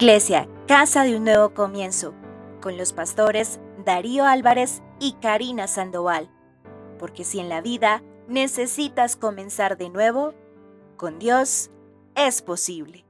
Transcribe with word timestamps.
Iglesia, 0.00 0.48
Casa 0.66 1.02
de 1.02 1.14
un 1.14 1.24
Nuevo 1.24 1.52
Comienzo, 1.52 2.14
con 2.62 2.78
los 2.78 2.94
pastores 2.94 3.60
Darío 3.84 4.24
Álvarez 4.24 4.80
y 4.98 5.12
Karina 5.20 5.66
Sandoval. 5.66 6.30
Porque 6.98 7.22
si 7.22 7.38
en 7.38 7.50
la 7.50 7.60
vida 7.60 8.02
necesitas 8.26 9.14
comenzar 9.14 9.76
de 9.76 9.90
nuevo, 9.90 10.32
con 10.96 11.18
Dios 11.18 11.70
es 12.14 12.40
posible. 12.40 13.04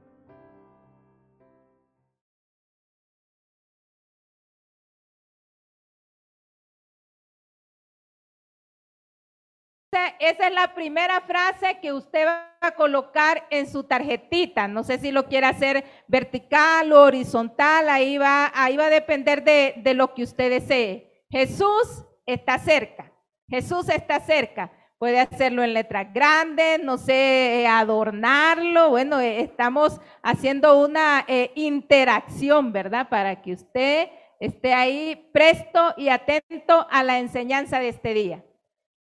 Esa 10.19 10.47
es 10.47 10.53
la 10.53 10.73
primera 10.73 11.19
frase 11.19 11.79
que 11.81 11.91
usted 11.91 12.25
va 12.25 12.55
a 12.61 12.71
colocar 12.75 13.45
en 13.49 13.69
su 13.69 13.83
tarjetita. 13.83 14.69
No 14.69 14.85
sé 14.85 14.97
si 14.99 15.11
lo 15.11 15.27
quiere 15.27 15.47
hacer 15.47 15.83
vertical 16.07 16.93
o 16.93 17.01
horizontal, 17.01 17.89
ahí 17.89 18.17
va, 18.17 18.51
ahí 18.55 18.77
va 18.77 18.85
a 18.85 18.89
depender 18.89 19.43
de, 19.43 19.73
de 19.77 19.93
lo 19.93 20.13
que 20.13 20.23
usted 20.23 20.49
desee. 20.49 21.25
Jesús 21.29 22.05
está 22.25 22.57
cerca. 22.57 23.11
Jesús 23.49 23.89
está 23.89 24.21
cerca. 24.21 24.71
Puede 24.97 25.19
hacerlo 25.19 25.61
en 25.61 25.73
letras 25.73 26.13
grandes, 26.13 26.81
no 26.81 26.97
sé, 26.97 27.67
adornarlo. 27.67 28.91
Bueno, 28.91 29.19
eh, 29.19 29.41
estamos 29.41 29.99
haciendo 30.23 30.79
una 30.79 31.25
eh, 31.27 31.51
interacción, 31.55 32.71
¿verdad? 32.71 33.09
Para 33.09 33.41
que 33.41 33.53
usted 33.53 34.09
esté 34.39 34.73
ahí 34.73 35.29
presto 35.33 35.93
y 35.97 36.07
atento 36.07 36.87
a 36.89 37.03
la 37.03 37.19
enseñanza 37.19 37.79
de 37.79 37.89
este 37.89 38.13
día. 38.13 38.45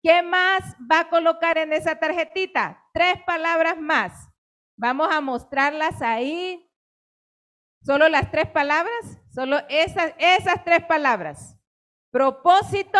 ¿Qué 0.06 0.22
más 0.22 0.62
va 0.80 1.00
a 1.00 1.10
colocar 1.10 1.58
en 1.58 1.74
esa 1.74 1.96
tarjetita? 1.96 2.80
Tres 2.94 3.24
palabras 3.26 3.76
más. 3.80 4.30
Vamos 4.78 5.12
a 5.12 5.20
mostrarlas 5.20 6.00
ahí. 6.04 6.72
Solo 7.82 8.08
las 8.08 8.30
tres 8.30 8.48
palabras, 8.52 9.20
solo 9.34 9.58
esas, 9.68 10.14
esas 10.20 10.64
tres 10.64 10.86
palabras. 10.86 11.58
Propósito, 12.12 13.00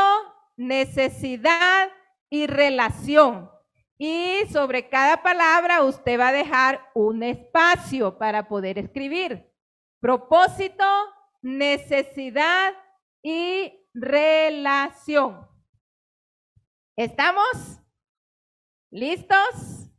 necesidad 0.58 1.92
y 2.28 2.48
relación. 2.48 3.52
Y 4.00 4.40
sobre 4.52 4.90
cada 4.90 5.22
palabra 5.22 5.84
usted 5.84 6.20
va 6.20 6.30
a 6.30 6.34
dejar 6.34 6.90
un 6.96 7.22
espacio 7.22 8.18
para 8.18 8.48
poder 8.48 8.80
escribir. 8.80 9.48
Propósito, 10.00 10.84
necesidad 11.44 12.74
y 13.22 13.88
relación. 13.94 15.54
¿Estamos? 16.98 17.82
¿Listos? 18.90 19.90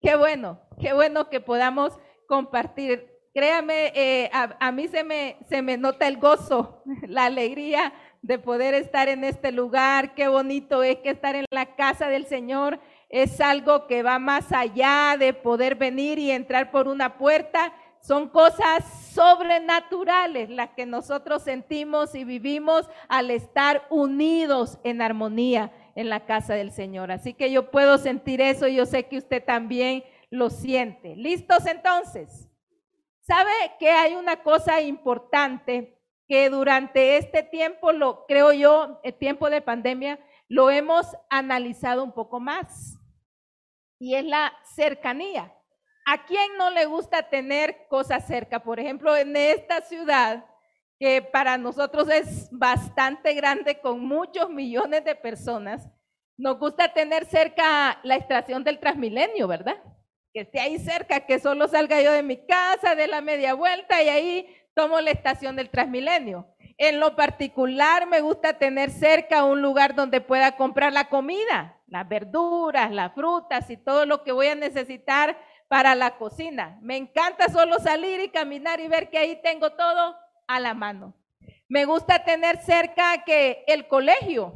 Qué 0.00 0.14
bueno, 0.14 0.60
qué 0.80 0.92
bueno 0.92 1.28
que 1.28 1.40
podamos 1.40 1.98
compartir. 2.28 3.10
Créame, 3.34 3.92
eh, 3.96 4.30
a, 4.32 4.70
mí 4.70 4.86
se 4.86 5.02
me, 5.02 5.36
se 5.48 5.60
me 5.62 5.76
nota 5.76 6.06
el 6.06 6.18
gozo, 6.18 6.84
la 7.08 7.24
alegría 7.24 7.92
de 8.22 8.38
poder 8.38 8.74
estar 8.74 9.08
en 9.08 9.24
este 9.24 9.50
lugar. 9.50 10.14
Qué 10.14 10.28
bonito 10.28 10.84
es 10.84 10.98
que 10.98 11.10
estar 11.10 11.34
en 11.34 11.46
la 11.50 11.74
casa 11.74 12.06
del 12.06 12.26
Señor 12.26 12.78
es 13.08 13.40
algo 13.40 13.88
que 13.88 14.04
va 14.04 14.20
más 14.20 14.52
allá 14.52 15.16
de 15.18 15.34
poder 15.34 15.74
venir 15.74 16.20
y 16.20 16.30
entrar 16.30 16.70
por 16.70 16.86
una 16.86 17.18
puerta. 17.18 17.72
Son 18.00 18.28
cosas 18.28 18.84
sobrenaturales 19.12 20.48
las 20.50 20.70
que 20.70 20.86
nosotros 20.86 21.42
sentimos 21.42 22.14
y 22.14 22.24
vivimos 22.24 22.88
al 23.08 23.30
estar 23.30 23.86
unidos 23.90 24.78
en 24.84 25.02
armonía 25.02 25.72
en 25.94 26.08
la 26.08 26.24
casa 26.24 26.54
del 26.54 26.70
Señor. 26.70 27.10
Así 27.10 27.34
que 27.34 27.50
yo 27.50 27.70
puedo 27.70 27.98
sentir 27.98 28.40
eso 28.40 28.68
y 28.68 28.76
yo 28.76 28.86
sé 28.86 29.08
que 29.08 29.18
usted 29.18 29.44
también 29.44 30.04
lo 30.30 30.50
siente. 30.50 31.16
¿Listos 31.16 31.66
entonces? 31.66 32.48
¿Sabe 33.20 33.52
que 33.78 33.90
hay 33.90 34.14
una 34.14 34.42
cosa 34.42 34.80
importante 34.80 36.00
que 36.26 36.48
durante 36.50 37.16
este 37.16 37.42
tiempo, 37.42 37.92
lo 37.92 38.26
creo 38.26 38.52
yo, 38.52 39.00
el 39.02 39.14
tiempo 39.14 39.50
de 39.50 39.60
pandemia, 39.60 40.18
lo 40.48 40.70
hemos 40.70 41.06
analizado 41.28 42.04
un 42.04 42.12
poco 42.12 42.40
más? 42.40 42.98
Y 43.98 44.14
es 44.14 44.24
la 44.24 44.52
cercanía. 44.64 45.52
¿A 46.10 46.24
quién 46.24 46.56
no 46.56 46.70
le 46.70 46.86
gusta 46.86 47.24
tener 47.24 47.86
cosas 47.86 48.26
cerca? 48.26 48.60
Por 48.60 48.80
ejemplo, 48.80 49.14
en 49.14 49.36
esta 49.36 49.82
ciudad, 49.82 50.42
que 50.98 51.20
para 51.20 51.58
nosotros 51.58 52.08
es 52.08 52.48
bastante 52.50 53.34
grande, 53.34 53.78
con 53.78 54.00
muchos 54.00 54.48
millones 54.48 55.04
de 55.04 55.14
personas, 55.14 55.86
nos 56.38 56.58
gusta 56.58 56.94
tener 56.94 57.26
cerca 57.26 58.00
la 58.04 58.16
estación 58.16 58.64
del 58.64 58.78
Transmilenio, 58.78 59.46
¿verdad? 59.46 59.76
Que 60.32 60.40
esté 60.40 60.60
ahí 60.60 60.78
cerca, 60.78 61.26
que 61.26 61.40
solo 61.40 61.68
salga 61.68 62.00
yo 62.00 62.12
de 62.12 62.22
mi 62.22 62.38
casa, 62.46 62.94
de 62.94 63.06
la 63.06 63.20
media 63.20 63.52
vuelta 63.52 64.02
y 64.02 64.08
ahí 64.08 64.56
tomo 64.74 65.02
la 65.02 65.10
estación 65.10 65.56
del 65.56 65.68
Transmilenio. 65.68 66.48
En 66.78 67.00
lo 67.00 67.16
particular, 67.16 68.06
me 68.06 68.22
gusta 68.22 68.54
tener 68.54 68.90
cerca 68.92 69.44
un 69.44 69.60
lugar 69.60 69.94
donde 69.94 70.22
pueda 70.22 70.56
comprar 70.56 70.90
la 70.90 71.10
comida, 71.10 71.82
las 71.86 72.08
verduras, 72.08 72.90
las 72.90 73.12
frutas 73.12 73.68
y 73.68 73.76
todo 73.76 74.06
lo 74.06 74.24
que 74.24 74.32
voy 74.32 74.46
a 74.46 74.54
necesitar 74.54 75.36
para 75.68 75.94
la 75.94 76.16
cocina. 76.16 76.78
Me 76.82 76.96
encanta 76.96 77.48
solo 77.48 77.78
salir 77.78 78.20
y 78.20 78.30
caminar 78.30 78.80
y 78.80 78.88
ver 78.88 79.10
que 79.10 79.18
ahí 79.18 79.40
tengo 79.42 79.70
todo 79.72 80.16
a 80.46 80.60
la 80.60 80.74
mano. 80.74 81.14
Me 81.68 81.84
gusta 81.84 82.24
tener 82.24 82.62
cerca 82.62 83.22
que 83.24 83.64
el 83.66 83.86
colegio, 83.86 84.54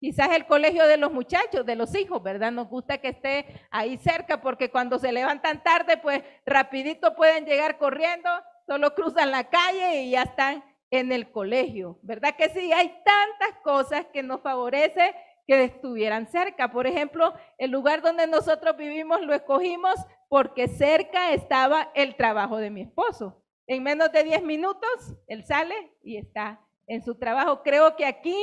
quizás 0.00 0.30
el 0.32 0.46
colegio 0.46 0.86
de 0.88 0.96
los 0.96 1.12
muchachos, 1.12 1.64
de 1.64 1.76
los 1.76 1.94
hijos, 1.94 2.20
¿verdad? 2.20 2.50
Nos 2.50 2.68
gusta 2.68 2.98
que 2.98 3.08
esté 3.08 3.46
ahí 3.70 3.96
cerca 3.98 4.40
porque 4.40 4.68
cuando 4.68 4.98
se 4.98 5.12
levantan 5.12 5.62
tarde, 5.62 5.96
pues 5.96 6.22
rapidito 6.44 7.14
pueden 7.14 7.46
llegar 7.46 7.78
corriendo, 7.78 8.28
solo 8.66 8.94
cruzan 8.94 9.30
la 9.30 9.48
calle 9.48 10.02
y 10.02 10.10
ya 10.10 10.22
están 10.22 10.64
en 10.90 11.12
el 11.12 11.30
colegio, 11.30 11.98
¿verdad 12.02 12.36
que 12.36 12.50
sí? 12.50 12.70
Hay 12.72 12.88
tantas 13.02 13.58
cosas 13.62 14.04
que 14.12 14.22
nos 14.22 14.42
favorece 14.42 15.14
que 15.46 15.64
estuvieran 15.64 16.26
cerca. 16.26 16.70
Por 16.70 16.86
ejemplo, 16.86 17.34
el 17.58 17.70
lugar 17.70 18.02
donde 18.02 18.26
nosotros 18.26 18.76
vivimos 18.76 19.20
lo 19.22 19.34
escogimos 19.34 19.94
porque 20.28 20.68
cerca 20.68 21.32
estaba 21.32 21.90
el 21.94 22.16
trabajo 22.16 22.56
de 22.56 22.70
mi 22.70 22.82
esposo. 22.82 23.42
En 23.66 23.82
menos 23.82 24.10
de 24.12 24.24
10 24.24 24.42
minutos, 24.42 25.14
él 25.26 25.44
sale 25.44 25.74
y 26.02 26.16
está 26.16 26.60
en 26.86 27.02
su 27.02 27.18
trabajo. 27.18 27.62
Creo 27.62 27.96
que 27.96 28.06
aquí 28.06 28.36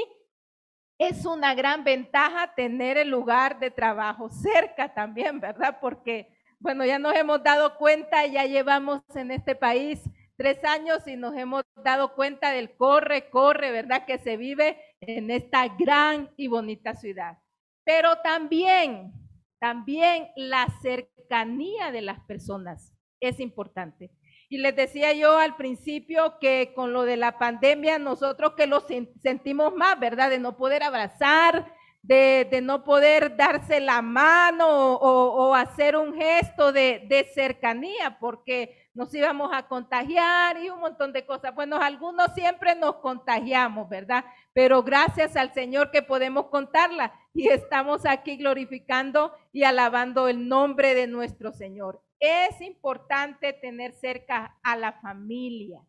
es 0.97 1.25
una 1.25 1.55
gran 1.55 1.83
ventaja 1.83 2.53
tener 2.55 2.97
el 2.97 3.09
lugar 3.09 3.59
de 3.59 3.71
trabajo 3.71 4.29
cerca 4.29 4.93
también, 4.93 5.39
¿verdad? 5.39 5.77
Porque, 5.79 6.35
bueno, 6.59 6.85
ya 6.85 6.99
nos 6.99 7.15
hemos 7.15 7.41
dado 7.41 7.77
cuenta, 7.77 8.25
ya 8.25 8.45
llevamos 8.45 9.01
en 9.15 9.31
este 9.31 9.55
país 9.55 10.01
tres 10.39 10.63
años 10.63 11.05
y 11.05 11.17
nos 11.17 11.35
hemos 11.35 11.63
dado 11.83 12.15
cuenta 12.15 12.51
del 12.51 12.73
corre, 12.77 13.29
corre, 13.29 13.71
¿verdad? 13.71 14.05
Que 14.05 14.17
se 14.19 14.37
vive 14.37 14.79
en 15.01 15.29
esta 15.31 15.67
gran 15.67 16.31
y 16.37 16.47
bonita 16.47 16.95
ciudad. 16.95 17.39
Pero 17.83 18.15
también, 18.23 19.11
también 19.59 20.29
la 20.37 20.65
cercanía 20.81 21.91
de 21.91 22.03
las 22.03 22.21
personas 22.21 22.93
es 23.19 23.41
importante. 23.41 24.11
Y 24.47 24.59
les 24.59 24.77
decía 24.77 25.11
yo 25.11 25.37
al 25.37 25.57
principio 25.57 26.39
que 26.39 26.71
con 26.73 26.93
lo 26.93 27.03
de 27.03 27.17
la 27.17 27.37
pandemia, 27.37 27.99
nosotros 27.99 28.53
que 28.53 28.65
lo 28.65 28.81
sentimos 29.21 29.75
más, 29.75 29.99
¿verdad? 29.99 30.29
De 30.29 30.39
no 30.39 30.55
poder 30.55 30.83
abrazar, 30.83 31.69
de, 32.01 32.61
no 32.63 32.83
poder 32.83 33.35
darse 33.35 33.79
la 33.79 34.01
mano 34.01 34.95
o, 34.95 35.53
hacer 35.53 35.95
un 35.95 36.13
gesto 36.13 36.71
de, 36.71 37.29
cercanía, 37.33 38.17
porque 38.19 38.88
nos 38.99 39.15
íbamos 39.15 39.49
a 39.53 39.65
contagiar 39.65 40.57
y 40.57 40.69
un 40.69 40.81
montón 40.81 41.13
de 41.13 41.25
cosas. 41.25 41.55
Bueno, 41.55 41.77
algunos 41.77 42.33
siempre 42.33 42.75
nos 42.75 42.95
contagiamos, 42.97 43.87
¿verdad? 43.87 44.25
Pero 44.51 44.83
gracias 44.83 45.37
al 45.37 45.53
Señor 45.53 45.89
que 45.89 46.01
podemos 46.01 46.47
contarla 46.47 47.13
y 47.33 47.47
estamos 47.47 48.05
aquí 48.05 48.35
glorificando 48.35 49.33
y 49.53 49.63
alabando 49.63 50.27
el 50.27 50.49
nombre 50.49 50.95
de 50.95 51.07
nuestro 51.07 51.53
Señor. 51.53 52.03
Es 52.19 52.59
importante 52.59 53.53
tener 53.53 53.93
cerca 53.93 54.57
a 54.61 54.75
la 54.75 54.91
familia. 54.91 55.81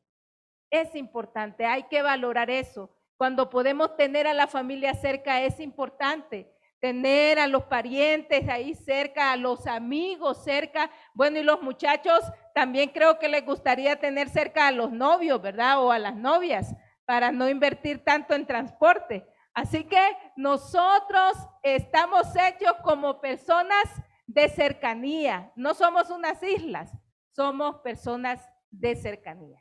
Es 0.70 0.94
importante, 0.94 1.66
hay 1.66 1.82
que 1.90 2.02
valorar 2.02 2.48
eso. 2.48 2.94
Cuando 3.16 3.50
podemos 3.50 3.96
tener 3.96 4.28
a 4.28 4.34
la 4.34 4.46
familia 4.46 4.94
cerca 4.94 5.42
es 5.42 5.58
importante. 5.58 6.48
Tener 6.78 7.38
a 7.38 7.46
los 7.46 7.64
parientes 7.64 8.48
ahí 8.48 8.74
cerca, 8.74 9.32
a 9.32 9.36
los 9.36 9.66
amigos 9.66 10.44
cerca. 10.44 10.90
Bueno, 11.12 11.38
y 11.38 11.42
los 11.42 11.60
muchachos 11.60 12.20
también 12.54 12.90
creo 12.90 13.18
que 13.18 13.28
les 13.28 13.44
gustaría 13.44 13.96
tener 13.96 14.28
cerca 14.28 14.66
a 14.66 14.72
los 14.72 14.92
novios, 14.92 15.40
¿verdad? 15.40 15.82
O 15.82 15.92
a 15.92 15.98
las 15.98 16.16
novias, 16.16 16.74
para 17.04 17.32
no 17.32 17.48
invertir 17.48 18.04
tanto 18.04 18.34
en 18.34 18.46
transporte. 18.46 19.26
Así 19.54 19.84
que 19.84 20.00
nosotros 20.36 21.32
estamos 21.62 22.26
hechos 22.36 22.74
como 22.82 23.20
personas 23.20 23.84
de 24.26 24.48
cercanía. 24.48 25.52
No 25.56 25.74
somos 25.74 26.10
unas 26.10 26.42
islas, 26.42 26.90
somos 27.32 27.78
personas 27.80 28.40
de 28.70 28.94
cercanía. 28.94 29.60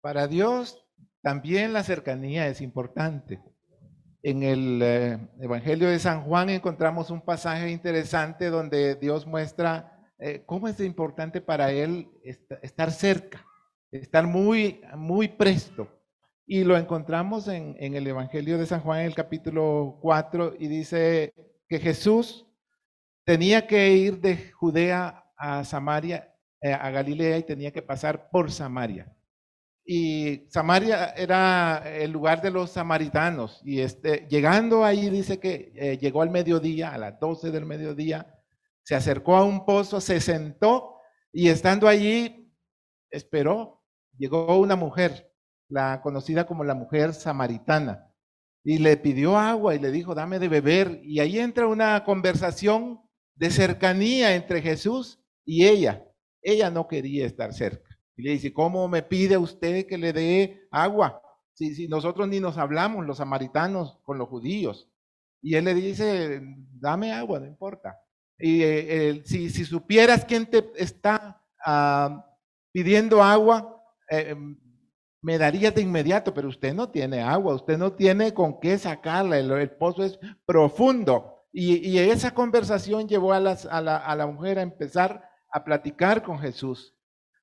Para 0.00 0.26
Dios 0.26 0.84
también 1.22 1.72
la 1.72 1.82
cercanía 1.82 2.48
es 2.48 2.60
importante. 2.60 3.40
En 4.22 4.42
el 4.42 4.80
eh, 4.82 5.18
Evangelio 5.40 5.88
de 5.88 5.98
San 5.98 6.22
Juan 6.24 6.50
encontramos 6.50 7.10
un 7.10 7.20
pasaje 7.20 7.70
interesante 7.70 8.50
donde 8.50 8.94
Dios 8.96 9.26
muestra 9.26 9.93
eh, 10.18 10.42
cómo 10.46 10.68
es 10.68 10.78
importante 10.80 11.40
para 11.40 11.72
él 11.72 12.08
estar 12.62 12.92
cerca, 12.92 13.44
estar 13.90 14.26
muy, 14.26 14.80
muy 14.96 15.28
presto. 15.28 15.88
Y 16.46 16.62
lo 16.64 16.76
encontramos 16.76 17.48
en, 17.48 17.76
el 17.78 18.06
Evangelio 18.06 18.58
de 18.58 18.66
San 18.66 18.80
Juan, 18.80 19.00
en 19.00 19.06
el 19.06 19.14
capítulo 19.14 19.98
4, 20.02 20.54
y 20.58 20.68
dice 20.68 21.32
que 21.68 21.78
Jesús 21.78 22.46
tenía 23.24 23.66
que 23.66 23.92
ir 23.92 24.20
de 24.20 24.52
Judea 24.52 25.24
a 25.36 25.64
Samaria, 25.64 26.34
eh, 26.60 26.72
a 26.72 26.90
Galilea, 26.90 27.38
y 27.38 27.44
tenía 27.44 27.72
que 27.72 27.82
pasar 27.82 28.28
por 28.30 28.52
Samaria. 28.52 29.10
Y 29.86 30.46
Samaria 30.48 31.14
era 31.16 31.82
el 31.86 32.10
lugar 32.10 32.40
de 32.40 32.50
los 32.50 32.70
samaritanos. 32.70 33.60
Y 33.64 33.80
este, 33.80 34.26
llegando 34.30 34.84
ahí, 34.84 35.10
dice 35.10 35.38
que 35.38 35.72
eh, 35.74 35.98
llegó 35.98 36.22
al 36.22 36.30
mediodía, 36.30 36.92
a 36.92 36.98
las 36.98 37.18
12 37.20 37.50
del 37.50 37.66
mediodía, 37.66 38.33
se 38.84 38.94
acercó 38.94 39.36
a 39.36 39.44
un 39.44 39.64
pozo, 39.64 40.00
se 40.00 40.20
sentó 40.20 41.00
y 41.32 41.48
estando 41.48 41.88
allí, 41.88 42.52
esperó. 43.10 43.82
Llegó 44.16 44.56
una 44.58 44.76
mujer, 44.76 45.32
la 45.68 46.00
conocida 46.00 46.46
como 46.46 46.62
la 46.62 46.74
mujer 46.74 47.14
samaritana, 47.14 48.14
y 48.62 48.78
le 48.78 48.96
pidió 48.96 49.36
agua 49.36 49.74
y 49.74 49.78
le 49.78 49.90
dijo, 49.90 50.14
dame 50.14 50.38
de 50.38 50.48
beber. 50.48 51.00
Y 51.02 51.18
ahí 51.20 51.38
entra 51.38 51.66
una 51.66 52.04
conversación 52.04 53.00
de 53.34 53.50
cercanía 53.50 54.34
entre 54.36 54.62
Jesús 54.62 55.20
y 55.44 55.66
ella. 55.66 56.06
Ella 56.40 56.70
no 56.70 56.86
quería 56.86 57.26
estar 57.26 57.52
cerca. 57.52 57.98
Y 58.16 58.22
le 58.22 58.30
dice, 58.30 58.52
¿cómo 58.52 58.86
me 58.88 59.02
pide 59.02 59.36
usted 59.36 59.86
que 59.86 59.98
le 59.98 60.12
dé 60.12 60.66
agua? 60.70 61.20
Si, 61.54 61.88
nosotros 61.88 62.28
ni 62.28 62.40
nos 62.40 62.58
hablamos, 62.58 63.04
los 63.06 63.18
samaritanos, 63.18 63.98
con 64.04 64.18
los 64.18 64.28
judíos. 64.28 64.88
Y 65.42 65.56
él 65.56 65.64
le 65.64 65.74
dice, 65.74 66.40
dame 66.80 67.12
agua, 67.12 67.40
no 67.40 67.46
importa. 67.46 67.98
Y 68.38 68.62
eh, 68.62 69.22
si, 69.24 69.48
supieras 69.64 70.24
quién 70.24 70.46
te 70.46 70.64
está 70.76 71.40
pidiendo 72.72 73.22
agua, 73.22 73.80
eh, 74.10 74.34
me 75.22 75.38
darías 75.38 75.74
de 75.74 75.80
inmediato, 75.80 76.34
pero 76.34 76.48
usted 76.48 76.74
no 76.74 76.90
tiene 76.90 77.22
agua, 77.22 77.54
usted 77.54 77.78
no 77.78 77.92
tiene 77.92 78.34
con 78.34 78.60
qué 78.60 78.76
sacarla, 78.76 79.38
el, 79.38 79.70
pozo 79.70 80.04
es 80.04 80.18
profundo. 80.44 81.46
Y, 81.52 81.98
esa 81.98 82.34
conversación 82.34 83.08
llevó 83.08 83.32
a, 83.32 83.40
las, 83.40 83.64
a, 83.64 83.80
la, 83.80 84.26
mujer 84.26 84.58
a 84.58 84.62
empezar 84.62 85.24
a 85.50 85.64
platicar 85.64 86.22
con 86.22 86.38
Jesús. 86.38 86.94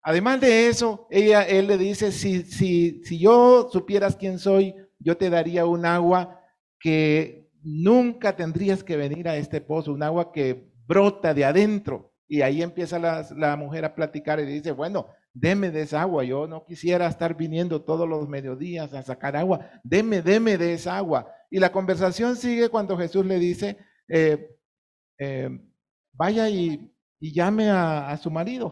Además 0.03 0.41
de 0.41 0.67
eso, 0.67 1.07
ella, 1.09 1.43
él 1.43 1.67
le 1.67 1.77
dice, 1.77 2.11
si 2.11 3.19
yo 3.19 3.69
supieras 3.71 4.15
quién 4.15 4.37
soy, 4.37 4.75
yo 4.99 5.17
te 5.17 5.29
daría 5.29 5.65
un 5.65 5.85
agua 5.85 6.39
que 6.79 7.49
nunca 7.63 8.35
tendrías 8.35 8.83
que 8.83 8.97
venir 8.97 9.27
a 9.27 9.37
este 9.37 9.61
pozo, 9.61 9.93
un 9.93 10.03
agua 10.03 10.31
que 10.31 10.70
brota 10.91 11.33
de 11.33 11.45
adentro. 11.45 12.13
Y 12.27 12.41
ahí 12.41 12.61
empieza 12.61 12.99
la, 12.99 13.25
la 13.37 13.55
mujer 13.55 13.85
a 13.85 13.95
platicar 13.95 14.39
y 14.41 14.45
dice, 14.45 14.71
bueno, 14.71 15.07
deme 15.33 15.71
de 15.71 15.83
esa 15.83 16.01
agua, 16.01 16.25
yo 16.25 16.47
no 16.47 16.65
quisiera 16.65 17.07
estar 17.07 17.37
viniendo 17.37 17.83
todos 17.83 18.07
los 18.07 18.27
mediodías 18.27 18.93
a 18.93 19.01
sacar 19.01 19.37
agua, 19.37 19.69
deme, 19.83 20.21
deme 20.21 20.57
de 20.57 20.73
esa 20.73 20.97
agua. 20.97 21.31
Y 21.49 21.59
la 21.59 21.71
conversación 21.71 22.35
sigue 22.35 22.69
cuando 22.69 22.97
Jesús 22.97 23.25
le 23.25 23.39
dice, 23.39 23.77
eh, 24.09 24.49
eh, 25.17 25.49
vaya 26.13 26.49
y, 26.49 26.93
y 27.19 27.33
llame 27.33 27.69
a, 27.69 28.17
su 28.17 28.29
marido. 28.29 28.71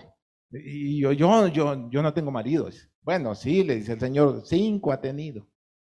Y 0.52 1.00
yo, 1.02 1.12
yo, 1.14 1.48
yo, 1.48 1.90
yo 1.90 2.02
no 2.02 2.14
tengo 2.14 2.32
marido. 2.32 2.70
Bueno, 3.02 3.36
sí, 3.36 3.64
le 3.64 3.76
dice 3.76 3.94
el 3.94 4.00
Señor, 4.00 4.42
cinco 4.46 4.92
ha 4.92 5.00
tenido. 5.00 5.48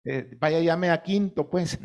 Eh, 0.04 0.36
vaya, 0.38 0.60
llame 0.60 0.90
a 0.90 1.02
quinto, 1.02 1.48
pues. 1.48 1.78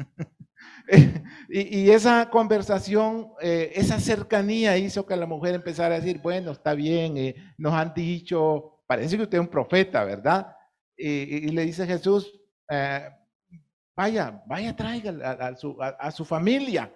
y, 1.50 1.89
esa 1.89 2.30
conversación, 2.30 3.31
eh, 3.42 3.71
esa 3.75 4.00
cercanía 4.00 4.77
hizo 4.77 5.06
que 5.06 5.16
la 5.16 5.25
mujer 5.25 5.56
empezara 5.56 5.95
a 5.95 6.00
decir, 6.00 6.19
bueno, 6.21 6.51
está 6.51 6.74
bien, 6.74 7.18
eh, 7.18 7.36
nos 7.57 7.74
han 7.74 7.94
dicho, 7.94 8.83
parece 8.88 9.18
que 9.18 9.24
usted 9.24 9.38
es 9.38 9.42
un 9.42 9.50
profeta, 9.50 10.04
¿verdad? 10.04 10.56
Y, 10.98 11.48
le 11.51 11.66
dice 11.66 11.88
Jesús, 11.88 12.38
vaya, 13.95 14.44
vaya, 14.48 14.75
traiga 14.75 15.12
a, 15.31 15.56
su, 15.56 15.77
a 15.80 16.12
su 16.12 16.25
familia. 16.25 16.94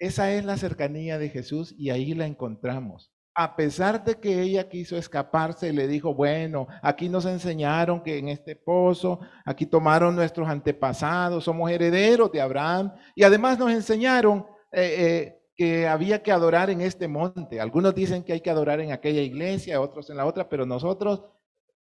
Esa 0.00 0.32
es 0.32 0.44
la 0.44 0.56
cercanía 0.56 1.16
de 1.18 1.28
Jesús 1.28 1.72
y 1.78 1.90
ahí 1.90 2.14
la 2.14 2.26
encontramos 2.26 3.13
a 3.34 3.56
pesar 3.56 4.04
de 4.04 4.14
que 4.14 4.40
ella 4.40 4.68
quiso 4.68 4.96
escaparse, 4.96 5.72
le 5.72 5.88
dijo, 5.88 6.14
bueno, 6.14 6.68
aquí 6.82 7.08
nos 7.08 7.24
enseñaron 7.24 8.02
que 8.02 8.18
en 8.18 8.28
este 8.28 8.54
pozo, 8.54 9.20
aquí 9.44 9.66
tomaron 9.66 10.14
nuestros 10.14 10.48
antepasados, 10.48 11.42
somos 11.42 11.70
herederos 11.70 12.30
de 12.30 12.40
Abraham, 12.40 12.92
y 13.16 13.24
además 13.24 13.58
nos 13.58 13.72
enseñaron 13.72 14.46
eh, 14.70 14.94
eh, 14.98 15.42
que 15.56 15.88
había 15.88 16.22
que 16.22 16.30
adorar 16.30 16.70
en 16.70 16.80
este 16.80 17.08
monte. 17.08 17.60
Algunos 17.60 17.94
dicen 17.94 18.22
que 18.22 18.34
hay 18.34 18.40
que 18.40 18.50
adorar 18.50 18.80
en 18.80 18.92
aquella 18.92 19.20
iglesia, 19.20 19.80
otros 19.80 20.08
en 20.10 20.16
la 20.16 20.26
otra, 20.26 20.48
pero 20.48 20.64
nosotros, 20.64 21.24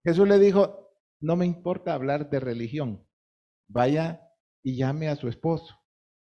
Jesús 0.03 0.27
le 0.27 0.39
dijo, 0.39 0.89
no 1.21 1.37
me 1.37 1.45
importa 1.45 1.93
hablar 1.93 2.29
de 2.29 2.41
religión, 2.41 3.05
vaya 3.67 4.21
y 4.61 4.75
llame 4.75 5.07
a 5.07 5.15
su 5.15 5.29
esposo, 5.29 5.79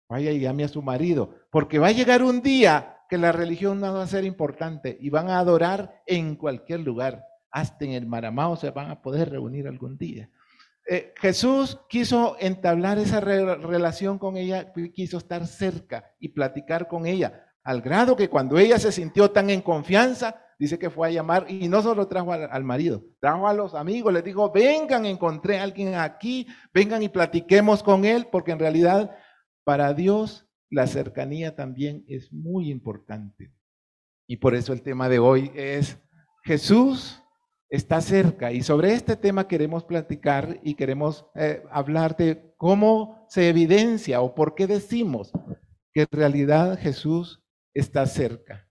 vaya 0.09 0.31
y 0.31 0.39
llame 0.39 0.63
a 0.63 0.69
su 0.69 0.81
marido, 0.81 1.35
porque 1.51 1.79
va 1.79 1.87
a 1.87 1.93
llegar 1.93 2.23
un 2.23 2.41
día 2.41 2.90
que 3.11 3.17
la 3.17 3.33
religión 3.33 3.81
no 3.81 3.93
va 3.93 4.03
a 4.03 4.07
ser 4.07 4.23
importante 4.23 4.97
y 5.01 5.09
van 5.09 5.29
a 5.29 5.39
adorar 5.39 6.01
en 6.05 6.37
cualquier 6.37 6.79
lugar, 6.79 7.25
hasta 7.51 7.83
en 7.83 7.91
el 7.91 8.05
Maramao 8.05 8.55
se 8.55 8.71
van 8.71 8.89
a 8.89 9.01
poder 9.01 9.29
reunir 9.29 9.67
algún 9.67 9.97
día. 9.97 10.29
Eh, 10.87 11.13
Jesús 11.17 11.77
quiso 11.89 12.37
entablar 12.39 12.99
esa 12.99 13.19
relación 13.19 14.17
con 14.17 14.37
ella, 14.37 14.71
quiso 14.93 15.17
estar 15.17 15.45
cerca 15.45 16.05
y 16.21 16.29
platicar 16.29 16.87
con 16.87 17.05
ella, 17.05 17.47
al 17.65 17.81
grado 17.81 18.15
que 18.15 18.29
cuando 18.29 18.57
ella 18.57 18.79
se 18.79 18.93
sintió 18.93 19.29
tan 19.29 19.49
en 19.49 19.61
confianza, 19.61 20.45
dice 20.57 20.79
que 20.79 20.89
fue 20.89 21.09
a 21.09 21.11
llamar 21.11 21.47
y 21.49 21.67
no 21.67 21.81
solo 21.81 22.07
trajo 22.07 22.31
al, 22.31 22.63
marido, 22.63 23.03
trajo 23.19 23.45
a 23.45 23.53
los 23.53 23.75
amigos, 23.75 24.13
les 24.13 24.23
dijo, 24.23 24.53
vengan, 24.53 25.05
encontré 25.05 25.59
a 25.59 25.63
alguien 25.63 25.95
aquí, 25.95 26.47
vengan 26.73 27.03
y 27.03 27.09
platiquemos 27.09 27.83
con 27.83 28.05
él, 28.05 28.27
porque 28.31 28.53
en 28.53 28.59
realidad 28.59 29.13
para 29.65 29.93
Dios 29.93 30.47
la 30.71 30.87
cercanía 30.87 31.55
también 31.55 32.03
es 32.07 32.31
muy 32.33 32.71
importante. 32.71 33.51
Y 34.25 34.37
por 34.37 34.55
eso 34.55 34.73
el 34.73 34.81
tema 34.81 35.09
de 35.09 35.19
hoy 35.19 35.51
es 35.53 35.99
Jesús 36.43 37.21
está 37.69 38.01
cerca. 38.01 38.51
Y 38.51 38.63
sobre 38.63 38.93
este 38.93 39.15
tema 39.15 39.47
queremos 39.47 39.83
platicar 39.83 40.59
y 40.63 40.75
queremos 40.75 41.25
eh, 41.35 41.63
hablar 41.69 42.15
de 42.15 42.53
cómo 42.57 43.25
se 43.29 43.49
evidencia 43.49 44.21
o 44.21 44.33
por 44.33 44.55
qué 44.55 44.65
decimos 44.65 45.31
que 45.93 46.01
en 46.01 46.07
realidad 46.11 46.79
Jesús 46.79 47.43
está 47.73 48.05
cerca. 48.05 48.67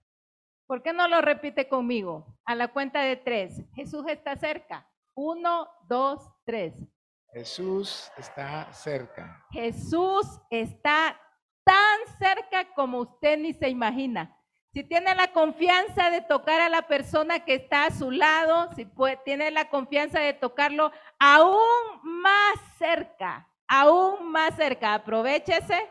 ¿Por 0.67 0.83
qué 0.83 0.93
no 0.93 1.07
lo 1.07 1.21
repite 1.21 1.69
conmigo? 1.69 2.39
A 2.45 2.55
la 2.55 2.69
cuenta 2.69 3.03
de 3.03 3.17
tres. 3.17 3.63
Jesús 3.75 4.05
está 4.09 4.37
cerca. 4.37 4.89
Uno, 5.15 5.69
dos, 5.89 6.21
tres. 6.45 6.75
Jesús 7.33 8.11
está 8.17 8.73
cerca. 8.73 9.45
Jesús 9.51 10.41
está 10.51 11.21
cerca 12.21 12.73
como 12.75 12.99
usted 12.99 13.39
ni 13.39 13.55
se 13.55 13.69
imagina. 13.69 14.37
Si 14.73 14.85
tiene 14.85 15.13
la 15.17 15.33
confianza 15.33 16.11
de 16.11 16.21
tocar 16.21 16.61
a 16.61 16.69
la 16.69 16.83
persona 16.83 17.41
que 17.45 17.55
está 17.55 17.87
a 17.87 17.91
su 17.91 18.13
lado, 18.13 18.71
si 18.77 18.87
tiene 19.25 19.51
la 19.51 19.69
confianza 19.69 20.21
de 20.21 20.33
tocarlo 20.33 20.93
aún 21.19 21.59
más 22.05 22.55
cerca, 22.79 23.49
aún 23.67 24.31
más 24.31 24.55
cerca, 24.55 24.95
aprovechese. 24.95 25.89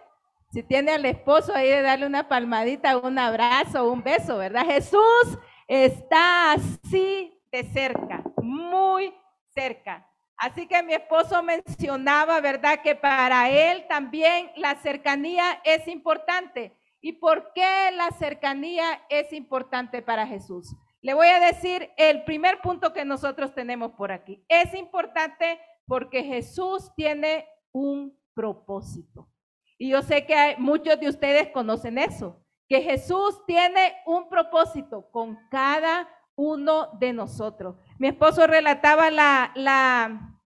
Si 0.51 0.63
tiene 0.63 0.93
al 0.93 1.05
esposo 1.05 1.53
ahí 1.53 1.67
de 1.67 1.81
darle 1.81 2.05
una 2.05 2.29
palmadita, 2.29 2.97
un 2.97 3.19
abrazo, 3.19 3.91
un 3.91 4.01
beso, 4.01 4.37
¿verdad? 4.37 4.65
Jesús 4.65 5.37
está 5.67 6.53
así 6.53 7.37
de 7.51 7.63
cerca, 7.65 8.23
muy 8.41 9.13
cerca. 9.53 10.08
Así 10.39 10.67
que 10.67 10.81
mi 10.83 10.93
esposo 10.93 11.43
mencionaba, 11.43 12.39
¿verdad? 12.39 12.81
Que 12.81 12.95
para 12.95 13.49
él 13.49 13.85
también 13.89 14.51
la 14.55 14.75
cercanía 14.75 15.59
es 15.65 15.87
importante. 15.87 16.77
¿Y 17.01 17.13
por 17.13 17.51
qué 17.53 17.91
la 17.93 18.09
cercanía 18.11 19.01
es 19.09 19.33
importante 19.33 20.01
para 20.01 20.25
Jesús? 20.25 20.75
Le 21.01 21.13
voy 21.13 21.27
a 21.27 21.39
decir 21.39 21.91
el 21.97 22.23
primer 22.23 22.61
punto 22.61 22.93
que 22.93 23.03
nosotros 23.03 23.53
tenemos 23.53 23.91
por 23.93 24.13
aquí. 24.13 24.43
Es 24.47 24.73
importante 24.73 25.59
porque 25.85 26.23
Jesús 26.23 26.91
tiene 26.95 27.45
un 27.73 28.17
propósito. 28.33 29.29
Y 29.77 29.89
yo 29.89 30.01
sé 30.01 30.25
que 30.25 30.55
muchos 30.57 30.99
de 30.99 31.09
ustedes 31.09 31.49
conocen 31.49 31.97
eso, 31.97 32.41
que 32.67 32.81
Jesús 32.81 33.45
tiene 33.45 33.93
un 34.05 34.29
propósito 34.29 35.09
con 35.11 35.37
cada 35.49 36.07
uno 36.35 36.87
de 36.99 37.11
nosotros. 37.11 37.75
Mi 37.99 38.07
esposo 38.07 38.47
relataba 38.47 39.11
la, 39.11 39.51
la, 39.55 40.39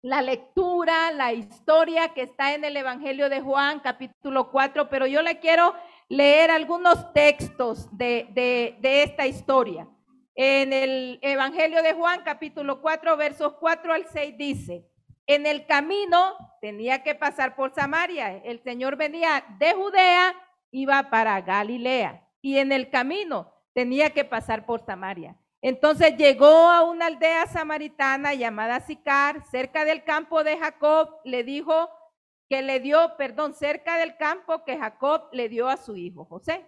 la, 0.00 0.22
lectura, 0.22 1.10
la 1.10 1.32
historia 1.32 2.14
que 2.14 2.22
está 2.22 2.54
en 2.54 2.64
el 2.64 2.76
Evangelio 2.76 3.28
de 3.28 3.40
Juan, 3.40 3.80
capítulo 3.80 4.52
4, 4.52 4.88
pero 4.88 5.08
yo 5.08 5.20
le 5.20 5.40
quiero 5.40 5.74
leer 6.08 6.52
algunos 6.52 7.12
textos 7.12 7.88
de, 7.98 8.28
de, 8.30 8.76
de 8.80 9.02
esta 9.02 9.26
historia. 9.26 9.88
En 10.36 10.72
el 10.72 11.18
Evangelio 11.22 11.82
de 11.82 11.94
Juan, 11.94 12.22
capítulo 12.24 12.80
4, 12.80 13.16
versos 13.16 13.54
4 13.58 13.92
al 13.92 14.06
6 14.06 14.38
dice, 14.38 14.86
en 15.26 15.46
el 15.46 15.66
camino 15.66 16.36
tenía 16.60 17.02
que 17.02 17.16
pasar 17.16 17.56
por 17.56 17.74
Samaria. 17.74 18.36
El 18.44 18.62
Señor 18.62 18.94
venía 18.94 19.44
de 19.58 19.72
Judea, 19.72 20.32
iba 20.70 21.10
para 21.10 21.40
Galilea. 21.40 22.24
Y 22.40 22.58
en 22.58 22.70
el 22.70 22.88
camino 22.88 23.52
tenía 23.74 24.10
que 24.10 24.24
pasar 24.24 24.64
por 24.64 24.86
Samaria. 24.86 25.39
Entonces 25.62 26.16
llegó 26.16 26.70
a 26.70 26.82
una 26.84 27.06
aldea 27.06 27.46
samaritana 27.46 28.34
llamada 28.34 28.80
Sicar, 28.80 29.44
cerca 29.50 29.84
del 29.84 30.04
campo 30.04 30.42
de 30.42 30.58
Jacob, 30.58 31.16
le 31.24 31.44
dijo 31.44 31.90
que 32.48 32.62
le 32.62 32.80
dio, 32.80 33.16
perdón, 33.16 33.54
cerca 33.54 33.98
del 33.98 34.16
campo 34.16 34.64
que 34.64 34.78
Jacob 34.78 35.28
le 35.32 35.48
dio 35.48 35.68
a 35.68 35.76
su 35.76 35.96
hijo 35.96 36.24
José. 36.24 36.66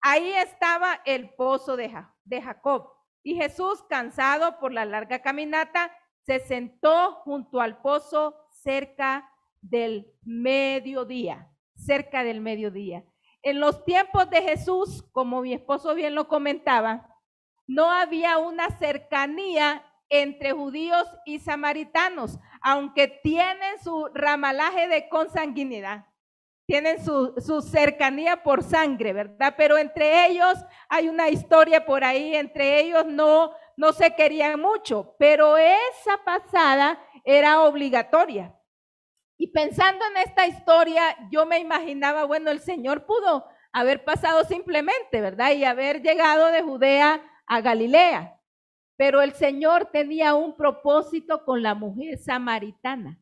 Ahí 0.00 0.32
estaba 0.32 1.02
el 1.04 1.34
pozo 1.34 1.76
de, 1.76 1.94
de 2.24 2.42
Jacob. 2.42 2.90
Y 3.22 3.36
Jesús, 3.36 3.84
cansado 3.88 4.58
por 4.58 4.72
la 4.72 4.86
larga 4.86 5.20
caminata, 5.20 5.92
se 6.22 6.40
sentó 6.40 7.16
junto 7.24 7.60
al 7.60 7.82
pozo 7.82 8.34
cerca 8.50 9.30
del 9.60 10.10
mediodía, 10.22 11.50
cerca 11.76 12.24
del 12.24 12.40
mediodía. 12.40 13.04
En 13.42 13.60
los 13.60 13.84
tiempos 13.84 14.28
de 14.30 14.42
Jesús, 14.42 15.02
como 15.12 15.42
mi 15.42 15.52
esposo 15.52 15.94
bien 15.94 16.14
lo 16.14 16.28
comentaba, 16.28 17.09
no 17.70 17.88
había 17.88 18.38
una 18.38 18.68
cercanía 18.78 19.84
entre 20.08 20.50
judíos 20.50 21.06
y 21.24 21.38
samaritanos, 21.38 22.36
aunque 22.60 23.06
tienen 23.06 23.78
su 23.80 24.08
ramalaje 24.12 24.88
de 24.88 25.08
consanguinidad, 25.08 26.06
tienen 26.66 27.04
su, 27.04 27.32
su, 27.38 27.62
cercanía 27.62 28.42
por 28.42 28.64
sangre, 28.64 29.12
¿verdad? 29.12 29.54
Pero 29.56 29.78
entre 29.78 30.26
ellos 30.26 30.58
hay 30.88 31.08
una 31.08 31.28
historia 31.28 31.86
por 31.86 32.02
ahí, 32.02 32.34
entre 32.34 32.80
ellos 32.80 33.06
no, 33.06 33.52
no 33.76 33.92
se 33.92 34.16
querían 34.16 34.58
mucho, 34.60 35.14
pero 35.16 35.56
esa 35.56 36.18
pasada 36.24 37.00
era 37.24 37.62
obligatoria. 37.62 38.52
Y 39.38 39.52
pensando 39.52 40.04
en 40.06 40.16
esta 40.16 40.48
historia, 40.48 41.16
yo 41.30 41.46
me 41.46 41.60
imaginaba, 41.60 42.24
bueno, 42.24 42.50
el 42.50 42.58
Señor 42.58 43.06
pudo 43.06 43.46
haber 43.72 44.04
pasado 44.04 44.42
simplemente, 44.42 45.20
¿verdad? 45.20 45.52
Y 45.52 45.64
haber 45.64 46.02
llegado 46.02 46.46
de 46.46 46.62
Judea 46.62 47.29
a 47.50 47.60
Galilea. 47.60 48.40
Pero 48.96 49.20
el 49.22 49.32
Señor 49.32 49.86
tenía 49.86 50.34
un 50.34 50.56
propósito 50.56 51.44
con 51.44 51.62
la 51.62 51.74
mujer 51.74 52.16
samaritana. 52.16 53.18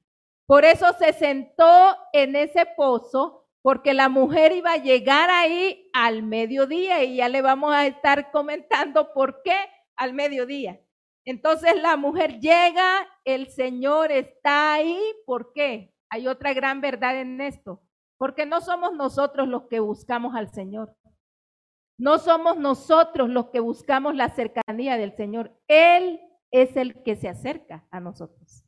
Por 0.46 0.64
eso 0.64 0.92
se 0.98 1.14
sentó 1.14 1.96
en 2.12 2.36
ese 2.36 2.66
pozo, 2.76 3.46
porque 3.62 3.94
la 3.94 4.08
mujer 4.08 4.52
iba 4.52 4.72
a 4.72 4.82
llegar 4.82 5.30
ahí 5.30 5.90
al 5.94 6.22
mediodía 6.22 7.02
y 7.04 7.16
ya 7.16 7.28
le 7.28 7.40
vamos 7.40 7.72
a 7.72 7.86
estar 7.86 8.30
comentando 8.30 9.12
por 9.14 9.42
qué 9.42 9.56
al 9.96 10.12
mediodía. 10.12 10.78
Entonces 11.24 11.80
la 11.80 11.96
mujer 11.96 12.38
llega, 12.38 13.06
el 13.24 13.48
Señor 13.48 14.12
está 14.12 14.74
ahí, 14.74 15.00
¿por 15.26 15.52
qué? 15.54 15.94
Hay 16.10 16.26
otra 16.26 16.52
gran 16.52 16.80
verdad 16.82 17.18
en 17.18 17.40
esto, 17.40 17.82
porque 18.18 18.46
no 18.46 18.60
somos 18.60 18.92
nosotros 18.94 19.48
los 19.48 19.68
que 19.68 19.80
buscamos 19.80 20.34
al 20.34 20.50
Señor. 20.50 20.94
No 21.98 22.20
somos 22.20 22.56
nosotros 22.56 23.28
los 23.28 23.48
que 23.48 23.58
buscamos 23.58 24.14
la 24.14 24.28
cercanía 24.28 24.96
del 24.96 25.16
Señor. 25.16 25.52
Él 25.66 26.20
es 26.52 26.76
el 26.76 27.02
que 27.02 27.16
se 27.16 27.28
acerca 27.28 27.84
a 27.90 27.98
nosotros. 27.98 28.64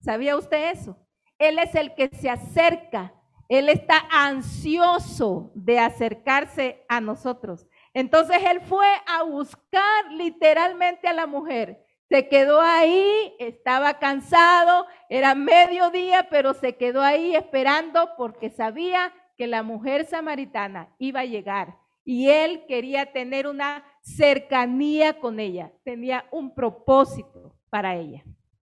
¿Sabía 0.00 0.36
usted 0.36 0.72
eso? 0.72 0.98
Él 1.38 1.58
es 1.58 1.74
el 1.74 1.94
que 1.94 2.10
se 2.10 2.28
acerca. 2.28 3.14
Él 3.48 3.70
está 3.70 4.06
ansioso 4.10 5.50
de 5.54 5.78
acercarse 5.78 6.84
a 6.90 7.00
nosotros. 7.00 7.66
Entonces 7.94 8.36
él 8.50 8.60
fue 8.60 8.86
a 9.06 9.22
buscar 9.22 10.12
literalmente 10.12 11.08
a 11.08 11.14
la 11.14 11.26
mujer. 11.26 11.86
Se 12.10 12.28
quedó 12.28 12.60
ahí, 12.60 13.34
estaba 13.38 13.98
cansado, 13.98 14.86
era 15.08 15.34
mediodía, 15.34 16.28
pero 16.30 16.52
se 16.52 16.76
quedó 16.76 17.00
ahí 17.00 17.34
esperando 17.34 18.10
porque 18.18 18.50
sabía 18.50 19.14
que 19.38 19.46
la 19.46 19.62
mujer 19.62 20.04
samaritana 20.04 20.94
iba 20.98 21.20
a 21.20 21.24
llegar 21.24 21.87
y 22.08 22.30
él 22.30 22.64
quería 22.66 23.12
tener 23.12 23.46
una 23.46 23.84
cercanía 24.00 25.20
con 25.20 25.38
ella, 25.38 25.74
tenía 25.84 26.24
un 26.32 26.54
propósito 26.54 27.54
para 27.68 27.96
ella. 27.96 28.24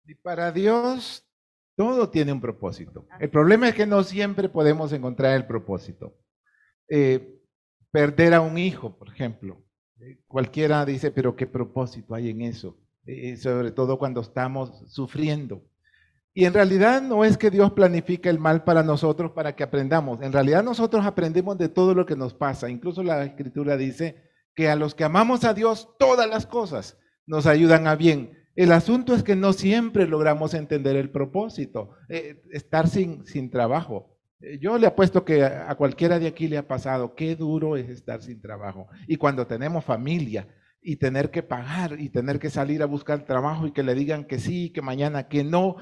Y 0.05 0.17
para 0.17 0.51
Dios 0.51 1.25
todo 1.77 2.11
tiene 2.11 2.33
un 2.33 2.41
propósito. 2.41 3.07
El 3.21 3.31
problema 3.31 3.69
es 3.69 3.77
que 3.77 3.87
no 3.87 4.03
siempre 4.03 4.49
podemos 4.49 4.93
encontrar 4.93 5.37
el 5.37 5.47
propósito. 5.47 6.17
Eh, 6.89 7.39
perder 7.93 8.35
a 8.35 8.41
un 8.41 8.59
hijo, 8.59 8.99
por 8.99 9.09
ejemplo. 9.09 9.65
Eh, 10.01 10.19
cualquiera 10.27 10.85
dice, 10.85 11.13
pero 11.13 11.37
¿qué 11.37 11.47
propósito 11.47 12.17
hay 12.17 12.31
en 12.31 12.43
eso? 12.43 12.77
Eh, 13.07 13.37
sobre 13.37 13.71
todo 13.71 14.01
cuando 14.01 14.21
estamos 14.21 14.83
sufriendo. 14.93 15.63
Y 16.39 16.45
en 16.45 16.55
realidad 16.55 17.03
no 17.03 17.25
es 17.25 17.37
que 17.37 17.51
Dios 17.51 17.73
planifique 17.73 18.29
el 18.29 18.39
mal 18.39 18.63
para 18.63 18.85
nosotros 18.85 19.33
para 19.33 19.57
que 19.57 19.65
aprendamos. 19.65 20.23
En 20.23 20.33
realidad 20.33 20.63
nosotros 20.63 21.05
aprendemos 21.05 21.59
de 21.59 21.69
todo 21.69 21.95
lo 21.95 22.07
que 22.07 22.15
nos 22.15 22.33
pasa. 22.33 22.71
Incluso 22.71 23.03
la 23.03 23.25
escritura 23.25 23.77
dice 23.77 24.23
que 24.55 24.69
a 24.69 24.77
los 24.77 24.95
que 24.95 25.03
amamos 25.03 25.43
a 25.43 25.53
Dios, 25.53 25.89
todas 25.99 26.31
las 26.31 26.47
cosas 26.47 26.97
nos 27.27 27.47
ayudan 27.47 27.89
a 27.89 27.97
bien. 27.97 28.39
El 28.55 28.71
asunto 28.71 29.17
es 29.17 29.25
que 29.25 29.35
no 29.35 29.53
siempre 29.53 30.07
logramos 30.07 30.55
entender 30.55 30.95
el 30.95 31.11
propósito, 31.11 31.91
eh, 32.09 32.41
estar 32.53 32.87
sin, 32.87 33.27
sin 33.27 33.51
trabajo. 33.51 34.17
Eh, 34.41 34.61
yo 34.61 34.79
le 34.79 34.87
apuesto 34.87 35.25
que 35.25 35.43
a 35.43 35.75
cualquiera 35.75 36.21
de 36.21 36.29
aquí 36.29 36.47
le 36.47 36.59
ha 36.59 36.69
pasado, 36.69 37.17
qué 37.17 37.35
duro 37.35 37.77
es 37.77 37.89
estar 37.89 38.23
sin 38.23 38.41
trabajo. 38.41 38.87
Y 39.09 39.17
cuando 39.17 39.49
tenemos 39.49 39.85
familia 39.85 40.47
y 40.81 40.99
tener 40.99 41.33
que 41.33 41.43
pagar 41.43 41.99
y 41.99 42.11
tener 42.11 42.39
que 42.39 42.49
salir 42.49 42.81
a 42.85 42.87
buscar 42.87 43.25
trabajo 43.25 43.67
y 43.67 43.73
que 43.73 43.83
le 43.83 43.97
digan 43.97 44.25
que 44.25 44.39
sí, 44.39 44.71
que 44.71 44.83
mañana 44.83 45.27
que 45.27 45.43
no, 45.43 45.79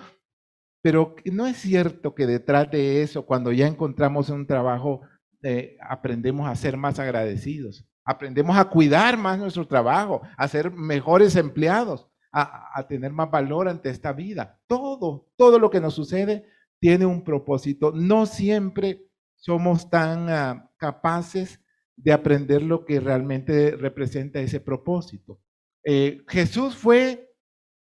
pero 0.87 1.17
no 1.33 1.49
es 1.49 1.57
cierto 1.57 2.15
que 2.15 2.29
detrás 2.29 2.71
de 2.71 3.03
eso, 3.03 3.27
cuando 3.27 3.51
ya 3.51 3.67
encontramos 3.67 4.31
un 4.31 4.47
trabajo, 4.47 5.01
eh, 5.43 5.77
aprendemos 5.81 6.49
a 6.49 6.55
ser 6.55 6.77
más 6.77 7.01
agradecidos, 7.01 7.85
aprendemos 8.05 8.57
a 8.57 8.67
cuidar 8.67 9.17
más 9.17 9.37
nuestro 9.37 9.67
trabajo, 9.67 10.23
a 10.37 10.47
ser 10.47 10.71
mejores 10.71 11.35
empleados, 11.35 12.09
a, 12.31 12.87
tener 12.89 13.11
más 13.11 13.29
valor 13.33 13.67
ante 13.67 13.91
esta 13.91 14.13
vida. 14.13 14.61
Todo, 14.69 15.27
todo 15.35 15.59
lo 15.59 15.71
que 15.71 15.81
nos 15.81 15.95
sucede 15.95 16.47
tiene 16.79 17.05
un 17.05 17.25
propósito. 17.25 17.91
No 17.91 18.25
siempre 18.25 19.09
somos 19.35 19.91
tan 19.91 20.31
ah, 20.31 20.71
capaces 20.77 21.61
de 21.97 22.13
aprender 22.13 22.63
lo 22.63 22.85
que 22.85 23.01
realmente 23.01 23.73
representa 23.73 24.39
ese 24.39 24.61
propósito. 24.61 25.41
Eh, 25.83 26.23
Jesús 26.29 26.77
fue 26.77 27.26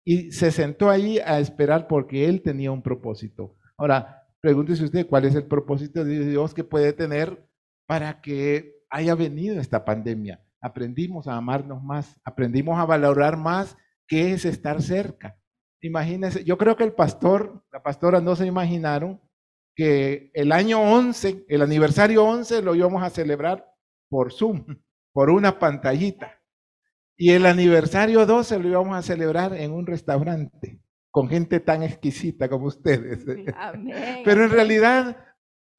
y 0.05 0.31
se 0.31 0.51
sentó 0.51 0.89
ahí 0.89 1.19
a 1.19 1.39
esperar 1.39 1.87
porque 1.87 2.27
él 2.27 2.41
tenía 2.41 2.71
un 2.71 2.81
propósito. 2.81 3.55
Ahora, 3.77 4.27
pregúntese 4.41 4.83
usted 4.83 5.07
cuál 5.07 5.25
es 5.25 5.35
el 5.35 5.45
propósito 5.45 6.03
de 6.03 6.25
Dios 6.25 6.53
que 6.53 6.63
puede 6.63 6.93
tener 6.93 7.47
para 7.87 8.21
que 8.21 8.75
haya 8.89 9.15
venido 9.15 9.59
esta 9.59 9.85
pandemia. 9.85 10.43
Aprendimos 10.61 11.27
a 11.27 11.35
amarnos 11.35 11.83
más, 11.83 12.19
aprendimos 12.23 12.79
a 12.79 12.85
valorar 12.85 13.37
más 13.37 13.77
qué 14.07 14.33
es 14.33 14.45
estar 14.45 14.81
cerca. 14.81 15.39
Imagínense, 15.81 16.43
yo 16.43 16.57
creo 16.57 16.75
que 16.75 16.83
el 16.83 16.93
pastor, 16.93 17.63
la 17.71 17.81
pastora 17.81 18.19
no 18.19 18.35
se 18.35 18.45
imaginaron 18.45 19.21
que 19.75 20.31
el 20.33 20.51
año 20.51 20.81
11, 20.81 21.45
el 21.47 21.61
aniversario 21.61 22.25
11 22.25 22.61
lo 22.61 22.75
íbamos 22.75 23.01
a 23.01 23.09
celebrar 23.09 23.65
por 24.09 24.33
Zoom, 24.33 24.65
por 25.13 25.29
una 25.29 25.57
pantallita. 25.57 26.38
Y 27.21 27.31
el 27.31 27.45
aniversario 27.45 28.25
12 28.25 28.59
lo 28.59 28.69
íbamos 28.69 28.95
a 28.95 29.01
celebrar 29.01 29.53
en 29.53 29.73
un 29.73 29.85
restaurante 29.85 30.79
con 31.11 31.27
gente 31.27 31.59
tan 31.59 31.83
exquisita 31.83 32.47
como 32.47 32.67
ustedes. 32.67 33.25
Pero 34.23 34.45
en 34.45 34.49
realidad 34.49 35.17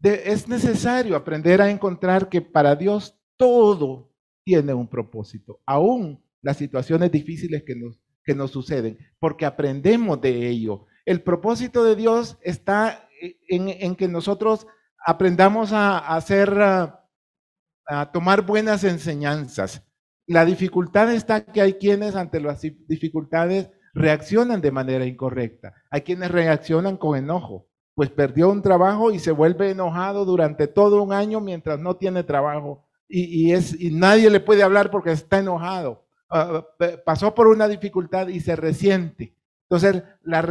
es 0.02 0.48
necesario 0.48 1.16
aprender 1.16 1.62
a 1.62 1.70
encontrar 1.70 2.28
que 2.28 2.42
para 2.42 2.76
Dios 2.76 3.18
todo 3.38 4.12
tiene 4.44 4.74
un 4.74 4.86
propósito, 4.86 5.62
aún 5.64 6.22
las 6.42 6.58
situaciones 6.58 7.10
difíciles 7.10 7.62
que 7.66 7.74
nos, 7.74 7.98
que 8.22 8.34
nos 8.34 8.50
suceden, 8.50 8.98
porque 9.18 9.46
aprendemos 9.46 10.20
de 10.20 10.46
ello. 10.46 10.84
El 11.06 11.22
propósito 11.22 11.84
de 11.84 11.96
Dios 11.96 12.36
está 12.42 13.08
en, 13.48 13.96
que 13.96 14.08
nosotros 14.08 14.66
aprendamos 15.06 15.72
a, 15.72 16.00
hacer, 16.00 16.52
a 16.60 18.12
tomar 18.12 18.44
buenas 18.44 18.84
enseñanzas 18.84 19.86
la 20.30 20.44
dificultad 20.44 21.12
está 21.12 21.44
que 21.44 21.60
hay 21.60 21.72
quienes 21.72 22.14
ante 22.14 22.40
las 22.40 22.62
dificultades 22.86 23.68
reaccionan 23.94 24.60
de 24.60 24.70
manera 24.70 25.04
incorrecta. 25.04 25.74
Hay 25.90 26.02
quienes 26.02 26.30
reaccionan 26.30 26.98
con 26.98 27.18
enojo, 27.18 27.66
pues 27.96 28.10
perdió 28.10 28.48
un 28.48 28.62
trabajo 28.62 29.10
y 29.10 29.18
se 29.18 29.32
vuelve 29.32 29.70
enojado 29.70 30.24
durante 30.24 30.68
todo 30.68 31.02
un 31.02 31.12
año 31.12 31.40
mientras 31.40 31.80
no 31.80 31.96
tiene 31.96 32.22
trabajo 32.22 32.86
y, 33.08 33.90
nadie 33.90 34.30
le 34.30 34.38
puede 34.38 34.62
hablar 34.62 34.92
porque 34.92 35.10
está 35.10 35.40
enojado. 35.40 36.06
Ah, 36.30 36.64
pasó 37.04 37.34
por 37.34 37.48
una 37.48 37.66
dificultad 37.66 38.28
y 38.28 38.38
se 38.38 38.54
resiente. 38.54 39.34
Entonces, 39.68 40.04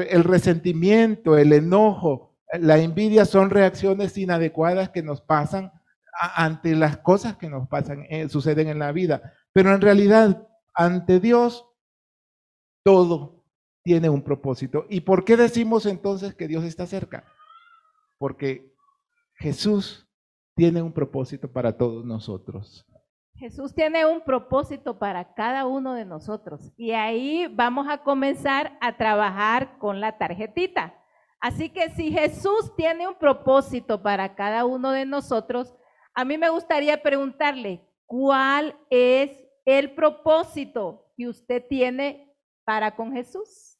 el 0.09 0.25
resentimiento, 0.25 1.37
el 1.37 1.53
enojo, 1.53 2.35
la 2.51 2.79
envidia 2.79 3.23
son 3.23 3.49
reacciones 3.49 4.17
inadecuadas 4.17 4.89
que 4.89 5.03
nos 5.03 5.21
pasan 5.21 5.71
ante 6.19 6.75
las 6.75 6.97
cosas 6.97 7.37
que 7.37 7.49
nos 7.49 7.69
pasan, 7.69 8.05
eh, 8.09 8.27
suceden 8.27 8.67
en 8.67 8.79
la 8.79 8.91
vida. 8.91 9.33
Pero 9.53 9.73
en 9.73 9.81
realidad, 9.81 10.47
ante 10.73 11.19
Dios, 11.19 11.65
todo 12.83 13.43
tiene 13.83 14.09
un 14.09 14.21
propósito. 14.21 14.85
¿Y 14.89 15.01
por 15.01 15.25
qué 15.25 15.37
decimos 15.37 15.85
entonces 15.85 16.35
que 16.35 16.47
Dios 16.47 16.63
está 16.63 16.85
cerca? 16.85 17.23
Porque 18.17 18.73
Jesús 19.35 20.07
tiene 20.55 20.81
un 20.81 20.91
propósito 20.91 21.51
para 21.51 21.77
todos 21.77 22.05
nosotros. 22.05 22.85
Jesús 23.35 23.73
tiene 23.73 24.05
un 24.05 24.21
propósito 24.21 24.99
para 24.99 25.33
cada 25.33 25.65
uno 25.65 25.93
de 25.93 26.03
nosotros 26.03 26.73
y 26.75 26.91
ahí 26.91 27.47
vamos 27.55 27.87
a 27.89 28.03
comenzar 28.03 28.77
a 28.81 28.97
trabajar 28.97 29.77
con 29.77 30.01
la 30.01 30.17
tarjetita. 30.17 30.93
Así 31.39 31.69
que 31.69 31.89
si 31.91 32.11
Jesús 32.11 32.75
tiene 32.75 33.07
un 33.07 33.15
propósito 33.17 34.03
para 34.03 34.35
cada 34.35 34.65
uno 34.65 34.91
de 34.91 35.05
nosotros, 35.05 35.73
a 36.13 36.25
mí 36.25 36.37
me 36.37 36.49
gustaría 36.49 37.01
preguntarle, 37.01 37.88
¿cuál 38.09 38.75
es 38.89 39.31
el 39.65 39.93
propósito 39.93 41.13
que 41.15 41.27
usted 41.27 41.63
tiene 41.69 42.35
para 42.65 42.95
con 42.95 43.13
Jesús? 43.13 43.77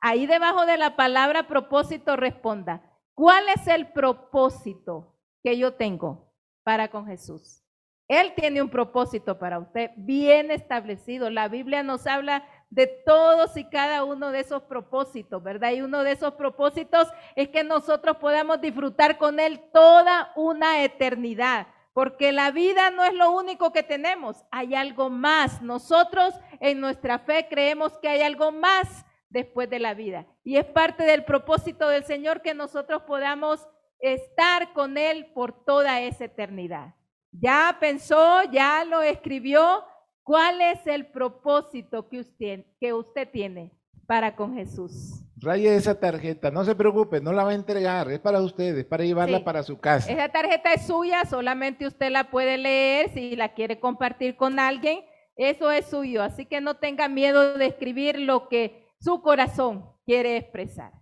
Ahí 0.00 0.26
debajo 0.26 0.64
de 0.66 0.78
la 0.78 0.94
palabra 0.94 1.48
propósito 1.48 2.14
responda, 2.14 2.80
¿cuál 3.14 3.44
es 3.48 3.66
el 3.66 3.88
propósito 3.92 5.18
que 5.42 5.58
yo 5.58 5.74
tengo 5.74 6.32
para 6.62 6.88
con 6.88 7.06
Jesús? 7.06 7.64
Él 8.06 8.32
tiene 8.36 8.62
un 8.62 8.70
propósito 8.70 9.36
para 9.36 9.58
usted 9.58 9.90
bien 9.96 10.52
establecido. 10.52 11.28
La 11.28 11.48
Biblia 11.48 11.82
nos 11.82 12.06
habla 12.06 12.44
de 12.70 12.86
todos 12.86 13.56
y 13.56 13.64
cada 13.64 14.04
uno 14.04 14.30
de 14.30 14.40
esos 14.40 14.62
propósitos, 14.62 15.42
¿verdad? 15.42 15.72
Y 15.72 15.82
uno 15.82 16.04
de 16.04 16.12
esos 16.12 16.34
propósitos 16.34 17.08
es 17.34 17.48
que 17.48 17.64
nosotros 17.64 18.18
podamos 18.18 18.60
disfrutar 18.60 19.18
con 19.18 19.40
Él 19.40 19.60
toda 19.72 20.32
una 20.36 20.84
eternidad, 20.84 21.66
porque 21.98 22.30
la 22.30 22.52
vida 22.52 22.92
no 22.92 23.02
es 23.02 23.12
lo 23.12 23.32
único 23.32 23.72
que 23.72 23.82
tenemos, 23.82 24.44
hay 24.52 24.76
algo 24.76 25.10
más. 25.10 25.60
Nosotros 25.62 26.32
en 26.60 26.80
nuestra 26.80 27.18
fe 27.18 27.48
creemos 27.50 27.98
que 27.98 28.08
hay 28.08 28.22
algo 28.22 28.52
más 28.52 29.04
después 29.30 29.68
de 29.68 29.80
la 29.80 29.94
vida. 29.94 30.24
Y 30.44 30.58
es 30.58 30.64
parte 30.64 31.02
del 31.02 31.24
propósito 31.24 31.88
del 31.88 32.04
Señor 32.04 32.40
que 32.40 32.54
nosotros 32.54 33.02
podamos 33.02 33.68
estar 33.98 34.72
con 34.74 34.96
Él 34.96 35.32
por 35.34 35.64
toda 35.64 36.00
esa 36.00 36.26
eternidad. 36.26 36.94
Ya 37.32 37.76
pensó, 37.80 38.44
ya 38.44 38.84
lo 38.84 39.02
escribió. 39.02 39.84
¿Cuál 40.22 40.60
es 40.60 40.86
el 40.86 41.08
propósito 41.08 42.08
que 42.08 42.20
usted, 42.20 42.64
que 42.78 42.92
usted 42.92 43.28
tiene 43.28 43.72
para 44.08 44.34
con 44.34 44.54
Jesús? 44.54 45.22
Raye 45.36 45.76
esa 45.76 46.00
tarjeta, 46.00 46.50
no 46.50 46.64
se 46.64 46.74
preocupe, 46.74 47.20
no 47.20 47.32
la 47.32 47.44
va 47.44 47.50
a 47.50 47.54
entregar, 47.54 48.10
es 48.10 48.18
para 48.18 48.40
ustedes, 48.40 48.84
para 48.86 49.04
llevarla 49.04 49.44
para 49.44 49.62
su 49.62 49.78
casa. 49.78 50.10
Esa 50.10 50.30
tarjeta 50.30 50.72
es 50.72 50.86
suya, 50.86 51.24
solamente 51.26 51.86
usted 51.86 52.10
la 52.10 52.30
puede 52.30 52.56
leer 52.56 53.10
si 53.10 53.36
la 53.36 53.54
quiere 53.54 53.78
compartir 53.78 54.36
con 54.36 54.58
alguien. 54.58 55.04
Eso 55.36 55.70
es 55.70 55.86
suyo, 55.86 56.22
así 56.22 56.46
que 56.46 56.60
no 56.60 56.78
tenga 56.78 57.08
miedo 57.08 57.56
de 57.56 57.66
escribir 57.66 58.18
lo 58.18 58.48
que 58.48 58.88
su 58.98 59.20
corazón 59.20 59.92
quiere 60.04 60.38
expresar. 60.38 60.92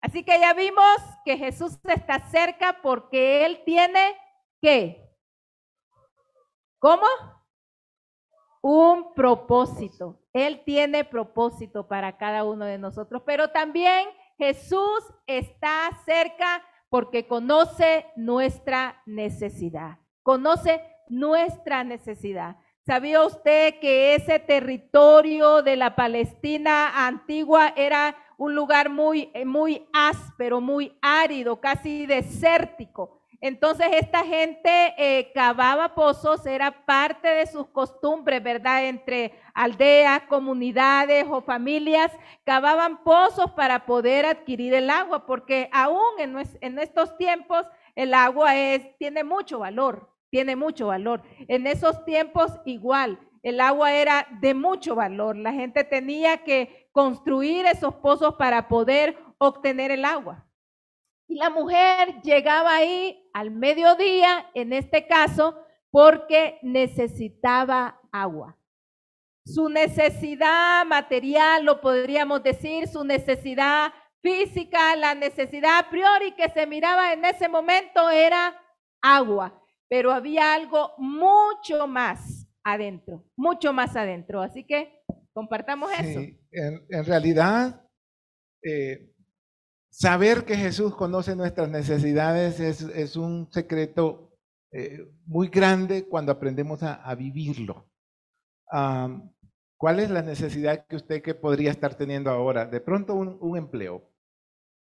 Así 0.00 0.24
que 0.24 0.40
ya 0.40 0.54
vimos 0.54 0.96
que 1.24 1.36
Jesús 1.36 1.78
está 1.84 2.28
cerca 2.30 2.78
porque 2.82 3.44
Él 3.44 3.62
tiene 3.64 4.16
que 4.60 5.06
¿Cómo? 6.78 7.06
Un 8.62 9.14
propósito. 9.14 10.20
Él 10.36 10.62
tiene 10.66 11.04
propósito 11.04 11.88
para 11.88 12.18
cada 12.18 12.44
uno 12.44 12.66
de 12.66 12.76
nosotros, 12.76 13.22
pero 13.24 13.48
también 13.48 14.06
Jesús 14.36 15.00
está 15.26 15.88
cerca 16.04 16.62
porque 16.90 17.26
conoce 17.26 18.04
nuestra 18.16 19.02
necesidad. 19.06 19.98
Conoce 20.22 20.82
nuestra 21.08 21.84
necesidad. 21.84 22.56
¿Sabía 22.84 23.24
usted 23.24 23.80
que 23.80 24.14
ese 24.14 24.38
territorio 24.38 25.62
de 25.62 25.76
la 25.76 25.96
Palestina 25.96 27.06
antigua 27.06 27.72
era 27.74 28.14
un 28.36 28.54
lugar 28.54 28.90
muy, 28.90 29.32
muy 29.46 29.88
áspero, 29.94 30.60
muy 30.60 30.98
árido, 31.00 31.62
casi 31.62 32.04
desértico? 32.04 33.15
Entonces 33.40 33.86
esta 33.92 34.24
gente 34.24 34.94
eh, 34.96 35.30
cavaba 35.34 35.94
pozos, 35.94 36.46
era 36.46 36.84
parte 36.84 37.28
de 37.28 37.46
sus 37.46 37.66
costumbres, 37.68 38.42
¿verdad? 38.42 38.86
Entre 38.86 39.32
aldeas, 39.54 40.22
comunidades 40.28 41.26
o 41.28 41.42
familias, 41.42 42.10
cavaban 42.44 43.02
pozos 43.04 43.50
para 43.52 43.84
poder 43.84 44.24
adquirir 44.24 44.74
el 44.74 44.90
agua, 44.90 45.26
porque 45.26 45.68
aún 45.72 46.18
en, 46.18 46.78
estos 46.78 47.16
tiempos 47.18 47.66
el 47.94 48.14
agua 48.14 48.56
es, 48.56 48.96
tiene 48.98 49.22
mucho 49.22 49.58
valor, 49.58 50.10
tiene 50.30 50.56
mucho 50.56 50.88
valor. 50.88 51.22
En 51.48 51.66
esos 51.66 52.04
tiempos 52.04 52.52
igual, 52.64 53.18
el 53.42 53.60
agua 53.60 53.92
era 53.92 54.26
de 54.40 54.54
mucho 54.54 54.94
valor. 54.94 55.36
La 55.36 55.52
gente 55.52 55.84
tenía 55.84 56.38
que 56.38 56.88
construir 56.92 57.66
esos 57.66 57.94
pozos 57.96 58.34
para 58.36 58.66
poder 58.68 59.16
obtener 59.38 59.90
el 59.90 60.04
agua. 60.04 60.45
Y 61.28 61.36
la 61.36 61.50
mujer 61.50 62.20
llegaba 62.22 62.76
ahí 62.76 63.28
al 63.32 63.50
mediodía, 63.50 64.50
en 64.54 64.72
este 64.72 65.06
caso, 65.06 65.56
porque 65.90 66.58
necesitaba 66.62 68.00
agua. 68.12 68.58
Su 69.44 69.68
necesidad 69.68 70.84
material, 70.86 71.64
lo 71.64 71.80
podríamos 71.80 72.42
decir, 72.42 72.88
su 72.88 73.04
necesidad 73.04 73.92
física, 74.22 74.96
la 74.96 75.14
necesidad 75.14 75.78
a 75.78 75.90
priori 75.90 76.32
que 76.32 76.48
se 76.50 76.66
miraba 76.66 77.12
en 77.12 77.24
ese 77.24 77.48
momento 77.48 78.10
era 78.10 78.60
agua, 79.00 79.62
pero 79.88 80.12
había 80.12 80.54
algo 80.54 80.92
mucho 80.98 81.86
más 81.86 82.48
adentro, 82.64 83.24
mucho 83.36 83.72
más 83.72 83.94
adentro. 83.94 84.42
Así 84.42 84.64
que 84.64 85.04
compartamos 85.32 85.92
eso. 85.92 86.20
En, 86.50 87.04
realidad, 87.04 87.84
eh, 88.62 89.14
Saber 89.90 90.44
que 90.44 90.56
Jesús 90.56 90.94
conoce 90.94 91.34
nuestras 91.34 91.70
necesidades 91.70 92.60
es, 92.60 93.16
un 93.16 93.48
secreto 93.50 94.36
eh, 94.70 95.08
muy 95.24 95.48
grande 95.48 96.06
cuando 96.06 96.32
aprendemos 96.32 96.82
a, 96.82 97.14
vivirlo. 97.14 97.88
¿Cuál 99.78 100.00
es 100.00 100.10
la 100.10 100.22
necesidad 100.22 100.86
que 100.86 100.96
usted 100.96 101.22
que 101.22 101.34
podría 101.34 101.70
estar 101.70 101.94
teniendo 101.94 102.30
ahora? 102.30 102.66
De 102.66 102.80
pronto 102.80 103.14
un, 103.14 103.56
empleo. 103.56 104.10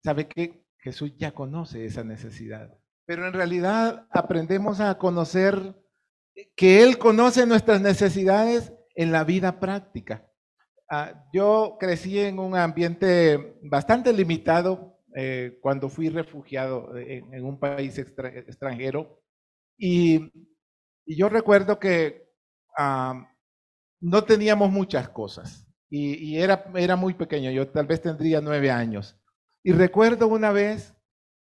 Sabe 0.02 0.28
que 0.28 0.64
Jesús 0.78 1.12
ya 1.16 1.32
conoce 1.32 1.84
esa 1.84 2.04
necesidad. 2.04 2.76
Pero 3.06 3.26
en 3.26 3.32
realidad 3.32 4.06
aprendemos 4.10 4.80
a 4.80 4.96
conocer 4.98 5.74
que 6.56 6.82
Él 6.82 6.98
conoce 6.98 7.46
nuestras 7.46 7.80
necesidades 7.80 8.72
en 8.94 9.12
la 9.12 9.24
vida 9.24 9.60
práctica. 9.60 10.30
Ah, 10.90 11.24
yo 11.32 11.76
crecí 11.80 12.20
en 12.20 12.38
un 12.38 12.56
ambiente 12.56 13.58
bastante 13.62 14.12
limitado 14.12 14.93
eh, 15.16 15.58
cuando 15.60 15.88
fui 15.88 16.08
refugiado 16.08 16.96
en, 16.96 17.44
un 17.44 17.58
país 17.58 17.96
extranjero. 17.98 19.22
Y, 19.78 20.32
yo 21.06 21.28
recuerdo 21.28 21.78
que 21.78 22.30
no 24.00 24.24
teníamos 24.24 24.70
muchas 24.70 25.10
cosas 25.10 25.68
y, 25.90 26.38
era, 26.38 26.64
era 26.74 26.96
muy 26.96 27.14
pequeño, 27.14 27.50
yo 27.50 27.68
tal 27.68 27.86
vez 27.86 28.00
tendría 28.00 28.40
nueve 28.40 28.70
años. 28.70 29.20
Y 29.62 29.72
recuerdo 29.72 30.26
una 30.26 30.50
vez, 30.50 30.94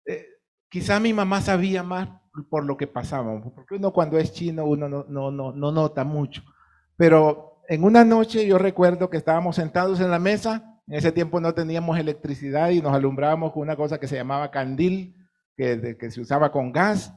eh, 0.06 0.26
quizá 0.70 1.00
mi 1.00 1.14
mamá 1.14 1.42
sabía 1.42 1.84
más 1.84 2.10
por 2.50 2.66
lo 2.66 2.76
que 2.76 2.88
pasábamos, 2.88 3.54
porque 3.54 3.76
uno 3.76 3.94
cuando 3.94 4.18
es 4.18 4.34
chino 4.34 4.66
uno 4.66 4.90
no, 4.90 5.06
no, 5.08 5.32
no, 5.32 5.52
no 5.54 5.72
nota 5.72 6.04
mucho. 6.04 6.44
Pero 6.98 7.62
en 7.70 7.84
una 7.84 8.04
noche 8.04 8.46
yo 8.46 8.58
recuerdo 8.58 9.10
que 9.10 9.18
estábamos 9.18 9.56
sentados 9.56 10.00
en 10.00 10.12
la 10.12 10.20
mesa 10.20 10.71
en 10.92 10.98
ese 10.98 11.14
tiempo 11.14 11.40
no 11.40 11.54
teníamos 11.54 11.98
electricidad 11.98 12.70
y 12.72 12.82
nos 12.82 12.94
alumbrábamos 12.94 13.54
con 13.54 13.62
una 13.62 13.78
cosa 13.78 13.98
que 13.98 14.10
se 14.10 14.18
llamaba 14.18 14.52
candil, 14.52 15.16
que, 15.56 15.96
se 16.12 16.20
usaba 16.20 16.52
con 16.52 16.74
gas. 16.74 17.14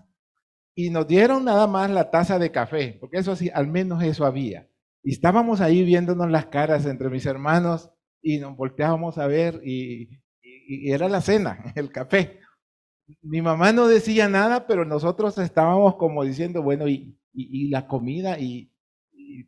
Y 0.76 0.90
nos 0.90 1.08
dieron 1.08 1.44
nada 1.44 1.66
más 1.66 1.90
la 1.90 2.08
taza 2.08 2.38
de 2.38 2.52
café, 2.52 2.96
porque 3.00 3.18
eso 3.18 3.34
sí, 3.34 3.50
al 3.52 3.66
menos 3.66 4.00
eso 4.04 4.26
había. 4.26 4.68
Y 5.02 5.10
estábamos 5.10 5.60
ahí 5.60 5.82
viéndonos 5.82 6.30
las 6.30 6.46
caras 6.46 6.86
entre 6.86 7.10
mis 7.10 7.26
hermanos 7.26 7.90
y 8.22 8.38
nos 8.38 8.56
volteábamos 8.56 9.18
a 9.18 9.26
ver 9.26 9.60
y, 9.64 10.20
era 10.88 11.08
la 11.08 11.20
cena, 11.20 11.58
el 11.74 11.90
café. 11.90 12.38
Mi 13.22 13.42
mamá 13.42 13.72
no 13.72 13.88
decía 13.88 14.28
nada, 14.28 14.68
pero 14.68 14.84
nosotros 14.84 15.36
estábamos 15.38 15.96
como 15.96 16.22
diciendo, 16.22 16.62
bueno, 16.62 16.86
y, 16.86 17.18
y 17.32 17.70
la 17.70 17.88
comida 17.88 18.38
y, 18.38 18.70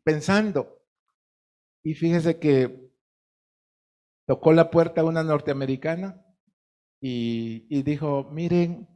pensando. 0.02 0.82
Y 1.84 1.94
fíjese 1.94 2.40
que 2.40 2.85
tocó 4.26 4.52
la 4.52 4.70
puerta 4.70 5.04
una 5.04 5.22
norteamericana 5.22 6.22
y, 7.00 7.82
dijo, 7.82 8.28
miren, 8.32 8.88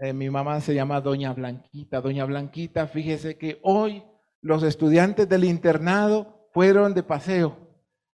eh, 0.00 0.12
mi 0.12 0.28
mamá 0.28 0.60
se 0.60 0.74
llama 0.74 1.00
Doña 1.00 1.32
Blanquita. 1.32 2.00
Doña 2.00 2.24
Blanquita, 2.24 2.86
fíjese 2.86 3.38
que 3.38 3.58
hoy 3.62 4.04
los 4.42 4.62
estudiantes 4.62 5.28
del 5.28 5.44
internado 5.44 6.48
fueron 6.52 6.92
de 6.92 7.02
paseo 7.02 7.56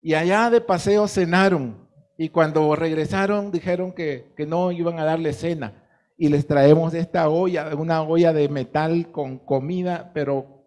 y 0.01 0.14
allá 0.14 0.49
de 0.49 0.61
paseo 0.61 1.07
cenaron 1.07 1.88
y 2.16 2.31
cuando 2.31 2.75
regresaron 2.75 3.51
dijeron 3.51 3.92
que, 3.92 4.33
que 4.37 4.47
no 4.47 4.73
iban 4.73 4.99
a 4.99 5.05
darle 5.05 5.33
cena 5.33 5.85
y 6.16 6.29
les 6.29 6.47
traemos 6.47 6.95
esta 6.95 7.29
olla, 7.29 7.75
una 7.75 8.03
olla 8.03 8.33
de 8.33 8.49
metal 8.49 9.11
con 9.11 9.38
comida, 9.38 10.12
pero 10.14 10.64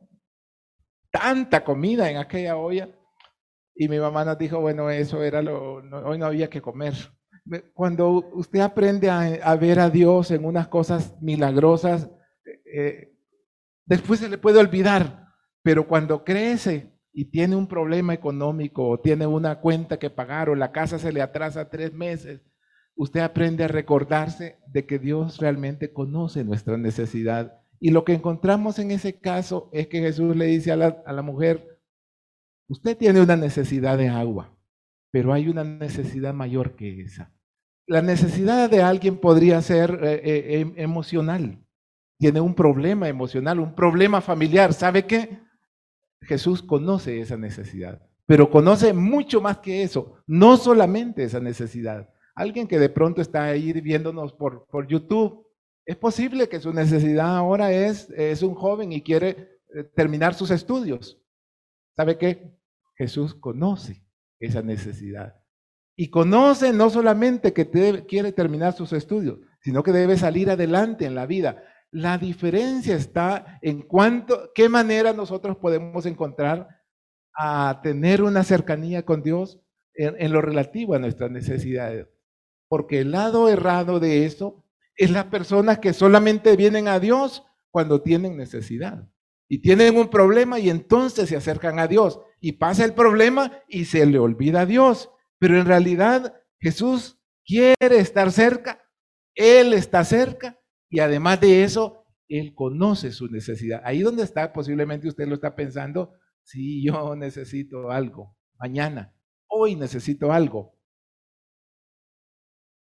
tanta 1.12 1.64
comida 1.64 2.12
en 2.12 2.18
aquella 2.18 2.58
olla 2.58 2.90
y 3.76 3.90
mi 3.90 4.00
mamá 4.00 4.24
nos 4.24 4.38
dijo, 4.38 4.60
bueno, 4.62 4.90
eso 4.90 5.22
era 5.22 5.42
lo, 5.42 5.76
hoy 6.06 6.18
no 6.18 6.26
había 6.26 6.50
que 6.50 6.62
comer. 6.62 6.94
Cuando 7.74 8.10
usted 8.34 8.62
aprende 8.62 9.10
a, 9.10 9.56
ver 9.56 9.80
a 9.80 9.90
Dios 9.90 10.32
en 10.32 10.46
unas 10.46 10.68
cosas 10.68 11.16
milagrosas, 11.22 12.10
eh, 12.66 13.14
después 13.86 14.22
se 14.22 14.30
le 14.30 14.38
puede 14.38 14.60
olvidar. 14.60 15.26
Pero 15.62 15.88
cuando 15.88 16.24
crece 16.24 16.94
y 17.12 17.26
tiene 17.26 17.56
un 17.56 17.68
problema 17.68 18.14
económico 18.14 18.88
o 18.88 19.00
tiene 19.00 19.28
una 19.28 19.60
cuenta 19.60 19.98
que 20.00 20.10
pagar 20.10 20.50
o 20.50 20.56
la 20.56 20.72
casa 20.72 20.98
se 20.98 21.12
le 21.12 21.22
atrasa 21.22 21.70
tres 21.70 21.94
meses, 21.94 22.42
usted 22.96 23.20
aprende 23.20 23.66
a 23.66 23.68
recordarse 23.68 24.58
de 24.68 24.86
que 24.86 25.00
Dios 25.00 25.38
realmente 25.38 25.92
conoce 25.92 26.44
nuestra 26.44 26.78
necesidad. 26.78 27.60
Y 27.80 27.92
lo 27.92 28.06
que 28.06 28.14
encontramos 28.14 28.80
en 28.80 28.92
ese 28.92 29.20
caso 29.20 29.70
es 29.74 29.88
que 29.88 30.00
Jesús 30.00 30.36
le 30.36 30.46
dice 30.46 30.72
a 30.72 30.78
la, 30.78 31.04
a 31.06 31.14
la 31.14 31.22
mujer, 31.22 31.75
usted 32.68 32.98
tiene 32.98 33.22
una 33.22 33.36
necesidad 33.36 33.98
de 33.98 34.10
agua, 34.10 34.58
pero 35.12 35.34
hay 35.34 35.48
una 35.48 35.64
necesidad 35.64 36.34
mayor 36.34 36.76
que 36.76 37.02
esa. 37.02 37.32
La 37.88 38.02
necesidad 38.02 38.70
de 38.70 38.82
alguien 38.82 39.18
podría 39.18 39.62
ser 39.62 40.00
eh, 40.04 40.22
eh, 40.24 40.60
em, 40.60 40.74
emocional. 40.76 41.64
Tiene 42.18 42.42
un 42.42 42.56
problema 42.56 43.08
emocional, 43.08 43.60
un 43.60 43.76
problema 43.76 44.22
familiar. 44.22 44.74
¿Sabe 44.74 45.06
qué? 45.06 45.40
Jesús 46.22 46.64
conoce 46.64 47.20
esa 47.20 47.38
necesidad, 47.38 48.02
pero 48.26 48.50
conoce 48.50 48.94
mucho 48.94 49.42
más 49.42 49.60
que 49.60 49.84
eso, 49.84 50.24
no 50.26 50.58
solamente 50.58 51.24
esa 51.24 51.40
necesidad. 51.40 52.10
Alguien 52.34 52.68
que 52.68 52.80
de 52.80 52.90
pronto 52.90 53.22
está 53.22 53.44
ahí 53.44 53.72
viéndonos 53.74 54.34
por, 54.34 54.66
por 54.68 54.88
YouTube, 54.88 55.46
es 55.86 55.96
posible 55.96 56.50
que 56.50 56.60
su 56.60 56.74
necesidad 56.74 57.38
ahora 57.38 57.72
es, 57.72 58.10
es 58.10 58.42
un 58.42 58.56
joven 58.56 58.92
y 58.92 59.02
quiere 59.02 59.60
eh, 59.76 59.84
terminar 59.96 60.34
sus 60.34 60.50
estudios. 60.50 61.22
¿Sabe 61.96 62.18
qué? 62.18 62.56
Jesús 62.98 63.36
conoce 63.36 64.04
esa 64.40 64.62
necesidad. 64.62 65.36
Y 65.96 66.10
conoce 66.10 66.74
no 66.74 66.90
solamente 66.90 67.54
que 67.54 67.70
quiere 68.06 68.32
terminar 68.34 68.74
sus 68.74 68.92
estudios, 68.94 69.40
sino 69.62 69.82
que 69.82 69.92
debe 69.92 70.18
salir 70.18 70.50
adelante 70.50 71.06
en 71.06 71.16
la 71.16 71.26
vida. 71.26 71.64
La 71.92 72.18
diferencia 72.18 72.96
está 72.96 73.60
en 73.62 73.82
cuánto, 73.82 74.52
qué 74.54 74.68
manera 74.68 75.14
nosotros 75.14 75.58
podemos 75.58 76.06
encontrar 76.06 76.68
a 77.34 77.80
tener 77.82 78.22
una 78.22 78.44
cercanía 78.44 79.04
con 79.04 79.24
Dios 79.24 79.62
en, 79.94 80.16
en 80.20 80.34
lo 80.34 80.42
relativo 80.42 80.96
a 80.96 81.00
nuestras 81.00 81.32
necesidades. 81.32 82.08
Porque 82.68 83.00
el 83.00 83.12
lado 83.12 83.48
errado 83.48 84.02
de 84.02 84.26
eso 84.26 84.66
es 84.98 85.12
las 85.12 85.26
personas 85.26 85.80
que 85.80 85.94
solamente 85.94 86.58
vienen 86.58 86.90
a 86.90 87.00
Dios 87.00 87.44
cuando 87.72 88.02
tienen 88.02 88.36
necesidad. 88.36 89.08
Y 89.48 89.60
tienen 89.60 89.98
un 89.98 90.10
problema 90.10 90.60
y 90.60 90.70
entonces 90.70 91.30
se 91.30 91.36
acercan 91.36 91.80
a 91.80 91.88
Dios. 91.88 92.20
Y 92.40 92.54
pasa 92.54 92.84
el 92.84 92.94
problema 92.94 93.52
y 93.68 93.86
se 93.86 94.06
le 94.06 94.20
olvida 94.20 94.62
a 94.62 94.66
Dios. 94.66 95.12
Pero 95.38 95.60
en 95.60 95.66
realidad 95.66 96.34
Jesús 96.60 97.20
quiere 97.46 97.76
estar 98.00 98.32
cerca, 98.32 98.84
Él 99.36 99.74
está 99.74 100.04
cerca 100.04 100.60
y 100.90 101.00
además 101.00 101.42
de 101.42 101.64
eso, 101.64 102.06
Él 102.28 102.54
conoce 102.56 103.12
su 103.12 103.28
necesidad. 103.28 103.82
Ahí 103.84 104.02
donde 104.02 104.24
está, 104.24 104.52
posiblemente 104.52 105.08
usted 105.08 105.28
lo 105.28 105.36
está 105.36 105.56
pensando, 105.56 106.14
si 106.44 106.86
yo 106.86 107.16
necesito 107.16 107.92
algo, 107.92 108.36
mañana, 108.58 109.14
hoy 109.48 109.76
necesito 109.76 110.32
algo. 110.32 110.76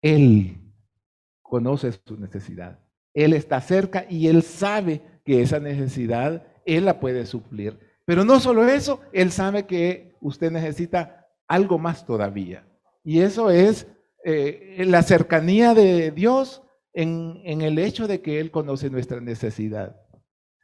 Él 0.01 0.57
conoce 1.41 1.91
su 1.91 2.17
necesidad. 2.17 2.79
Él 3.13 3.33
está 3.33 3.59
cerca 3.61 4.05
y 4.09 4.27
Él 4.27 4.43
sabe 4.43 5.16
que 5.27 5.41
esa 5.41 5.59
necesidad 5.59 6.47
Él 6.65 6.85
la 6.85 7.01
puede 7.01 7.25
suplir. 7.25 7.77
Pero 8.05 8.23
no 8.23 8.39
solo 8.39 8.65
eso, 8.65 9.01
Él 9.11 9.31
sabe 9.31 9.67
que 9.67 10.15
usted 10.21 10.51
necesita 10.51 11.27
algo 11.49 11.77
más 11.77 12.05
todavía. 12.05 12.65
Y 13.03 13.19
eso 13.19 13.51
es 13.51 13.87
eh, 14.23 14.83
la 14.87 15.03
cercanía 15.03 15.73
de 15.73 16.11
Dios 16.11 16.63
en, 16.93 17.41
en 17.43 17.61
el 17.61 17.77
hecho 17.77 18.07
de 18.07 18.21
que 18.21 18.39
Él 18.39 18.51
conoce 18.51 18.89
nuestra 18.89 19.19
necesidad. 19.19 19.97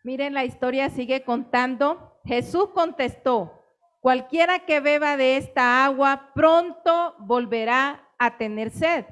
Miren, 0.05 0.33
la 0.33 0.45
historia 0.45 0.89
sigue 0.89 1.23
contando. 1.23 2.21
Jesús 2.23 2.69
contestó, 2.73 3.65
cualquiera 3.99 4.59
que 4.59 4.79
beba 4.79 5.17
de 5.17 5.35
esta 5.35 5.83
agua 5.83 6.31
pronto 6.33 7.15
volverá 7.19 8.07
a 8.17 8.37
tener 8.37 8.71
sed. 8.71 9.03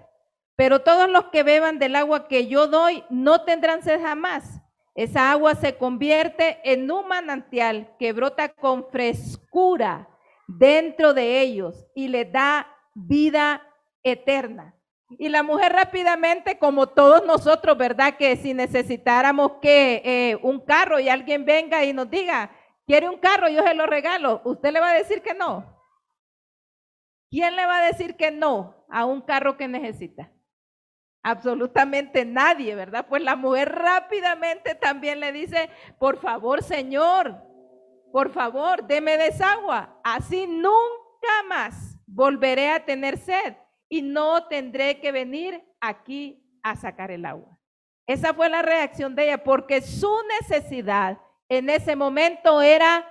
Pero 0.55 0.79
todos 0.79 1.09
los 1.09 1.25
que 1.25 1.43
beban 1.43 1.77
del 1.77 1.97
agua 1.97 2.29
que 2.29 2.47
yo 2.47 2.67
doy 2.67 3.03
no 3.09 3.43
tendrán 3.43 3.83
sed 3.83 3.99
jamás. 4.01 4.61
Esa 5.01 5.31
agua 5.31 5.55
se 5.55 5.77
convierte 5.77 6.59
en 6.63 6.91
un 6.91 7.07
manantial 7.07 7.95
que 7.97 8.13
brota 8.13 8.49
con 8.49 8.87
frescura 8.91 10.07
dentro 10.47 11.15
de 11.15 11.41
ellos 11.41 11.87
y 11.95 12.07
les 12.07 12.31
da 12.31 12.67
vida 12.93 13.67
eterna. 14.03 14.75
Y 15.17 15.29
la 15.29 15.41
mujer 15.41 15.73
rápidamente, 15.73 16.59
como 16.59 16.85
todos 16.85 17.25
nosotros, 17.25 17.75
¿verdad? 17.79 18.15
Que 18.15 18.37
si 18.37 18.53
necesitáramos 18.53 19.53
que 19.59 20.03
eh, 20.05 20.39
un 20.43 20.63
carro 20.63 20.99
y 20.99 21.09
alguien 21.09 21.45
venga 21.45 21.83
y 21.83 21.93
nos 21.93 22.07
diga, 22.07 22.51
quiere 22.85 23.09
un 23.09 23.17
carro, 23.17 23.49
yo 23.49 23.63
se 23.63 23.73
lo 23.73 23.87
regalo, 23.87 24.43
¿usted 24.45 24.71
le 24.71 24.81
va 24.81 24.91
a 24.91 24.97
decir 24.97 25.23
que 25.23 25.33
no? 25.33 25.81
¿Quién 27.31 27.55
le 27.55 27.65
va 27.65 27.79
a 27.79 27.87
decir 27.87 28.15
que 28.15 28.29
no 28.29 28.85
a 28.87 29.05
un 29.05 29.21
carro 29.21 29.57
que 29.57 29.67
necesita? 29.67 30.31
Absolutamente 31.23 32.25
nadie, 32.25 32.73
¿verdad? 32.75 33.05
Pues 33.07 33.21
la 33.21 33.35
mujer 33.35 33.71
rápidamente 33.71 34.73
también 34.75 35.19
le 35.19 35.31
dice, 35.31 35.69
por 35.99 36.17
favor, 36.17 36.63
Señor, 36.63 37.41
por 38.11 38.31
favor, 38.31 38.87
deme 38.87 39.17
desagua. 39.17 39.99
Así 40.03 40.47
nunca 40.47 41.43
más 41.47 41.97
volveré 42.07 42.69
a 42.71 42.85
tener 42.85 43.17
sed 43.17 43.55
y 43.87 44.01
no 44.01 44.47
tendré 44.47 44.99
que 44.99 45.11
venir 45.11 45.63
aquí 45.79 46.43
a 46.63 46.75
sacar 46.75 47.11
el 47.11 47.25
agua. 47.25 47.57
Esa 48.07 48.33
fue 48.33 48.49
la 48.49 48.61
reacción 48.61 49.15
de 49.15 49.25
ella, 49.25 49.43
porque 49.43 49.81
su 49.81 50.11
necesidad 50.39 51.19
en 51.49 51.69
ese 51.69 51.95
momento 51.95 52.61
era 52.61 53.05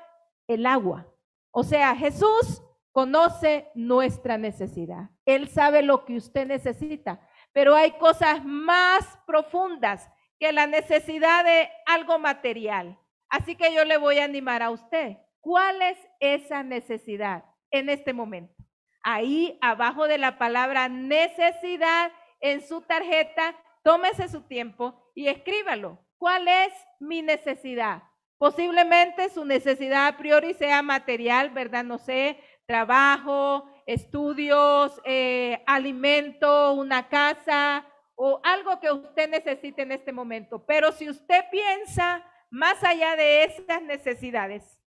el 0.49 0.67
agua. 0.67 1.07
O 1.53 1.63
sea, 1.63 1.95
Jesús 1.95 2.63
conoce 2.93 3.71
nuestra 3.75 4.37
necesidad. 4.37 5.11
Él 5.25 5.49
sabe 5.49 5.83
lo 5.83 6.05
que 6.05 6.17
usted 6.17 6.47
necesita, 6.47 7.21
pero 7.53 7.75
hay 7.75 7.93
cosas 7.93 8.45
más 8.45 9.19
profundas 9.27 10.09
que 10.39 10.53
la 10.53 10.67
necesidad 10.67 11.45
de 11.45 11.71
algo 11.87 12.19
material. 12.19 12.99
Así 13.29 13.55
que 13.55 13.73
yo 13.73 13.85
le 13.85 13.97
voy 13.97 14.19
a 14.19 14.25
animar 14.25 14.63
a 14.63 14.71
usted. 14.71 15.19
¿Cuál 15.41 15.81
es 15.83 15.99
esa 16.19 16.63
necesidad 16.63 17.45
en 17.71 17.89
este 17.89 18.13
momento? 18.13 18.55
Ahí 19.03 19.59
abajo 19.63 20.07
de 20.07 20.19
la 20.19 20.37
palabra 20.39 20.89
necesidad 20.89 22.13
en 22.41 22.67
su 22.67 22.83
tarjeta, 22.83 23.55
tómese 23.83 24.29
su 24.29 24.43
tiempo 24.43 25.11
y 25.15 25.29
escríbalo. 25.29 25.99
¿Cuál 26.19 26.49
es 26.49 26.73
mi 26.99 27.23
necesidad? 27.23 28.03
Posiblemente 28.39 29.29
su 29.29 29.45
necesidad 29.45 30.07
a 30.07 30.17
priori 30.17 30.55
sea 30.55 30.83
material, 30.83 31.51
¿verdad? 31.51 31.85
No 31.85 31.99
sé, 31.99 32.39
trabajo, 32.67 33.71
estudios, 33.93 35.01
eh, 35.05 35.65
alimento, 35.67 36.75
una 36.75 37.09
casa 37.09 37.85
o 38.15 38.41
algo 38.45 38.79
que 38.79 38.93
usted 38.93 39.29
necesite 39.29 39.83
en 39.83 39.91
este 39.91 40.13
momento. 40.13 40.65
Pero 40.65 40.93
si 40.93 41.11
usted 41.11 41.45
piensa 41.51 42.25
más 42.51 42.85
allá 42.85 43.17
de 43.17 43.45
esas 43.45 43.83
necesidades, 43.83 44.81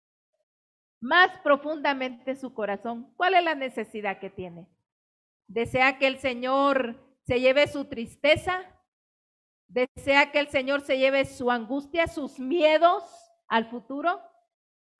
más 1.00 1.36
profundamente 1.42 2.36
su 2.36 2.54
corazón, 2.54 3.12
¿cuál 3.16 3.34
es 3.34 3.42
la 3.42 3.56
necesidad 3.56 4.20
que 4.20 4.30
tiene? 4.30 4.68
¿Desea 5.48 5.98
que 5.98 6.06
el 6.06 6.18
Señor 6.18 6.94
se 7.26 7.40
lleve 7.40 7.66
su 7.66 7.86
tristeza? 7.86 8.62
¿Desea 9.66 10.30
que 10.30 10.38
el 10.38 10.48
Señor 10.48 10.80
se 10.82 10.98
lleve 10.98 11.24
su 11.24 11.50
angustia, 11.50 12.06
sus 12.06 12.38
miedos 12.38 13.02
al 13.48 13.68
futuro? 13.68 14.20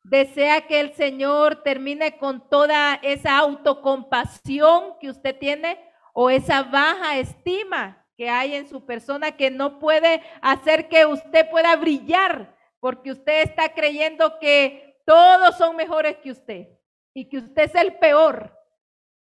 ¿Desea 0.04 0.66
que 0.66 0.80
el 0.80 0.94
Señor 0.94 1.62
termine 1.62 2.18
con 2.18 2.48
toda 2.48 2.94
esa 3.02 3.38
autocompasión 3.38 4.98
que 4.98 5.10
usted 5.10 5.38
tiene 5.38 5.78
o 6.12 6.28
esa 6.28 6.64
baja 6.64 7.18
estima 7.18 8.04
que 8.16 8.28
hay 8.28 8.54
en 8.54 8.68
su 8.68 8.84
persona 8.84 9.36
que 9.36 9.50
no 9.50 9.78
puede 9.78 10.22
hacer 10.40 10.88
que 10.88 11.06
usted 11.06 11.48
pueda 11.50 11.76
brillar 11.76 12.56
porque 12.80 13.12
usted 13.12 13.42
está 13.42 13.72
creyendo 13.74 14.38
que 14.40 15.00
todos 15.06 15.56
son 15.56 15.76
mejores 15.76 16.16
que 16.16 16.32
usted 16.32 16.68
y 17.14 17.28
que 17.28 17.38
usted 17.38 17.62
es 17.62 17.74
el 17.76 17.96
peor. 17.98 18.58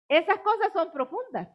Esas 0.10 0.39
cosas 0.39 0.71
son 0.73 0.91
profundas. 0.91 1.47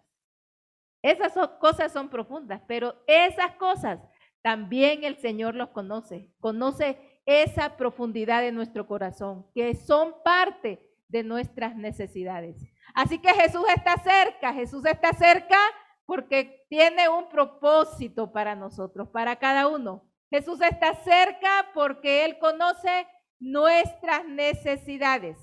Esas 1.02 1.32
cosas 1.58 1.92
son 1.92 2.08
profundas, 2.08 2.62
pero 2.66 3.02
esas 3.06 3.56
cosas 3.56 4.00
también 4.40 5.04
el 5.04 5.18
Señor 5.18 5.54
los 5.54 5.70
conoce. 5.70 6.30
Conoce 6.40 7.11
esa 7.24 7.76
profundidad 7.76 8.42
de 8.42 8.52
nuestro 8.52 8.86
corazón, 8.86 9.46
que 9.54 9.74
son 9.74 10.14
parte 10.24 10.80
de 11.08 11.22
nuestras 11.22 11.76
necesidades. 11.76 12.56
Así 12.94 13.18
que 13.18 13.32
Jesús 13.32 13.64
está 13.74 13.96
cerca, 14.02 14.52
Jesús 14.52 14.84
está 14.84 15.12
cerca 15.12 15.58
porque 16.06 16.66
tiene 16.68 17.08
un 17.08 17.28
propósito 17.28 18.32
para 18.32 18.54
nosotros, 18.54 19.08
para 19.08 19.36
cada 19.36 19.68
uno. 19.68 20.08
Jesús 20.30 20.60
está 20.62 20.94
cerca 20.94 21.70
porque 21.74 22.24
Él 22.24 22.38
conoce 22.38 23.06
nuestras 23.38 24.24
necesidades, 24.24 25.38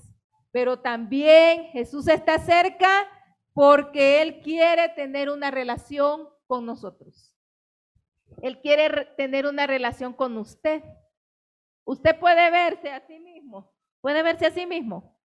pero 0.50 0.80
también 0.80 1.66
Jesús 1.72 2.08
está 2.08 2.38
cerca 2.38 3.08
porque 3.52 4.22
Él 4.22 4.40
quiere 4.40 4.88
tener 4.90 5.30
una 5.30 5.50
relación 5.50 6.28
con 6.46 6.66
nosotros. 6.66 7.36
Él 8.42 8.60
quiere 8.60 9.06
tener 9.16 9.46
una 9.46 9.66
relación 9.66 10.12
con 10.12 10.36
usted. 10.38 10.82
Usted 11.90 12.20
puede 12.20 12.52
verse 12.52 12.88
a 12.88 13.04
sí 13.04 13.18
mismo, 13.18 13.74
puede 14.00 14.22
verse 14.22 14.46
a 14.46 14.52
sí 14.52 14.64
mismo. 14.64 15.18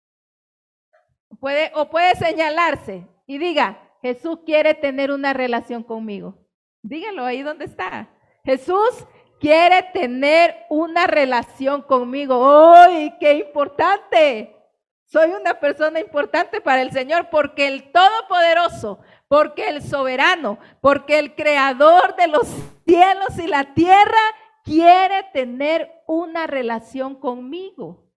Puede, 1.38 1.74
o 1.76 1.90
puede 1.90 2.16
señalarse 2.16 3.06
y 3.28 3.38
diga, 3.38 3.92
Jesús 4.02 4.40
quiere 4.46 4.74
tener 4.74 5.12
una 5.12 5.34
relación 5.34 5.84
conmigo. 5.84 6.38
Dígalo 6.82 7.26
ahí 7.26 7.42
donde 7.42 7.66
está. 7.66 8.08
Jesús 8.46 9.06
quiere 9.42 9.84
tener 9.92 10.56
una 10.70 11.06
relación 11.06 11.82
conmigo. 11.82 12.74
¡Ay, 12.74 13.14
qué 13.20 13.34
importante! 13.34 14.56
Soy 15.04 15.32
una 15.32 15.60
persona 15.60 16.00
importante 16.00 16.62
para 16.62 16.82
el 16.82 16.94
Señor 16.94 17.30
porque 17.30 17.68
el 17.68 17.92
Todopoderoso, 17.92 19.02
porque 19.28 19.68
el 19.68 19.82
Soberano, 19.82 20.60
porque 20.80 21.20
el 21.20 21.36
Creador 21.36 22.16
de 22.16 22.28
los 22.28 22.48
cielos 22.86 23.38
y 23.38 23.48
la 23.48 23.74
tierra 23.74 24.22
quiere 24.64 25.24
tener 25.34 25.92
una 26.08 26.48
relación 26.48 27.16
conmigo. 27.16 28.10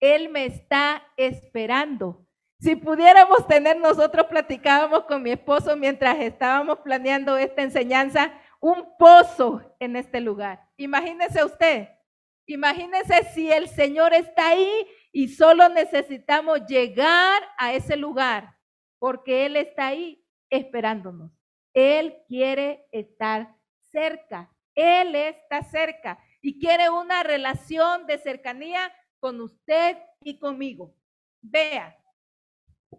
Él 0.00 0.28
me 0.28 0.44
está 0.46 1.02
esperando. 1.16 2.26
Si 2.58 2.76
pudiéramos 2.76 3.46
tener, 3.46 3.78
nosotros 3.78 4.26
platicábamos 4.26 5.04
con 5.04 5.22
mi 5.22 5.30
esposo 5.30 5.76
mientras 5.76 6.18
estábamos 6.18 6.78
planeando 6.78 7.36
esta 7.36 7.62
enseñanza, 7.62 8.32
un 8.60 8.96
pozo 8.98 9.74
en 9.78 9.96
este 9.96 10.20
lugar. 10.20 10.66
Imagínese 10.76 11.44
usted, 11.44 11.88
imagínese 12.46 13.24
si 13.34 13.50
el 13.50 13.68
Señor 13.68 14.14
está 14.14 14.48
ahí 14.48 14.86
y 15.12 15.28
solo 15.28 15.68
necesitamos 15.68 16.66
llegar 16.66 17.42
a 17.58 17.74
ese 17.74 17.96
lugar, 17.96 18.56
porque 18.98 19.46
Él 19.46 19.56
está 19.56 19.88
ahí 19.88 20.24
esperándonos. 20.48 21.32
Él 21.74 22.16
quiere 22.26 22.86
estar 22.90 23.54
cerca. 23.92 24.55
Él 24.76 25.14
está 25.16 25.62
cerca 25.62 26.18
y 26.40 26.60
quiere 26.60 26.90
una 26.90 27.24
relación 27.24 28.06
de 28.06 28.18
cercanía 28.18 28.92
con 29.18 29.40
usted 29.40 29.96
y 30.22 30.38
conmigo. 30.38 30.94
Vea, 31.42 31.98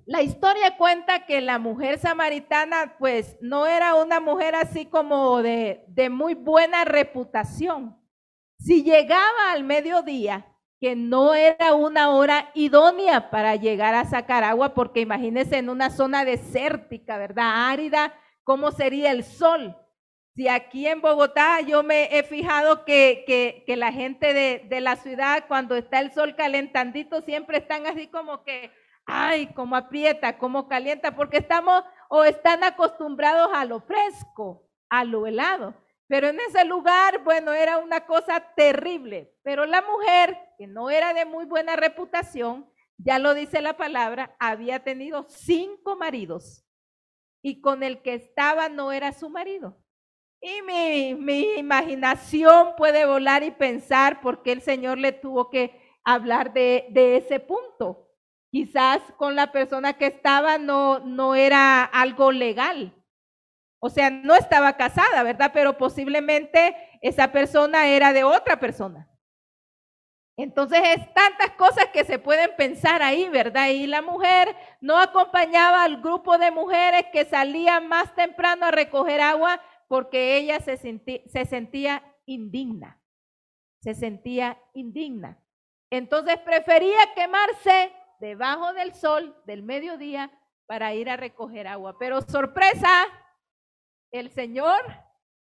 la 0.05 0.21
historia 0.21 0.75
cuenta 0.75 1.25
que 1.25 1.39
la 1.39 1.59
mujer 1.59 1.99
samaritana 1.99 2.97
pues 2.97 3.37
no 3.39 3.65
era 3.65 3.95
una 3.95 4.19
mujer 4.19 4.55
así 4.55 4.85
como 4.85 5.41
de, 5.41 5.85
de 5.87 6.09
muy 6.09 6.33
buena 6.33 6.83
reputación. 6.83 7.97
Si 8.59 8.83
llegaba 8.83 9.51
al 9.51 9.63
mediodía, 9.63 10.45
que 10.79 10.95
no 10.95 11.33
era 11.33 11.73
una 11.73 12.11
hora 12.11 12.51
idónea 12.53 13.29
para 13.29 13.55
llegar 13.55 13.95
a 13.95 14.05
sacar 14.05 14.43
agua, 14.43 14.73
porque 14.73 15.01
imagínense 15.01 15.57
en 15.57 15.69
una 15.69 15.89
zona 15.89 16.23
desértica, 16.23 17.17
¿verdad? 17.17 17.69
Árida, 17.69 18.13
¿cómo 18.43 18.71
sería 18.71 19.11
el 19.11 19.23
sol? 19.23 19.75
Si 20.37 20.47
aquí 20.47 20.85
en 20.85 21.01
Bogotá 21.01 21.61
yo 21.61 21.81
me 21.81 22.15
he 22.15 22.21
fijado 22.21 22.85
que, 22.85 23.63
que, 23.65 23.75
la 23.75 23.91
gente 23.91 24.35
de, 24.35 24.67
de, 24.69 24.81
la 24.81 24.95
ciudad, 24.95 25.45
cuando 25.47 25.75
está 25.75 25.99
el 25.99 26.13
sol 26.13 26.35
calentandito, 26.35 27.23
siempre 27.23 27.57
están 27.57 27.87
así 27.87 28.05
como 28.05 28.43
que, 28.43 28.71
ay, 29.07 29.47
como 29.55 29.75
aprieta, 29.75 30.37
como 30.37 30.67
calienta, 30.67 31.15
porque 31.15 31.37
estamos 31.37 31.83
o 32.07 32.23
están 32.23 32.63
acostumbrados 32.63 33.49
a 33.51 33.65
lo 33.65 33.81
fresco, 33.81 34.69
a 34.89 35.03
lo 35.05 35.25
helado. 35.25 35.73
Pero 36.07 36.27
en 36.27 36.39
ese 36.47 36.65
lugar, 36.65 37.23
bueno, 37.23 37.53
era 37.53 37.79
una 37.79 38.05
cosa 38.05 38.39
terrible. 38.55 39.33
Pero 39.41 39.65
la 39.65 39.81
mujer, 39.81 40.37
que 40.59 40.67
no 40.67 40.91
era 40.91 41.15
de 41.15 41.25
muy 41.25 41.45
buena 41.45 41.75
reputación, 41.75 42.71
ya 42.99 43.17
lo 43.17 43.33
dice 43.33 43.59
la 43.59 43.75
palabra, 43.75 44.35
había 44.37 44.83
tenido 44.83 45.25
cinco 45.29 45.95
maridos 45.95 46.63
y 47.41 47.59
con 47.59 47.81
el 47.81 48.03
que 48.03 48.13
estaba 48.13 48.69
no 48.69 48.91
era 48.91 49.13
su 49.13 49.31
marido. 49.31 49.79
Y 50.41 50.61
mi, 50.61 51.15
mi 51.15 51.53
imaginación 51.57 52.75
puede 52.77 53.05
volar 53.05 53.43
y 53.43 53.51
pensar 53.51 54.21
por 54.21 54.43
qué 54.43 54.51
el 54.51 54.61
Señor 54.61 54.97
le 54.97 55.11
tuvo 55.11 55.49
que 55.49 55.79
hablar 56.03 56.53
de, 56.53 56.87
de 56.89 57.17
ese 57.17 57.39
punto. 57.39 58.07
Quizás 58.51 59.01
con 59.17 59.35
la 59.35 59.51
persona 59.51 59.93
que 59.93 60.07
estaba 60.07 60.57
no, 60.57 60.99
no 60.99 61.35
era 61.35 61.83
algo 61.83 62.31
legal, 62.31 62.93
o 63.79 63.89
sea, 63.89 64.09
no 64.09 64.33
estaba 64.35 64.75
casada, 64.75 65.23
¿verdad? 65.23 65.51
Pero 65.53 65.77
posiblemente 65.77 66.75
esa 67.01 67.31
persona 67.31 67.87
era 67.87 68.11
de 68.13 68.23
otra 68.23 68.59
persona. 68.59 69.07
Entonces 70.35 70.79
es 70.95 71.13
tantas 71.13 71.51
cosas 71.57 71.87
que 71.91 72.03
se 72.03 72.19
pueden 72.19 72.55
pensar 72.55 73.01
ahí, 73.01 73.27
¿verdad? 73.29 73.69
Y 73.69 73.87
la 73.87 74.01
mujer 74.01 74.55
no 74.81 74.97
acompañaba 74.99 75.83
al 75.83 76.01
grupo 76.01 76.37
de 76.37 76.51
mujeres 76.51 77.05
que 77.11 77.25
salían 77.25 77.87
más 77.87 78.13
temprano 78.15 78.67
a 78.67 78.71
recoger 78.71 79.19
agua 79.19 79.59
porque 79.87 80.37
ella 80.37 80.59
se, 80.59 80.77
se 80.77 81.45
sentía 81.45 82.03
indigna. 82.25 83.01
Se 83.81 83.93
sentía 83.93 84.61
indigna. 84.73 85.43
Entonces 85.89 86.37
prefería 86.39 86.97
quemarse 87.15 87.93
debajo 88.19 88.73
del 88.73 88.93
sol 88.93 89.35
del 89.45 89.63
mediodía 89.63 90.31
para 90.65 90.93
ir 90.93 91.09
a 91.09 91.17
recoger 91.17 91.67
agua. 91.67 91.97
Pero 91.97 92.21
sorpresa, 92.21 93.05
el 94.11 94.29
Señor 94.31 94.79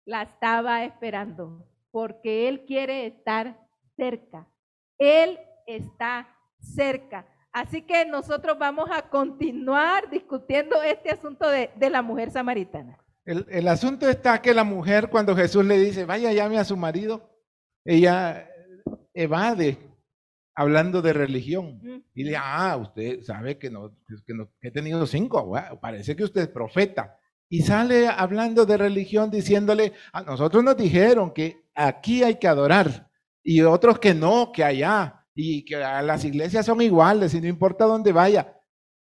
la 0.06 0.23
estaba 0.23 0.84
esperando 0.84 1.67
porque 1.91 2.47
Él 2.47 2.65
quiere 2.65 3.06
estar 3.06 3.60
cerca. 3.95 4.47
Él 4.97 5.39
está 5.65 6.36
cerca. 6.60 7.25
Así 7.52 7.82
que 7.82 8.06
nosotros 8.06 8.58
vamos 8.58 8.89
a 8.91 9.10
continuar 9.10 10.10
discutiendo 10.10 10.82
este 10.84 11.12
asunto 11.12 11.49
de, 11.49 11.71
la 11.89 12.02
mujer 12.02 12.32
samaritana. 12.32 12.97
El, 13.30 13.46
el, 13.50 13.68
asunto 13.68 14.10
está 14.10 14.42
que 14.42 14.56
la 14.56 14.63
mujer 14.63 15.10
cuando 15.12 15.36
Jesús 15.36 15.63
le 15.63 15.78
dice, 15.78 16.06
vaya, 16.06 16.34
llame 16.34 16.58
a 16.58 16.63
su 16.63 16.76
marido, 16.76 17.30
ella 17.86 18.50
evade 19.13 19.78
hablando 20.56 21.04
de 21.04 21.13
religión. 21.13 21.80
Y 22.15 22.24
le 22.24 22.32
dice, 22.32 22.42
ah, 22.44 22.76
usted 22.76 23.22
sabe 23.22 23.60
que, 23.60 23.70
no, 23.70 23.96
que, 24.26 24.34
no, 24.34 24.50
que 24.60 24.70
he 24.70 24.72
tenido 24.72 25.06
cinco, 25.06 25.54
parece 25.80 26.15
que 26.15 26.24
usted 26.24 26.42
es 26.42 26.48
profeta. 26.48 27.20
Y 27.50 27.62
sale 27.62 28.08
hablando 28.08 28.65
de 28.65 28.78
religión 28.78 29.30
diciéndole, 29.30 29.94
a 30.12 30.24
nosotros 30.24 30.63
nos 30.63 30.76
dijeron 30.76 31.32
que 31.32 31.65
aquí 31.76 32.24
hay 32.24 32.39
que 32.39 32.48
adorar 32.48 33.12
y 33.44 33.62
otros 33.62 34.00
que 34.00 34.15
no, 34.15 34.52
que 34.52 34.63
allá, 34.63 35.28
y 35.36 35.63
que 35.65 35.78
las 35.78 36.26
iglesias 36.26 36.65
son 36.65 36.82
iguales 36.82 37.36
y 37.36 37.42
no 37.42 37.48
importa 37.48 37.86
dónde 37.86 38.12
vaya. 38.12 38.60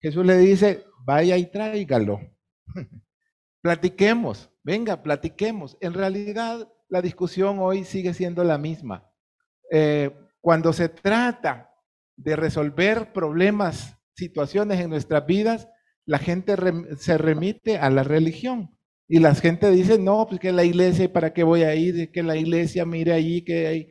Jesús 0.02 0.26
le 0.26 0.38
dice, 0.38 0.84
vaya 1.04 1.36
y 1.36 1.46
tráigalo. 1.46 2.20
platiquemos, 3.68 4.50
venga, 4.62 5.02
platiquemos. 5.02 5.76
En 5.82 5.92
realidad 5.92 6.72
la 6.88 7.02
discusión 7.02 7.58
hoy 7.58 7.84
sigue 7.84 8.14
siendo 8.14 8.42
la 8.42 8.56
misma. 8.56 9.06
Eh, 9.70 10.10
cuando 10.40 10.72
se 10.72 10.88
trata 10.88 11.70
de 12.16 12.34
resolver 12.34 13.12
problemas, 13.12 13.94
situaciones 14.14 14.80
en 14.80 14.88
nuestras 14.88 15.26
vidas, 15.26 15.68
la 16.06 16.18
gente 16.18 16.56
se 16.96 17.18
remite 17.18 17.76
a 17.76 17.90
la 17.90 18.04
religión. 18.04 18.74
Y 19.06 19.18
la 19.18 19.34
gente 19.34 19.70
dice, 19.70 19.98
no, 19.98 20.26
pues 20.26 20.40
que 20.40 20.50
la 20.50 20.64
iglesia, 20.64 21.12
¿para 21.12 21.34
qué 21.34 21.42
voy 21.42 21.64
a 21.64 21.74
ir? 21.74 22.10
Que 22.10 22.22
la 22.22 22.36
iglesia 22.36 22.86
mire 22.86 23.12
allí, 23.12 23.44
que 23.44 23.66
hay... 23.66 23.88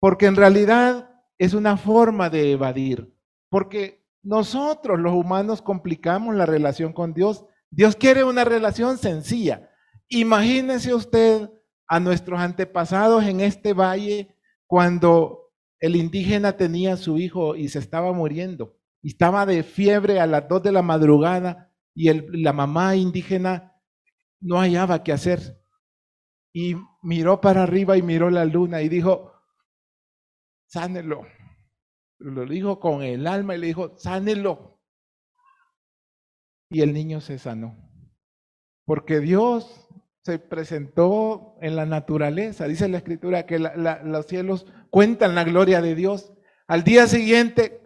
Porque 0.00 0.24
en 0.24 0.36
realidad 0.36 1.10
es 1.36 1.52
una 1.52 1.76
forma 1.76 2.30
de 2.30 2.52
evadir. 2.52 3.14
Porque 3.50 4.02
nosotros 4.22 4.98
los 4.98 5.12
humanos 5.12 5.60
complicamos 5.60 6.34
la 6.34 6.46
relación 6.46 6.94
con 6.94 7.12
Dios. 7.12 7.44
Dios 7.72 7.96
quiere 7.96 8.22
una 8.22 8.44
relación 8.44 8.96
sencilla. 8.96 9.68
Imagínese 10.08 10.94
usted 10.94 11.50
a 11.88 11.98
nuestros 11.98 12.38
antepasados 12.38 13.24
en 13.24 13.40
este 13.40 13.72
valle 13.72 14.36
cuando 14.68 15.50
el 15.80 15.96
indígena 15.96 16.56
tenía 16.56 16.92
a 16.92 16.96
su 16.96 17.18
hijo 17.18 17.56
y 17.56 17.68
se 17.68 17.80
estaba 17.80 18.12
muriendo 18.12 18.76
estaba 19.02 19.46
de 19.46 19.62
fiebre 19.62 20.20
a 20.20 20.26
las 20.26 20.48
dos 20.48 20.62
de 20.62 20.72
la 20.72 20.82
madrugada 20.82 21.72
y 21.94 22.10
la 22.42 22.52
mamá 22.52 22.96
indígena 22.96 23.76
no 24.40 24.58
hallaba 24.58 25.02
qué 25.02 25.12
hacer. 25.12 25.60
Y 26.52 26.76
miró 27.02 27.40
para 27.40 27.64
arriba 27.64 27.96
y 27.96 28.02
miró 28.02 28.30
la 28.30 28.44
luna 28.44 28.82
y 28.82 28.88
dijo, 28.88 29.32
sánelo. 30.66 31.26
Lo 32.18 32.46
dijo 32.46 32.78
con 32.78 33.02
el 33.02 33.26
alma 33.26 33.56
y 33.56 33.58
le 33.58 33.66
dijo, 33.68 33.98
sánelo. 33.98 34.71
Y 36.72 36.80
el 36.80 36.94
niño 36.94 37.20
se 37.20 37.38
sanó. 37.38 37.76
Porque 38.86 39.20
Dios 39.20 39.88
se 40.22 40.38
presentó 40.38 41.56
en 41.60 41.76
la 41.76 41.84
naturaleza. 41.84 42.66
Dice 42.66 42.88
la 42.88 42.98
escritura 42.98 43.44
que 43.44 43.58
los 43.58 44.26
cielos 44.26 44.66
cuentan 44.90 45.34
la 45.34 45.44
gloria 45.44 45.82
de 45.82 45.94
Dios. 45.94 46.32
Al 46.66 46.82
día 46.82 47.06
siguiente 47.06 47.80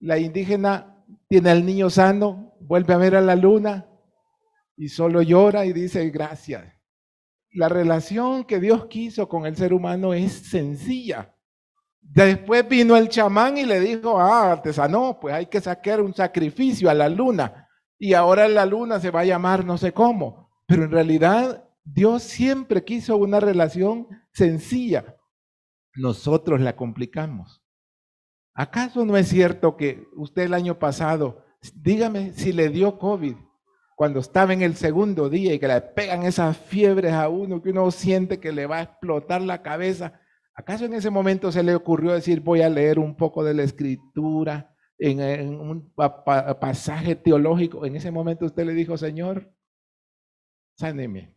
la 0.00 0.18
indígena 0.18 1.04
tiene 1.28 1.50
al 1.50 1.64
niño 1.64 1.90
sano, 1.90 2.56
vuelve 2.60 2.94
a 2.94 2.98
ver 2.98 3.16
a 3.16 3.20
la 3.20 3.36
luna 3.36 3.86
y 4.76 4.88
solo 4.88 5.22
llora 5.22 5.64
y 5.64 5.72
dice 5.72 6.08
gracias. 6.10 6.64
La 7.52 7.68
relación 7.68 8.44
que 8.44 8.60
Dios 8.60 8.86
quiso 8.86 9.28
con 9.28 9.46
el 9.46 9.56
ser 9.56 9.72
humano 9.72 10.12
es 10.12 10.32
sencilla. 10.32 11.34
Después 12.00 12.66
vino 12.68 12.96
el 12.96 13.08
chamán 13.08 13.58
y 13.58 13.64
le 13.64 13.80
dijo, 13.80 14.18
ah, 14.18 14.60
te 14.62 14.72
sanó, 14.72 15.18
pues 15.20 15.34
hay 15.34 15.46
que 15.46 15.60
sacar 15.60 16.00
un 16.00 16.14
sacrificio 16.14 16.88
a 16.88 16.94
la 16.94 17.08
luna. 17.08 17.67
Y 17.98 18.14
ahora 18.14 18.48
la 18.48 18.64
luna 18.64 19.00
se 19.00 19.10
va 19.10 19.20
a 19.20 19.24
llamar 19.24 19.64
no 19.64 19.76
sé 19.76 19.92
cómo. 19.92 20.48
Pero 20.66 20.84
en 20.84 20.90
realidad 20.90 21.68
Dios 21.84 22.22
siempre 22.22 22.84
quiso 22.84 23.16
una 23.16 23.40
relación 23.40 24.08
sencilla. 24.32 25.16
nosotros 25.94 26.60
la 26.60 26.76
complicamos. 26.76 27.60
¿Acaso 28.54 29.04
no 29.04 29.16
es 29.16 29.28
cierto 29.28 29.76
que 29.76 30.06
usted 30.16 30.42
el 30.42 30.54
año 30.54 30.78
pasado, 30.78 31.44
dígame 31.74 32.32
si 32.34 32.52
le 32.52 32.68
dio 32.68 32.98
COVID 32.98 33.34
cuando 33.96 34.20
estaba 34.20 34.52
en 34.52 34.62
el 34.62 34.76
segundo 34.76 35.28
día 35.28 35.54
y 35.54 35.58
que 35.58 35.66
le 35.66 35.80
pegan 35.80 36.22
esas 36.22 36.56
fiebres 36.56 37.12
a 37.12 37.28
uno, 37.28 37.62
que 37.62 37.70
uno 37.70 37.90
siente 37.90 38.38
que 38.38 38.52
le 38.52 38.66
va 38.66 38.76
a 38.76 38.82
explotar 38.82 39.42
la 39.42 39.62
cabeza? 39.62 40.20
¿Acaso 40.54 40.84
en 40.84 40.94
ese 40.94 41.10
momento 41.10 41.50
se 41.50 41.62
le 41.64 41.74
ocurrió 41.74 42.12
decir 42.12 42.40
voy 42.40 42.62
a 42.62 42.68
leer 42.68 42.98
un 42.98 43.16
poco 43.16 43.42
de 43.42 43.54
la 43.54 43.62
escritura 43.62 44.74
en, 44.98 45.60
un 45.60 45.92
pasaje 46.60 47.16
teológico? 47.16 47.86
En 47.86 47.96
ese 47.96 48.10
momento 48.10 48.46
usted 48.46 48.66
le 48.66 48.74
dijo, 48.74 48.96
Señor, 48.96 49.52
sáneme. 50.76 51.34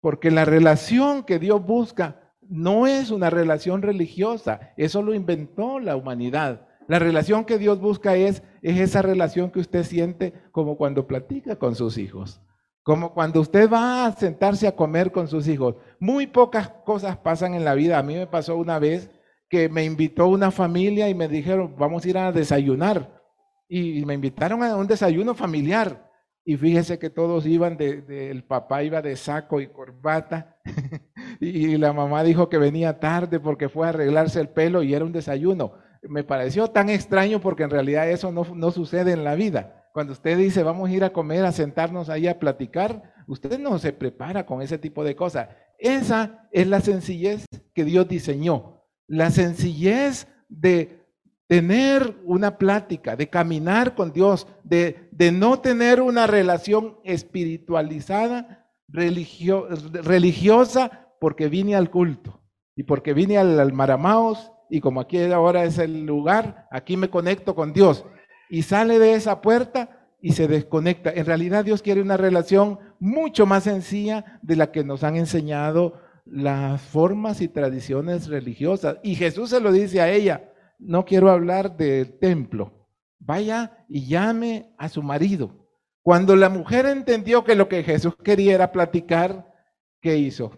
Porque 0.00 0.30
la 0.30 0.44
relación 0.44 1.24
que 1.24 1.38
Dios 1.38 1.64
busca 1.64 2.34
no 2.40 2.86
es 2.86 3.10
una 3.10 3.30
relación 3.30 3.82
religiosa, 3.82 4.72
eso 4.76 5.02
lo 5.02 5.14
inventó 5.14 5.78
la 5.78 5.96
humanidad. 5.96 6.66
La 6.88 6.98
relación 6.98 7.44
que 7.44 7.58
Dios 7.58 7.80
busca 7.80 8.16
es, 8.16 8.42
es 8.62 8.80
esa 8.80 9.02
relación 9.02 9.50
que 9.50 9.60
usted 9.60 9.84
siente 9.84 10.34
como 10.50 10.76
cuando 10.76 11.06
platica 11.06 11.56
con 11.56 11.76
sus 11.76 11.98
hijos, 11.98 12.42
como 12.82 13.14
cuando 13.14 13.40
usted 13.40 13.70
va 13.70 14.06
a 14.06 14.12
sentarse 14.12 14.66
a 14.66 14.74
comer 14.74 15.12
con 15.12 15.28
sus 15.28 15.46
hijos. 15.46 15.76
Muy 16.00 16.26
pocas 16.26 16.70
cosas 16.84 17.16
pasan 17.18 17.54
en 17.54 17.64
la 17.64 17.74
vida. 17.74 17.98
A 17.98 18.02
mí 18.02 18.16
me 18.16 18.26
pasó 18.26 18.56
una 18.56 18.80
vez 18.80 19.08
que 19.50 19.68
me 19.68 19.84
invitó 19.84 20.28
una 20.28 20.52
familia 20.52 21.08
y 21.08 21.14
me 21.14 21.26
dijeron, 21.26 21.74
vamos 21.76 22.04
a 22.04 22.08
ir 22.08 22.16
a 22.16 22.32
desayunar. 22.32 23.20
Y 23.68 24.04
me 24.06 24.14
invitaron 24.14 24.62
a 24.62 24.76
un 24.76 24.86
desayuno 24.86 25.34
familiar. 25.34 26.08
Y 26.44 26.56
fíjese 26.56 26.98
que 26.98 27.10
todos 27.10 27.46
iban 27.46 27.76
de, 27.76 28.30
el 28.30 28.44
papá 28.44 28.82
iba 28.82 29.02
de 29.02 29.16
saco 29.16 29.60
y 29.60 29.66
corbata 29.66 30.56
y 31.40 31.76
la 31.76 31.92
mamá 31.92 32.22
dijo 32.22 32.48
que 32.48 32.58
venía 32.58 32.98
tarde 32.98 33.38
porque 33.38 33.68
fue 33.68 33.86
a 33.86 33.90
arreglarse 33.90 34.40
el 34.40 34.48
pelo 34.48 34.82
y 34.82 34.94
era 34.94 35.04
un 35.04 35.12
desayuno. 35.12 35.74
Me 36.02 36.24
pareció 36.24 36.68
tan 36.68 36.88
extraño 36.88 37.40
porque 37.40 37.64
en 37.64 37.70
realidad 37.70 38.08
eso 38.08 38.32
no, 38.32 38.46
no 38.54 38.70
sucede 38.70 39.12
en 39.12 39.24
la 39.24 39.34
vida. 39.34 39.90
Cuando 39.92 40.12
usted 40.12 40.38
dice 40.38 40.62
vamos 40.62 40.88
a 40.88 40.92
ir 40.92 41.04
a 41.04 41.12
comer, 41.12 41.44
a 41.44 41.52
sentarnos 41.52 42.08
ahí 42.08 42.26
a 42.26 42.38
platicar, 42.38 43.12
usted 43.26 43.58
no 43.58 43.78
se 43.78 43.92
prepara 43.92 44.46
con 44.46 44.62
ese 44.62 44.78
tipo 44.78 45.04
de 45.04 45.14
cosas. 45.14 45.48
Esa 45.78 46.48
es 46.52 46.66
la 46.66 46.80
sencillez 46.80 47.44
que 47.74 47.84
Dios 47.84 48.08
diseñó. 48.08 48.79
La 49.10 49.30
sencillez 49.32 50.28
de 50.48 51.04
tener 51.48 52.16
una 52.24 52.58
plática, 52.58 53.16
de 53.16 53.28
caminar 53.28 53.96
con 53.96 54.12
Dios, 54.12 54.46
de, 54.62 55.08
de 55.10 55.32
no 55.32 55.58
tener 55.58 56.00
una 56.00 56.28
relación 56.28 56.98
espiritualizada, 57.02 58.68
religiosa, 58.86 61.08
porque 61.18 61.48
vine 61.48 61.74
al 61.74 61.90
culto 61.90 62.40
y 62.76 62.84
porque 62.84 63.12
vine 63.12 63.36
al, 63.36 63.58
al 63.58 63.72
Maramaos 63.72 64.52
y 64.68 64.80
como 64.80 65.00
aquí 65.00 65.20
ahora 65.24 65.64
es 65.64 65.78
el 65.78 66.06
lugar, 66.06 66.68
aquí 66.70 66.96
me 66.96 67.10
conecto 67.10 67.56
con 67.56 67.72
Dios. 67.72 68.04
Y 68.48 68.62
sale 68.62 69.00
de 69.00 69.14
esa 69.14 69.40
puerta 69.40 70.06
y 70.22 70.34
se 70.34 70.46
desconecta. 70.46 71.10
En 71.10 71.26
realidad 71.26 71.64
Dios 71.64 71.82
quiere 71.82 72.00
una 72.00 72.16
relación 72.16 72.78
mucho 73.00 73.44
más 73.44 73.64
sencilla 73.64 74.38
de 74.42 74.54
la 74.54 74.70
que 74.70 74.84
nos 74.84 75.02
han 75.02 75.16
enseñado 75.16 76.00
las 76.30 76.80
formas 76.80 77.40
y 77.40 77.48
tradiciones 77.48 78.28
religiosas. 78.28 78.98
Y 79.02 79.14
Jesús 79.16 79.50
se 79.50 79.60
lo 79.60 79.72
dice 79.72 80.00
a 80.00 80.10
ella, 80.10 80.52
no 80.78 81.04
quiero 81.04 81.30
hablar 81.30 81.76
del 81.76 82.18
templo. 82.18 82.88
Vaya 83.18 83.84
y 83.88 84.06
llame 84.06 84.72
a 84.78 84.88
su 84.88 85.02
marido. 85.02 85.68
Cuando 86.02 86.36
la 86.36 86.48
mujer 86.48 86.86
entendió 86.86 87.44
que 87.44 87.54
lo 87.54 87.68
que 87.68 87.82
Jesús 87.82 88.14
quería 88.22 88.54
era 88.54 88.72
platicar, 88.72 89.52
¿qué 90.00 90.16
hizo? 90.16 90.56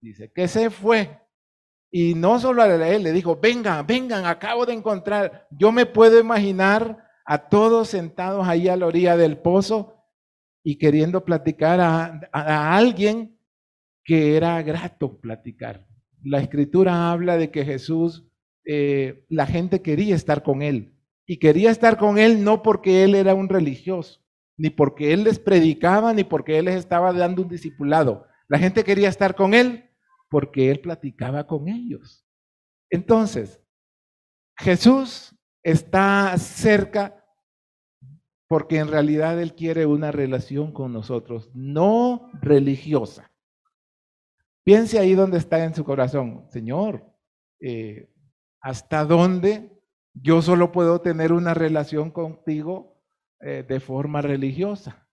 Dice 0.00 0.32
que 0.34 0.48
se 0.48 0.70
fue. 0.70 1.20
Y 1.90 2.14
no 2.14 2.40
solo 2.40 2.62
a 2.62 2.88
él, 2.88 3.04
le 3.04 3.12
dijo, 3.12 3.38
vengan, 3.40 3.86
vengan, 3.86 4.26
acabo 4.26 4.66
de 4.66 4.72
encontrar. 4.72 5.46
Yo 5.50 5.70
me 5.70 5.86
puedo 5.86 6.18
imaginar 6.18 7.08
a 7.24 7.48
todos 7.48 7.88
sentados 7.88 8.48
ahí 8.48 8.68
a 8.68 8.76
la 8.76 8.86
orilla 8.86 9.16
del 9.16 9.38
pozo 9.38 10.04
y 10.64 10.76
queriendo 10.76 11.24
platicar 11.24 11.80
a, 11.80 12.20
a 12.32 12.76
alguien 12.76 13.33
que 14.04 14.36
era 14.36 14.62
grato 14.62 15.18
platicar. 15.20 15.86
La 16.22 16.40
escritura 16.40 17.10
habla 17.10 17.36
de 17.36 17.50
que 17.50 17.64
Jesús 17.64 18.26
eh, 18.66 19.24
la 19.28 19.46
gente 19.46 19.82
quería 19.82 20.14
estar 20.14 20.42
con 20.42 20.62
él. 20.62 20.94
Y 21.26 21.38
quería 21.38 21.70
estar 21.70 21.96
con 21.96 22.18
él 22.18 22.44
no 22.44 22.62
porque 22.62 23.04
él 23.04 23.14
era 23.14 23.34
un 23.34 23.48
religioso, 23.48 24.22
ni 24.58 24.68
porque 24.70 25.12
él 25.12 25.24
les 25.24 25.38
predicaba, 25.38 26.12
ni 26.12 26.22
porque 26.22 26.58
él 26.58 26.66
les 26.66 26.76
estaba 26.76 27.12
dando 27.12 27.42
un 27.42 27.48
discipulado. 27.48 28.26
La 28.48 28.58
gente 28.58 28.84
quería 28.84 29.08
estar 29.08 29.34
con 29.34 29.54
él 29.54 29.90
porque 30.28 30.70
él 30.70 30.80
platicaba 30.80 31.46
con 31.46 31.68
ellos. 31.68 32.26
Entonces, 32.90 33.60
Jesús 34.56 35.34
está 35.62 36.36
cerca 36.38 37.24
porque 38.46 38.78
en 38.78 38.88
realidad 38.88 39.40
Él 39.40 39.54
quiere 39.54 39.86
una 39.86 40.12
relación 40.12 40.72
con 40.72 40.92
nosotros, 40.92 41.50
no 41.54 42.30
religiosa. 42.40 43.32
Piense 44.64 44.98
ahí 44.98 45.14
donde 45.14 45.36
está 45.36 45.62
en 45.62 45.74
su 45.74 45.84
corazón, 45.84 46.46
Señor, 46.48 47.04
eh, 47.60 48.10
hasta 48.62 49.04
dónde 49.04 49.78
yo 50.14 50.40
solo 50.40 50.72
puedo 50.72 51.02
tener 51.02 51.34
una 51.34 51.52
relación 51.52 52.10
contigo 52.10 53.02
eh, 53.40 53.62
de 53.68 53.78
forma 53.78 54.22
religiosa. 54.22 55.06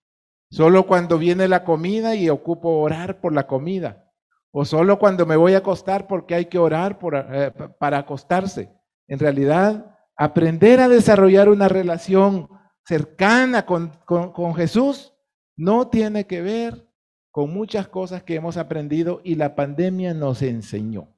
Solo 0.50 0.86
cuando 0.86 1.18
viene 1.18 1.48
la 1.48 1.64
comida 1.64 2.14
y 2.14 2.30
ocupo 2.30 2.80
orar 2.80 3.20
por 3.20 3.34
la 3.34 3.46
comida. 3.46 4.10
O 4.52 4.64
solo 4.64 4.98
cuando 4.98 5.26
me 5.26 5.36
voy 5.36 5.52
a 5.54 5.58
acostar 5.58 6.06
porque 6.06 6.34
hay 6.34 6.46
que 6.46 6.58
orar 6.58 6.98
eh, 7.30 7.52
para 7.78 7.98
acostarse. 7.98 8.70
En 9.06 9.18
realidad, 9.18 9.98
aprender 10.16 10.80
a 10.80 10.88
desarrollar 10.88 11.50
una 11.50 11.68
relación 11.68 12.48
cercana 12.84 13.66
con, 13.66 13.92
con 14.06 14.54
Jesús 14.54 15.12
no 15.56 15.88
tiene 15.88 16.26
que 16.26 16.40
ver 16.40 16.91
con 17.32 17.50
muchas 17.52 17.88
cosas 17.88 18.22
que 18.22 18.34
hemos 18.34 18.58
aprendido 18.58 19.22
y 19.24 19.34
la 19.34 19.56
pandemia 19.56 20.12
nos 20.12 20.42
enseñó. 20.42 21.08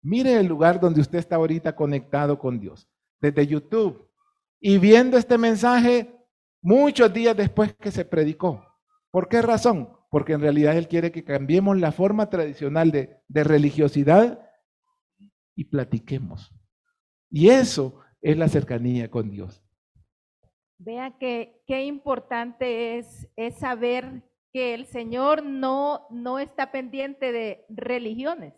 Mire 0.00 0.38
el 0.38 0.46
lugar 0.46 0.80
donde 0.80 1.00
usted 1.00 1.18
está 1.18 1.36
ahorita 1.36 1.74
conectado 1.74 2.38
con 2.38 2.60
Dios, 2.60 2.88
desde 3.20 3.48
YouTube, 3.48 4.08
y 4.60 4.78
viendo 4.78 5.18
este 5.18 5.36
mensaje 5.36 6.16
muchos 6.62 7.12
días 7.12 7.36
después 7.36 7.74
que 7.74 7.90
se 7.90 8.04
predicó. 8.04 8.64
¿Por 9.10 9.28
qué 9.28 9.42
razón? 9.42 9.90
Porque 10.08 10.34
en 10.34 10.40
realidad 10.40 10.76
Él 10.76 10.86
quiere 10.86 11.10
que 11.10 11.24
cambiemos 11.24 11.76
la 11.78 11.90
forma 11.90 12.30
tradicional 12.30 12.92
de, 12.92 13.20
religiosidad 13.28 14.48
y 15.56 15.64
platiquemos. 15.64 16.54
Y 17.28 17.48
eso 17.48 18.00
es 18.22 18.36
la 18.36 18.48
cercanía 18.48 19.10
con 19.10 19.30
Dios. 19.30 19.64
Vea 20.78 21.16
qué 21.18 21.84
importante 21.84 22.98
es 22.98 23.26
saber 23.58 24.22
que 24.56 24.72
el 24.72 24.86
Señor 24.86 25.42
no, 25.42 26.06
no 26.08 26.38
está 26.38 26.72
pendiente 26.72 27.30
de 27.30 27.66
religiones. 27.68 28.54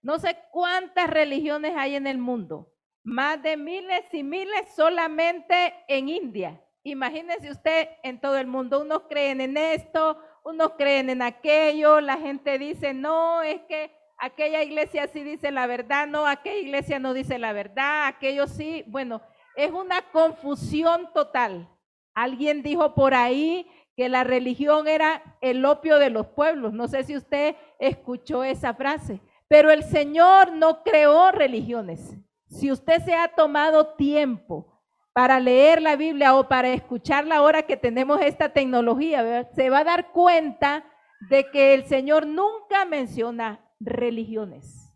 No 0.00 0.20
sé 0.20 0.38
cuántas 0.52 1.10
religiones 1.10 1.72
hay 1.76 1.96
en 1.96 2.06
el 2.06 2.18
mundo, 2.18 2.72
más 3.02 3.42
de 3.42 3.56
miles 3.56 4.04
y 4.12 4.22
miles 4.22 4.72
solamente 4.76 5.74
en 5.88 6.08
India. 6.08 6.62
Imagínese 6.84 7.50
usted 7.50 7.88
en 8.04 8.20
todo 8.20 8.38
el 8.38 8.46
mundo, 8.46 8.80
unos 8.80 9.08
creen 9.08 9.40
en 9.40 9.56
esto, 9.56 10.22
unos 10.44 10.74
creen 10.78 11.10
en 11.10 11.20
aquello, 11.20 12.00
la 12.00 12.18
gente 12.18 12.56
dice, 12.56 12.94
no, 12.94 13.42
es 13.42 13.60
que 13.62 13.90
aquella 14.18 14.62
iglesia 14.62 15.08
sí 15.08 15.24
dice 15.24 15.50
la 15.50 15.66
verdad, 15.66 16.06
no, 16.06 16.28
aquella 16.28 16.60
iglesia 16.60 17.00
no 17.00 17.12
dice 17.12 17.40
la 17.40 17.52
verdad, 17.52 18.06
aquello 18.06 18.46
sí, 18.46 18.84
bueno, 18.86 19.20
es 19.56 19.72
una 19.72 20.00
confusión 20.12 21.12
total. 21.12 21.68
Alguien 22.14 22.62
dijo 22.62 22.94
por 22.94 23.14
ahí 23.14 23.66
que 23.96 24.08
la 24.08 24.24
religión 24.24 24.88
era 24.88 25.36
el 25.40 25.64
opio 25.64 25.98
de 25.98 26.10
los 26.10 26.28
pueblos, 26.28 26.72
no 26.72 26.88
sé 26.88 27.04
si 27.04 27.16
usted 27.16 27.56
escuchó 27.78 28.44
esa 28.44 28.74
frase. 28.74 29.20
Pero 29.48 29.70
el 29.70 29.82
Señor 29.82 30.52
no 30.52 30.82
creó 30.84 31.32
religiones. 31.32 32.16
Si 32.46 32.70
usted 32.70 33.02
se 33.04 33.14
ha 33.14 33.28
tomado 33.28 33.94
tiempo 33.94 34.80
para 35.12 35.40
leer 35.40 35.82
la 35.82 35.96
Biblia 35.96 36.36
o 36.36 36.48
para 36.48 36.72
escucharla 36.72 37.36
ahora 37.36 37.62
que 37.62 37.76
tenemos 37.76 38.20
esta 38.20 38.50
tecnología, 38.50 39.48
se 39.54 39.70
va 39.70 39.80
a 39.80 39.84
dar 39.84 40.12
cuenta 40.12 40.84
de 41.28 41.50
que 41.50 41.74
el 41.74 41.84
Señor 41.84 42.26
nunca 42.26 42.84
menciona 42.84 43.60
religiones. 43.80 44.86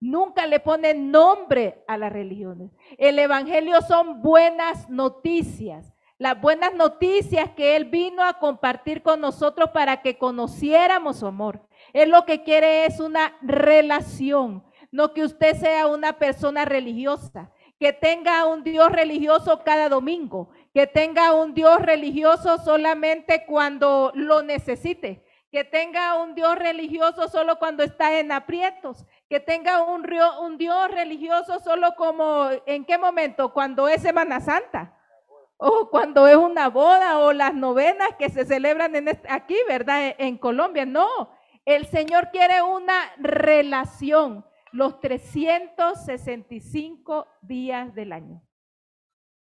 Nunca 0.00 0.46
le 0.46 0.60
pone 0.60 0.94
nombre 0.94 1.84
a 1.86 1.98
las 1.98 2.10
religiones. 2.10 2.70
El 2.96 3.18
Evangelio 3.18 3.82
son 3.82 4.22
buenas 4.22 4.88
noticias. 4.88 5.92
Las 6.20 6.38
buenas 6.38 6.74
noticias 6.74 7.48
que 7.56 7.76
Él 7.76 7.86
vino 7.86 8.22
a 8.22 8.34
compartir 8.34 9.02
con 9.02 9.22
nosotros 9.22 9.70
para 9.70 10.02
que 10.02 10.18
conociéramos 10.18 11.20
su 11.20 11.26
amor. 11.26 11.66
Él 11.94 12.10
lo 12.10 12.26
que 12.26 12.42
quiere 12.42 12.84
es 12.84 13.00
una 13.00 13.38
relación, 13.40 14.62
no 14.92 15.14
que 15.14 15.24
usted 15.24 15.56
sea 15.56 15.86
una 15.86 16.18
persona 16.18 16.66
religiosa, 16.66 17.50
que 17.78 17.94
tenga 17.94 18.44
un 18.44 18.62
Dios 18.64 18.92
religioso 18.92 19.62
cada 19.64 19.88
domingo, 19.88 20.50
que 20.74 20.86
tenga 20.86 21.32
un 21.32 21.54
Dios 21.54 21.80
religioso 21.80 22.58
solamente 22.58 23.46
cuando 23.46 24.12
lo 24.14 24.42
necesite, 24.42 25.24
que 25.50 25.64
tenga 25.64 26.18
un 26.18 26.34
Dios 26.34 26.54
religioso 26.58 27.28
solo 27.28 27.58
cuando 27.58 27.82
está 27.82 28.18
en 28.18 28.30
aprietos, 28.30 29.06
que 29.30 29.40
tenga 29.40 29.84
un, 29.84 30.06
un 30.42 30.58
Dios 30.58 30.90
religioso 30.90 31.60
solo 31.60 31.94
como, 31.96 32.50
¿en 32.66 32.84
qué 32.84 32.98
momento? 32.98 33.54
Cuando 33.54 33.88
es 33.88 34.02
Semana 34.02 34.40
Santa 34.40 34.98
o 35.60 35.88
cuando 35.90 36.26
es 36.26 36.36
una 36.36 36.70
boda 36.70 37.18
o 37.18 37.34
las 37.34 37.54
novenas 37.54 38.08
que 38.18 38.30
se 38.30 38.46
celebran 38.46 38.96
en 38.96 39.10
aquí, 39.28 39.56
¿verdad? 39.68 40.14
En 40.16 40.38
Colombia. 40.38 40.86
No, 40.86 41.06
el 41.66 41.84
Señor 41.86 42.30
quiere 42.30 42.62
una 42.62 42.94
relación 43.18 44.46
los 44.72 44.98
365 45.00 47.26
días 47.42 47.94
del 47.94 48.12
año. 48.12 48.42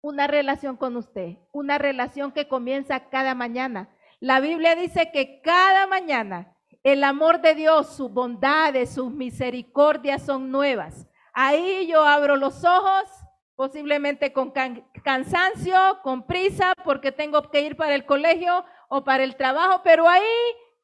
Una 0.01 0.27
relación 0.27 0.77
con 0.77 0.97
usted, 0.97 1.39
una 1.51 1.79
relación 1.79 2.31
que 2.31 2.47
comienza 2.47 3.09
cada 3.09 3.33
mañana. 3.33 3.89
La 4.19 4.39
Biblia 4.39 4.75
dice 4.75 5.09
que 5.11 5.41
cada 5.41 5.87
mañana 5.87 6.55
el 6.83 7.03
amor 7.03 7.41
de 7.41 7.55
Dios, 7.55 7.95
sus 7.95 8.11
bondades, 8.11 8.93
sus 8.93 9.11
misericordias 9.11 10.21
son 10.21 10.51
nuevas. 10.51 11.07
Ahí 11.33 11.87
yo 11.87 12.03
abro 12.03 12.35
los 12.35 12.63
ojos 12.63 13.22
posiblemente 13.55 14.33
con 14.33 14.51
cansancio, 15.03 15.99
con 16.03 16.25
prisa, 16.25 16.73
porque 16.83 17.11
tengo 17.11 17.49
que 17.49 17.61
ir 17.61 17.75
para 17.75 17.95
el 17.95 18.05
colegio 18.05 18.65
o 18.89 19.03
para 19.03 19.23
el 19.23 19.35
trabajo, 19.35 19.81
pero 19.83 20.07
ahí 20.07 20.23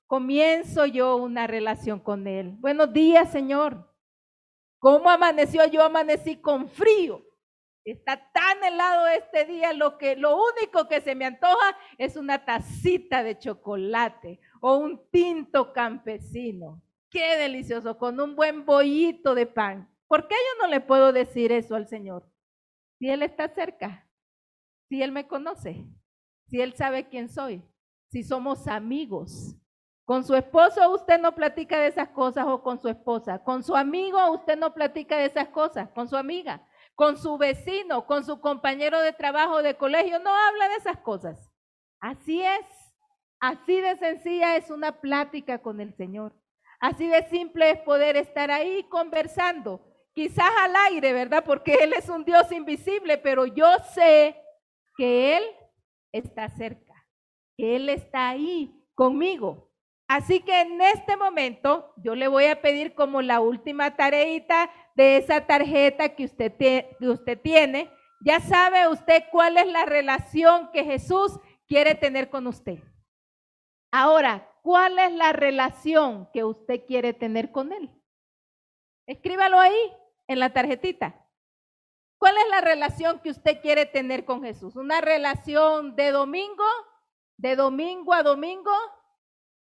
comienzo 0.08 0.86
yo 0.86 1.16
una 1.18 1.48
relación 1.48 2.00
con 2.00 2.28
Él. 2.28 2.56
Buenos 2.60 2.94
días, 2.94 3.32
Señor. 3.32 3.94
¿Cómo 4.80 5.10
amaneció? 5.10 5.66
Yo 5.66 5.84
amanecí 5.84 6.38
con 6.38 6.70
frío. 6.70 7.24
Está 7.84 8.32
tan 8.32 8.64
helado 8.64 9.08
este 9.08 9.46
día, 9.46 9.74
lo 9.74 9.98
que 9.98 10.16
lo 10.16 10.38
único 10.38 10.88
que 10.88 11.02
se 11.02 11.16
me 11.16 11.26
antoja 11.26 11.78
es 11.98 12.18
una 12.18 12.46
tacita 12.46 13.24
de 13.24 13.38
chocolate 13.38 14.40
o 14.62 14.78
un 14.78 15.10
tinto 15.10 15.74
campesino. 15.74 16.82
Qué 17.10 17.38
delicioso, 17.38 17.98
con 17.98 18.20
un 18.20 18.36
buen 18.36 18.66
bollito 18.66 19.34
de 19.34 19.48
pan. 19.48 19.90
¿Por 20.08 20.28
qué 20.28 20.36
yo 20.36 20.64
no 20.64 20.70
le 20.70 20.82
puedo 20.82 21.12
decir 21.12 21.52
eso 21.52 21.76
al 21.76 21.88
Señor? 21.88 22.30
Si 23.00 23.10
Él 23.10 23.24
está 23.24 23.48
cerca, 23.48 24.06
si 24.90 25.02
Él 25.02 25.14
me 25.14 25.26
conoce, 25.26 25.88
si 26.48 26.60
Él 26.60 26.74
sabe 26.74 27.08
quién 27.08 27.30
soy, 27.30 27.64
si 28.12 28.24
somos 28.24 28.68
amigos. 28.68 29.56
Con 30.04 30.26
su 30.26 30.36
esposo 30.36 30.92
usted 30.92 31.20
no 31.20 31.34
platica 31.34 31.80
de 31.80 31.88
esas 31.88 32.10
cosas 32.10 32.46
o 32.48 32.62
con 32.62 32.78
su 32.78 32.90
esposa. 32.90 33.42
Con 33.42 33.64
su 33.64 33.76
amigo 33.76 34.20
usted 34.32 34.58
no 34.58 34.74
platica 34.74 35.18
de 35.18 35.26
esas 35.26 35.48
cosas, 35.50 35.90
con 35.92 36.10
su 36.10 36.18
amiga. 36.18 36.68
Con 36.96 37.18
su 37.18 37.38
vecino, 37.38 38.06
con 38.06 38.26
su 38.26 38.42
compañero 38.42 39.00
de 39.00 39.14
trabajo, 39.14 39.62
de 39.62 39.78
colegio, 39.78 40.20
no 40.20 40.36
habla 40.36 40.68
de 40.68 40.76
esas 40.76 40.98
cosas. 40.98 41.50
Así 42.02 42.42
es. 42.42 42.66
Así 43.40 43.80
de 43.80 43.96
sencilla 43.98 44.58
es 44.58 44.70
una 44.70 45.00
plática 45.00 45.60
con 45.60 45.80
el 45.80 45.94
Señor. 45.94 46.34
Así 46.82 47.08
de 47.08 47.24
simple 47.30 47.72
es 47.72 47.80
poder 47.82 48.18
estar 48.18 48.52
ahí 48.52 48.84
conversando 48.90 49.89
quizás 50.20 50.52
al 50.60 50.76
aire, 50.92 51.14
¿verdad? 51.14 51.46
Porque 51.46 51.76
Él 51.76 51.94
es 51.94 52.10
un 52.10 52.26
Dios 52.26 52.52
invisible, 52.52 53.18
pero 53.18 53.46
yo 53.46 53.68
sé 53.96 54.36
que 54.98 55.38
Él 55.38 55.44
está 56.12 56.50
cerca, 56.50 57.08
que 57.56 57.78
Él 57.78 57.88
está 57.88 58.28
ahí 58.28 58.86
conmigo. 58.96 59.72
Así 60.10 60.42
que 60.42 60.60
en 60.60 60.82
este 60.82 61.16
momento 61.16 61.94
yo 62.04 62.16
le 62.16 62.28
voy 62.28 62.48
a 62.48 62.60
pedir 62.60 62.96
como 62.96 63.22
la 63.22 63.40
última 63.40 63.96
tareita 63.96 64.70
de 64.94 65.16
esa 65.16 65.48
tarjeta 65.48 66.10
que 66.10 66.26
usted, 66.26 66.52
que 66.58 67.08
usted 67.08 67.40
tiene. 67.40 67.90
Ya 68.20 68.42
sabe 68.42 68.90
usted 68.90 69.24
cuál 69.32 69.56
es 69.56 69.68
la 69.68 69.86
relación 69.86 70.70
que 70.74 70.84
Jesús 70.84 71.40
quiere 71.66 71.96
tener 71.96 72.30
con 72.30 72.46
usted. 72.46 72.80
Ahora, 73.90 74.52
¿cuál 74.64 75.00
es 75.00 75.14
la 75.14 75.32
relación 75.32 76.30
que 76.34 76.44
usted 76.44 76.86
quiere 76.86 77.14
tener 77.14 77.54
con 77.54 77.72
Él? 77.72 77.90
Escríbalo 79.08 79.58
ahí 79.58 79.94
en 80.30 80.40
la 80.40 80.54
tarjetita. 80.54 81.26
¿Cuál 82.20 82.36
es 82.38 82.50
la 82.52 82.62
relación 82.62 83.20
que 83.20 83.32
usted 83.32 83.62
quiere 83.62 83.86
tener 83.86 84.26
con 84.26 84.44
Jesús? 84.44 84.76
¿Una 84.76 85.02
relación 85.02 85.96
de 85.96 86.12
domingo? 86.12 86.64
¿De 87.38 87.56
domingo 87.56 88.14
a 88.14 88.24
domingo? 88.24 88.72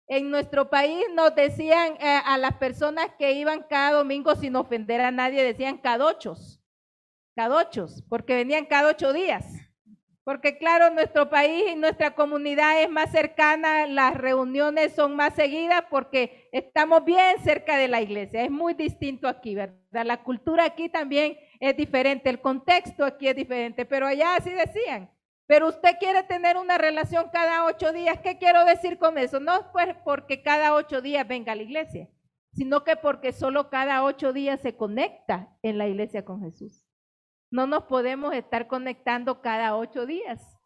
En 0.08 0.30
nuestro 0.30 0.68
país 0.68 1.04
nos 1.14 1.34
decían 1.34 1.96
eh, 2.00 2.20
a 2.24 2.36
las 2.38 2.54
personas 2.56 3.10
que 3.18 3.32
iban 3.32 3.64
cada 3.68 3.98
domingo 3.98 4.34
sin 4.34 4.56
ofender 4.56 5.00
a 5.00 5.10
nadie, 5.10 5.44
decían 5.44 5.78
cadochos, 5.78 6.60
cadochos, 7.36 8.02
porque 8.08 8.34
venían 8.34 8.66
cada 8.66 8.90
ocho 8.90 9.12
días. 9.12 9.44
Porque 10.26 10.58
claro, 10.58 10.90
nuestro 10.90 11.30
país 11.30 11.66
y 11.70 11.76
nuestra 11.76 12.16
comunidad 12.16 12.82
es 12.82 12.90
más 12.90 13.12
cercana, 13.12 13.86
las 13.86 14.12
reuniones 14.16 14.92
son 14.92 15.14
más 15.14 15.36
seguidas 15.36 15.84
porque 15.88 16.48
estamos 16.50 17.04
bien 17.04 17.38
cerca 17.44 17.76
de 17.78 17.86
la 17.86 18.02
iglesia. 18.02 18.42
Es 18.42 18.50
muy 18.50 18.74
distinto 18.74 19.28
aquí, 19.28 19.54
¿verdad? 19.54 19.76
La 19.92 20.24
cultura 20.24 20.64
aquí 20.64 20.88
también 20.88 21.38
es 21.60 21.76
diferente, 21.76 22.28
el 22.28 22.40
contexto 22.40 23.04
aquí 23.04 23.28
es 23.28 23.36
diferente, 23.36 23.84
pero 23.84 24.04
allá 24.04 24.34
así 24.34 24.50
decían. 24.50 25.08
Pero 25.46 25.68
usted 25.68 25.96
quiere 26.00 26.24
tener 26.24 26.56
una 26.56 26.76
relación 26.76 27.30
cada 27.32 27.64
ocho 27.64 27.92
días. 27.92 28.18
¿Qué 28.20 28.36
quiero 28.36 28.64
decir 28.64 28.98
con 28.98 29.18
eso? 29.18 29.38
No 29.38 29.70
pues 29.70 29.94
porque 30.04 30.42
cada 30.42 30.74
ocho 30.74 31.02
días 31.02 31.28
venga 31.28 31.52
a 31.52 31.54
la 31.54 31.62
iglesia, 31.62 32.08
sino 32.52 32.82
que 32.82 32.96
porque 32.96 33.30
solo 33.30 33.70
cada 33.70 34.02
ocho 34.02 34.32
días 34.32 34.60
se 34.60 34.76
conecta 34.76 35.56
en 35.62 35.78
la 35.78 35.86
iglesia 35.86 36.24
con 36.24 36.42
Jesús. 36.42 36.85
No 37.56 37.66
nos 37.66 37.84
podemos 37.84 38.34
estar 38.34 38.66
conectando 38.66 39.40
cada 39.40 39.78
ocho 39.78 40.04
días. 40.04 40.58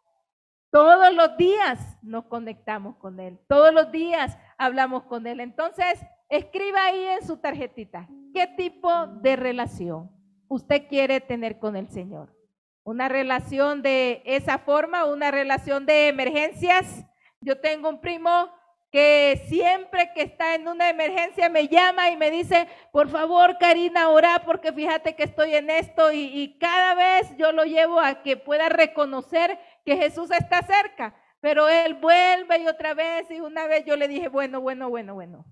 Todos 0.71 1.13
los 1.15 1.37
días 1.37 1.79
nos 2.01 2.25
conectamos 2.25 2.97
con 2.97 3.21
Él. 3.21 3.39
Todos 3.47 3.73
los 3.73 3.93
días 3.93 4.37
hablamos 4.57 5.03
con 5.03 5.25
Él. 5.25 5.39
Entonces, 5.39 6.05
escriba 6.27 6.83
ahí 6.83 7.01
en 7.01 7.25
su 7.25 7.37
tarjetita, 7.37 8.09
¿qué 8.33 8.45
tipo 8.57 9.07
de 9.07 9.37
relación 9.37 10.11
usted 10.49 10.89
quiere 10.89 11.21
tener 11.21 11.59
con 11.59 11.77
el 11.77 11.87
Señor? 11.87 12.35
¿Una 12.83 13.07
relación 13.07 13.81
de 13.81 14.21
esa 14.25 14.57
forma? 14.57 15.05
¿Una 15.05 15.31
relación 15.31 15.85
de 15.85 16.09
emergencias? 16.09 17.05
Yo 17.39 17.61
tengo 17.61 17.87
un 17.87 18.01
primo 18.01 18.49
que 18.91 19.45
siempre 19.47 20.11
que 20.13 20.23
está 20.23 20.55
en 20.55 20.67
una 20.67 20.89
emergencia 20.89 21.47
me 21.49 21.69
llama 21.69 22.09
y 22.09 22.17
me 22.17 22.29
dice, 22.29 22.67
por 22.91 23.07
favor, 23.09 23.57
Karina, 23.57 24.09
ora 24.09 24.43
porque 24.45 24.73
fíjate 24.73 25.15
que 25.15 25.23
estoy 25.23 25.55
en 25.55 25.69
esto 25.69 26.11
y, 26.11 26.25
y, 26.25 26.57
cada 26.59 26.93
vez 26.93 27.35
yo 27.37 27.53
lo 27.53 27.63
llevo 27.63 28.01
a 28.01 28.21
que 28.21 28.35
pueda 28.35 28.67
reconocer 28.67 29.57
que 29.85 29.95
Jesús 29.95 30.29
está 30.31 30.61
cerca. 30.63 31.15
Pero 31.39 31.69
él 31.69 31.95
vuelve 31.95 32.59
y 32.59 32.67
otra 32.67 32.93
vez 32.93 33.31
y 33.31 33.39
una 33.39 33.65
vez 33.65 33.85
yo 33.85 33.95
le 33.95 34.07
dije, 34.07 34.27
bueno, 34.27 34.59
bueno, 34.61 34.89
bueno, 34.89 35.15
bueno. 35.15 35.45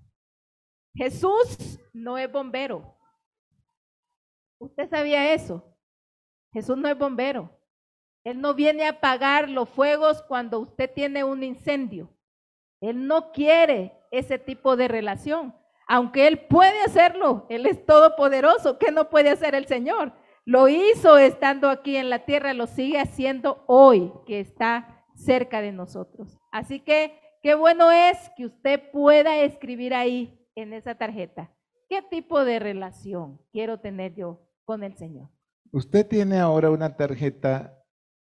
Jesús 0.94 1.80
no 1.92 2.18
es 2.18 2.30
bombero. 2.30 2.96
¿Usted 4.58 4.88
sabía 4.90 5.32
eso? 5.32 5.76
Jesús 6.52 6.76
no 6.76 6.88
es 6.88 6.98
bombero. 6.98 7.58
Él 8.22 8.40
no 8.40 8.54
viene 8.54 8.84
a 8.84 8.90
apagar 8.90 9.48
los 9.48 9.68
fuegos 9.68 10.22
cuando 10.22 10.60
usted 10.60 10.92
tiene 10.92 11.24
un 11.24 11.42
incendio. 11.42 12.14
Él 12.80 13.06
no 13.06 13.32
quiere 13.32 13.92
ese 14.10 14.38
tipo 14.38 14.76
de 14.76 14.88
relación. 14.88 15.54
Aunque 15.86 16.26
Él 16.26 16.46
puede 16.48 16.80
hacerlo, 16.82 17.46
Él 17.48 17.66
es 17.66 17.84
todopoderoso. 17.84 18.78
¿Qué 18.78 18.92
no 18.92 19.10
puede 19.10 19.30
hacer 19.30 19.54
el 19.54 19.66
Señor? 19.66 20.12
Lo 20.44 20.68
hizo 20.68 21.18
estando 21.18 21.68
aquí 21.68 21.96
en 21.96 22.10
la 22.10 22.24
tierra, 22.24 22.54
lo 22.54 22.66
sigue 22.66 22.98
haciendo 22.98 23.64
hoy, 23.66 24.12
que 24.26 24.40
está 24.40 25.04
cerca 25.14 25.60
de 25.60 25.72
nosotros. 25.72 26.38
Así 26.50 26.80
que 26.80 27.12
qué 27.42 27.54
bueno 27.54 27.90
es 27.90 28.16
que 28.36 28.46
usted 28.46 28.90
pueda 28.90 29.36
escribir 29.42 29.94
ahí 29.94 30.48
en 30.54 30.72
esa 30.72 30.94
tarjeta. 30.94 31.54
¿Qué 31.88 32.02
tipo 32.02 32.44
de 32.44 32.58
relación 32.58 33.40
quiero 33.52 33.80
tener 33.80 34.14
yo 34.14 34.46
con 34.64 34.82
el 34.82 34.96
Señor? 34.96 35.28
Usted 35.72 36.06
tiene 36.06 36.38
ahora 36.38 36.70
una 36.70 36.96
tarjeta, 36.96 37.76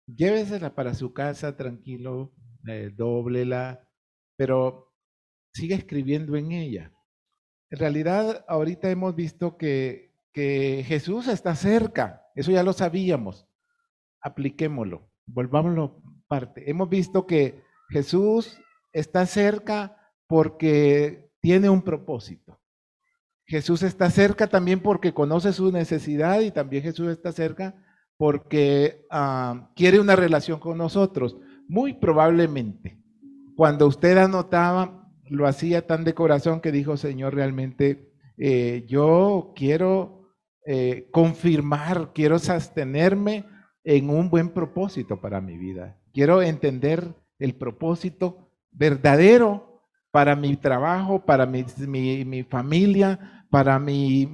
llévesela 0.05 0.75
para 0.75 0.93
su 0.93 1.13
casa 1.13 1.55
tranquilo, 1.55 2.33
eh, 2.67 2.91
pero 4.41 4.91
sigue 5.53 5.75
escribiendo 5.75 6.35
en 6.35 6.51
ella. 6.51 6.91
En 7.69 7.77
realidad, 7.77 8.43
ahorita 8.47 8.89
hemos 8.89 9.15
visto 9.15 9.55
que, 9.55 10.15
que 10.33 10.83
Jesús 10.87 11.27
está 11.27 11.53
cerca, 11.53 12.23
eso 12.33 12.49
ya 12.49 12.63
lo 12.63 12.73
sabíamos. 12.73 13.47
Apliquémoslo, 14.19 15.11
volvámoslo 15.27 16.01
parte. 16.27 16.67
Hemos 16.67 16.89
visto 16.89 17.27
que 17.27 17.61
Jesús 17.89 18.59
está 18.91 19.27
cerca 19.27 20.11
porque 20.25 21.29
tiene 21.39 21.69
un 21.69 21.83
propósito. 21.83 22.59
Jesús 23.45 23.83
está 23.83 24.09
cerca 24.09 24.47
también 24.47 24.79
porque 24.79 25.13
conoce 25.13 25.53
su 25.53 25.71
necesidad 25.71 26.39
y 26.39 26.49
también 26.49 26.81
Jesús 26.81 27.09
está 27.09 27.31
cerca 27.31 27.75
porque 28.17 29.05
ah, 29.11 29.69
quiere 29.75 29.99
una 29.99 30.15
relación 30.15 30.59
con 30.59 30.79
nosotros. 30.79 31.37
Muy 31.67 31.93
probablemente 31.93 33.00
cuando 33.61 33.85
usted 33.85 34.17
anotaba, 34.17 35.07
lo 35.29 35.45
hacía 35.45 35.85
tan 35.85 36.03
de 36.03 36.15
corazón 36.15 36.61
que 36.61 36.71
dijo, 36.71 36.97
Señor, 36.97 37.35
realmente 37.35 38.11
eh, 38.35 38.85
yo 38.87 39.53
quiero 39.55 40.33
eh, 40.65 41.07
confirmar, 41.11 42.09
quiero 42.11 42.39
sostenerme 42.39 43.45
en 43.83 44.09
un 44.09 44.31
buen 44.31 44.49
propósito 44.49 45.21
para 45.21 45.41
mi 45.41 45.59
vida. 45.59 45.95
Quiero 46.11 46.41
entender 46.41 47.13
el 47.37 47.53
propósito 47.53 48.49
verdadero 48.71 49.83
para 50.09 50.35
mi 50.35 50.57
trabajo, 50.57 51.23
para 51.23 51.45
mi, 51.45 51.63
mi, 51.85 52.41
familia, 52.41 53.45
para 53.51 53.77
mi, 53.77 54.25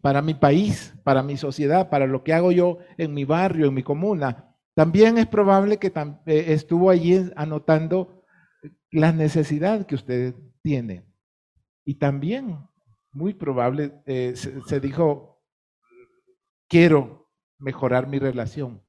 para 0.00 0.22
mi 0.22 0.34
país, 0.34 0.94
para 1.02 1.24
mi 1.24 1.36
sociedad, 1.36 1.90
para 1.90 2.06
lo 2.06 2.22
que 2.22 2.32
hago 2.32 2.52
yo 2.52 2.78
en 2.96 3.12
mi 3.12 3.24
barrio, 3.24 3.66
en 3.66 3.74
mi 3.74 3.82
comuna. 3.82 4.54
También 4.74 5.18
es 5.18 5.26
probable 5.26 5.78
que 5.78 5.88
eh, 5.88 6.44
estuvo 6.52 6.90
allí 6.90 7.28
anotando 7.34 8.17
la 8.90 9.12
necesidad 9.12 9.86
que 9.86 9.94
usted 9.94 10.34
tiene. 10.62 11.04
Y 11.84 11.94
también, 11.94 12.58
muy 13.12 13.34
probable, 13.34 14.02
eh, 14.06 14.34
se, 14.36 14.80
dijo, 14.80 15.42
quiero 16.68 17.30
mejorar 17.58 18.06
mi 18.06 18.18
relación. 18.18 18.82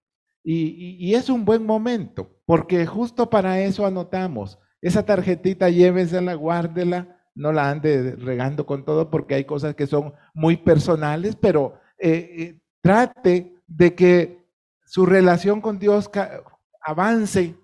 Y, 0.43 1.13
es 1.13 1.29
un 1.29 1.45
buen 1.45 1.65
momento, 1.65 2.41
porque 2.45 2.85
justo 2.85 3.29
para 3.29 3.61
eso 3.61 3.85
anotamos. 3.85 4.57
Esa 4.81 5.05
tarjetita 5.05 5.69
llévesela, 5.69 6.33
guárdela, 6.33 7.19
no 7.35 7.51
la 7.51 7.69
ande 7.69 8.15
regando 8.15 8.65
con 8.65 8.83
todo, 8.83 9.09
porque 9.09 9.35
hay 9.35 9.45
cosas 9.45 9.75
que 9.75 9.85
son 9.85 10.13
muy 10.33 10.57
personales, 10.57 11.35
pero 11.35 11.79
eh, 11.99 12.35
eh, 12.37 12.59
trate 12.81 13.55
de 13.67 13.93
que 13.93 14.45
su 14.85 15.05
relación 15.05 15.61
con 15.61 15.77
Dios 15.77 16.09
avance, 16.81 17.55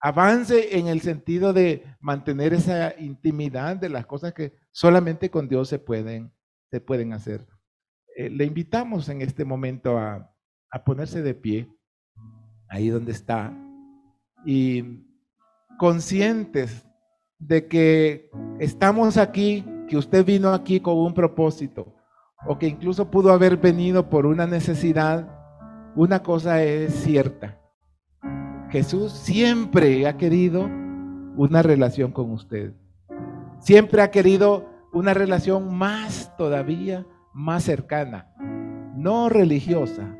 avance 0.00 0.78
en 0.78 0.86
el 0.86 1.00
sentido 1.00 1.52
de 1.52 1.84
mantener 2.00 2.54
esa 2.54 2.98
intimidad 2.98 3.76
de 3.76 3.90
las 3.90 4.06
cosas 4.06 4.32
que 4.32 4.54
solamente 4.72 5.30
con 5.30 5.48
Dios 5.48 5.68
se 5.68 5.78
pueden, 5.78 6.32
se 6.70 6.80
pueden 6.80 7.12
hacer. 7.12 7.46
Eh, 8.16 8.30
le 8.30 8.44
invitamos 8.44 9.08
en 9.08 9.20
este 9.22 9.44
momento 9.44 9.98
a, 9.98 10.34
a 10.70 10.84
ponerse 10.84 11.22
de 11.22 11.34
pie, 11.34 11.68
ahí 12.68 12.88
donde 12.88 13.12
está, 13.12 13.52
y 14.44 15.04
conscientes 15.78 16.86
de 17.38 17.66
que 17.66 18.30
estamos 18.58 19.16
aquí, 19.16 19.64
que 19.88 19.96
usted 19.96 20.24
vino 20.24 20.52
aquí 20.52 20.80
con 20.80 20.96
un 20.96 21.12
propósito, 21.12 21.94
o 22.46 22.58
que 22.58 22.66
incluso 22.66 23.10
pudo 23.10 23.32
haber 23.32 23.56
venido 23.56 24.08
por 24.08 24.24
una 24.24 24.46
necesidad, 24.46 25.28
una 25.94 26.22
cosa 26.22 26.62
es 26.62 26.94
cierta. 26.94 27.59
Jesús 28.70 29.12
siempre 29.12 30.06
ha 30.06 30.16
querido 30.16 30.68
una 31.36 31.62
relación 31.62 32.12
con 32.12 32.30
usted. 32.30 32.72
Siempre 33.58 34.00
ha 34.00 34.10
querido 34.10 34.68
una 34.92 35.12
relación 35.12 35.76
más 35.76 36.32
todavía, 36.36 37.04
más 37.32 37.64
cercana, 37.64 38.32
no 38.94 39.28
religiosa, 39.28 40.16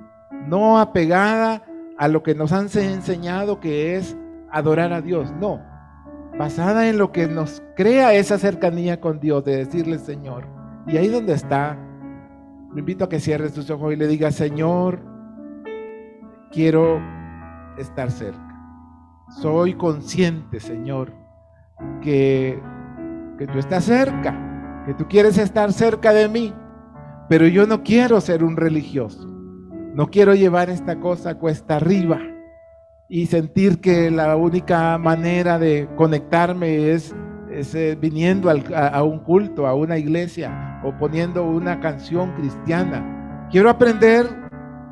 no 0.47 0.79
apegada 0.79 1.65
a 1.97 2.09
lo 2.09 2.23
que 2.23 2.35
nos 2.35 2.53
han 2.53 2.69
enseñado 2.75 3.61
que 3.61 3.97
es 3.97 4.17
adorar 4.51 4.93
a 4.93 5.01
Dios, 5.01 5.33
no, 5.41 5.61
basada 6.39 6.89
en 6.89 6.99
lo 6.99 7.13
que 7.13 7.29
nos 7.29 7.63
crea 7.77 8.15
esa 8.15 8.39
cercanía 8.39 9.01
con 9.01 9.21
Dios, 9.21 9.45
de 9.45 9.57
decirle 9.57 9.99
Señor, 9.99 10.47
y 10.87 10.97
ahí 10.97 11.09
donde 11.09 11.35
está, 11.35 11.79
me 12.73 12.81
invito 12.81 13.05
a 13.05 13.09
que 13.09 13.21
cierres 13.21 13.53
tus 13.53 13.71
ojos 13.71 13.93
y 13.93 13.97
le 13.97 14.07
diga, 14.07 14.31
Señor, 14.31 15.01
quiero 16.51 17.01
estar 17.79 18.11
cerca. 18.11 18.57
Soy 19.41 19.75
consciente, 19.75 20.61
Señor, 20.61 21.13
que, 22.03 22.61
que 23.39 23.47
tú 23.47 23.59
estás 23.59 23.85
cerca, 23.85 24.83
que 24.87 24.95
tú 24.95 25.07
quieres 25.09 25.39
estar 25.39 25.73
cerca 25.73 26.13
de 26.13 26.29
mí, 26.29 26.55
pero 27.29 27.47
yo 27.47 27.67
no 27.67 27.83
quiero 27.83 28.21
ser 28.21 28.43
un 28.43 28.57
religioso. 28.57 29.27
No 29.95 30.09
quiero 30.09 30.35
llevar 30.35 30.71
esta 30.71 31.01
cosa 31.01 31.37
cuesta 31.37 31.77
arriba 31.77 32.21
y 33.09 33.27
sentir 33.27 33.81
que 33.81 34.11
la 34.11 34.37
única 34.37 34.97
manera 34.97 35.59
de 35.59 35.89
conectarme 35.97 36.93
es, 36.93 37.13
eh, 37.51 37.99
viniendo 38.01 38.49
a, 38.49 39.03
un 39.03 39.19
culto, 39.19 39.67
a 39.67 39.75
una 39.75 39.99
iglesia 39.99 40.81
o 40.85 40.97
poniendo 40.97 41.45
una 41.45 41.81
canción 41.81 42.33
cristiana. 42.37 43.49
Quiero 43.51 43.69
aprender 43.69 44.29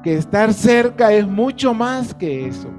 que 0.03 0.15
estar 0.15 0.53
cerca 0.53 1.13
es 1.13 1.27
mucho 1.27 1.75
más 1.75 2.15
que 2.15 2.47
eso 2.47 2.71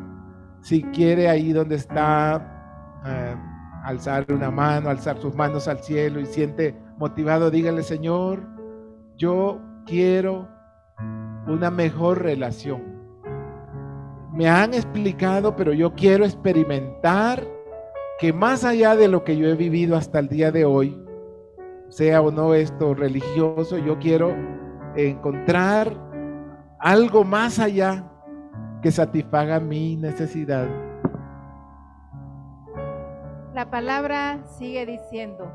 si 0.62 0.84
quiere 0.84 1.30
ahí 1.30 1.54
donde 1.54 1.76
está, 1.76 3.02
eh, 3.06 3.36
alzar 3.84 4.26
una 4.30 4.52
mano, 4.52 4.90
alzar 4.90 5.18
sus 5.18 5.36
manos 5.36 5.68
al 5.68 5.80
cielo 5.80 6.20
y 6.20 6.26
siente 6.26 6.76
motivado, 6.98 7.50
dígale, 7.50 7.82
Señor, 7.84 8.42
yo 9.18 9.60
quiero 9.86 10.48
una 11.48 11.72
mejor 11.72 12.22
relación. 12.22 12.84
Me 14.34 14.48
han 14.48 14.74
explicado, 14.74 15.56
pero 15.56 15.74
yo 15.74 15.94
quiero 15.96 16.26
experimentar 16.26 17.44
que 18.20 18.34
más 18.34 18.64
allá 18.64 18.96
de 18.96 19.08
lo 19.08 19.24
que 19.24 19.38
yo 19.38 19.48
he 19.48 19.56
vivido 19.56 19.96
hasta 19.96 20.20
el 20.20 20.28
día 20.28 20.52
de 20.52 20.66
hoy, 20.66 21.02
sea 21.88 22.22
o 22.22 22.32
no 22.32 22.54
esto 22.54 22.94
religioso, 22.94 23.78
yo 23.78 23.98
quiero 23.98 24.36
encontrar 24.96 26.09
algo 26.80 27.26
más 27.26 27.60
allá 27.60 28.10
que 28.82 28.92
satisfaga 28.92 29.60
mi 29.60 29.98
necesidad. 29.98 30.68
La 33.54 33.70
palabra 33.70 34.42
sigue 34.58 34.86
diciendo, 34.86 35.52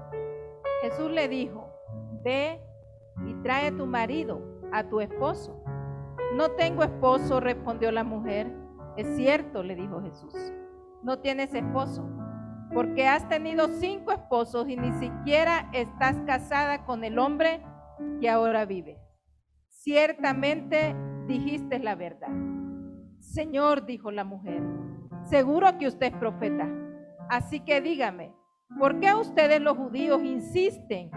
Jesús 0.82 1.10
le 1.10 1.28
dijo, 1.28 1.70
ve 2.22 2.60
y 3.26 3.34
trae 3.42 3.68
a 3.68 3.76
tu 3.76 3.86
marido, 3.86 4.42
a 4.72 4.84
tu 4.84 5.00
esposo. 5.00 5.62
No 6.34 6.50
tengo 6.50 6.82
esposo, 6.82 7.40
respondió 7.40 7.90
la 7.90 8.04
mujer. 8.04 8.52
Es 8.96 9.16
cierto, 9.16 9.62
le 9.62 9.74
dijo 9.74 10.02
Jesús, 10.02 10.34
no 11.02 11.20
tienes 11.20 11.54
esposo, 11.54 12.06
porque 12.74 13.06
has 13.06 13.26
tenido 13.28 13.68
cinco 13.68 14.12
esposos 14.12 14.68
y 14.68 14.76
ni 14.76 14.92
siquiera 14.92 15.70
estás 15.72 16.16
casada 16.26 16.84
con 16.84 17.04
el 17.04 17.18
hombre 17.18 17.62
que 18.20 18.28
ahora 18.28 18.66
vive. 18.66 19.00
Ciertamente 19.70 20.94
dijiste 21.26 21.78
la 21.78 21.94
verdad. 21.94 22.32
Señor, 23.18 23.86
dijo 23.86 24.10
la 24.10 24.24
mujer, 24.24 24.62
seguro 25.24 25.78
que 25.78 25.88
usted 25.88 26.12
es 26.12 26.18
profeta. 26.18 26.68
Así 27.30 27.60
que 27.60 27.80
dígame, 27.80 28.32
¿por 28.78 29.00
qué 29.00 29.14
ustedes 29.14 29.60
los 29.60 29.76
judíos 29.76 30.22
insisten 30.22 31.10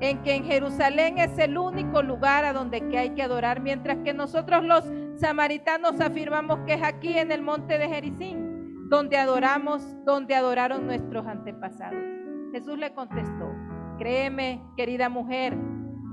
en 0.00 0.22
que 0.22 0.34
en 0.34 0.44
Jerusalén 0.44 1.18
es 1.18 1.38
el 1.38 1.56
único 1.56 2.02
lugar 2.02 2.44
a 2.44 2.52
donde 2.52 2.86
que 2.88 2.98
hay 2.98 3.10
que 3.10 3.22
adorar, 3.22 3.60
mientras 3.60 3.98
que 3.98 4.12
nosotros 4.12 4.64
los 4.64 4.84
samaritanos 5.16 6.00
afirmamos 6.00 6.58
que 6.66 6.74
es 6.74 6.82
aquí 6.82 7.16
en 7.16 7.32
el 7.32 7.42
monte 7.42 7.78
de 7.78 7.88
Jericín, 7.88 8.88
donde 8.90 9.16
adoramos, 9.16 9.82
donde 10.04 10.34
adoraron 10.34 10.86
nuestros 10.86 11.26
antepasados? 11.26 12.02
Jesús 12.52 12.78
le 12.78 12.92
contestó, 12.92 13.50
créeme, 13.98 14.62
querida 14.76 15.08
mujer, 15.08 15.56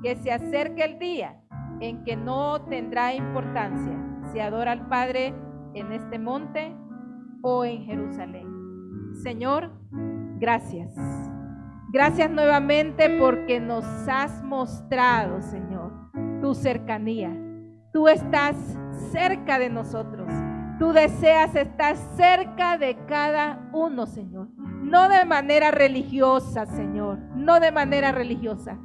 que 0.02 0.16
se 0.16 0.32
acerca 0.32 0.86
el 0.86 0.98
día 0.98 1.41
en 1.82 2.04
que 2.04 2.16
no 2.16 2.62
tendrá 2.62 3.14
importancia 3.14 3.98
si 4.32 4.40
adora 4.40 4.72
al 4.72 4.88
Padre 4.88 5.34
en 5.74 5.92
este 5.92 6.20
monte 6.20 6.74
o 7.42 7.66
en 7.66 7.84
Jerusalén. 7.84 8.48
Señor, 9.24 9.72
gracias. 10.40 10.94
Gracias 11.92 12.32
nuevamente 12.32 13.18
porque 13.20 13.60
nos 13.60 13.84
has 14.08 14.42
mostrado, 14.44 15.42
Señor, 15.42 15.92
tu 16.40 16.54
cercanía. 16.54 17.36
Tú 17.92 18.08
estás 18.08 18.56
cerca 19.12 19.60
de 19.60 19.70
nosotros. 19.70 20.28
Tú 20.80 20.94
deseas 20.94 21.54
estar 21.56 21.98
cerca 22.16 22.78
de 22.78 22.98
cada 23.08 23.70
uno, 23.74 24.06
Señor. 24.06 24.48
No 24.58 25.10
de 25.10 25.26
manera 25.26 25.72
religiosa, 25.72 26.66
Señor. 26.66 27.20
No 27.36 27.60
de 27.60 27.72
manera 27.72 28.12
religiosa, 28.12 28.80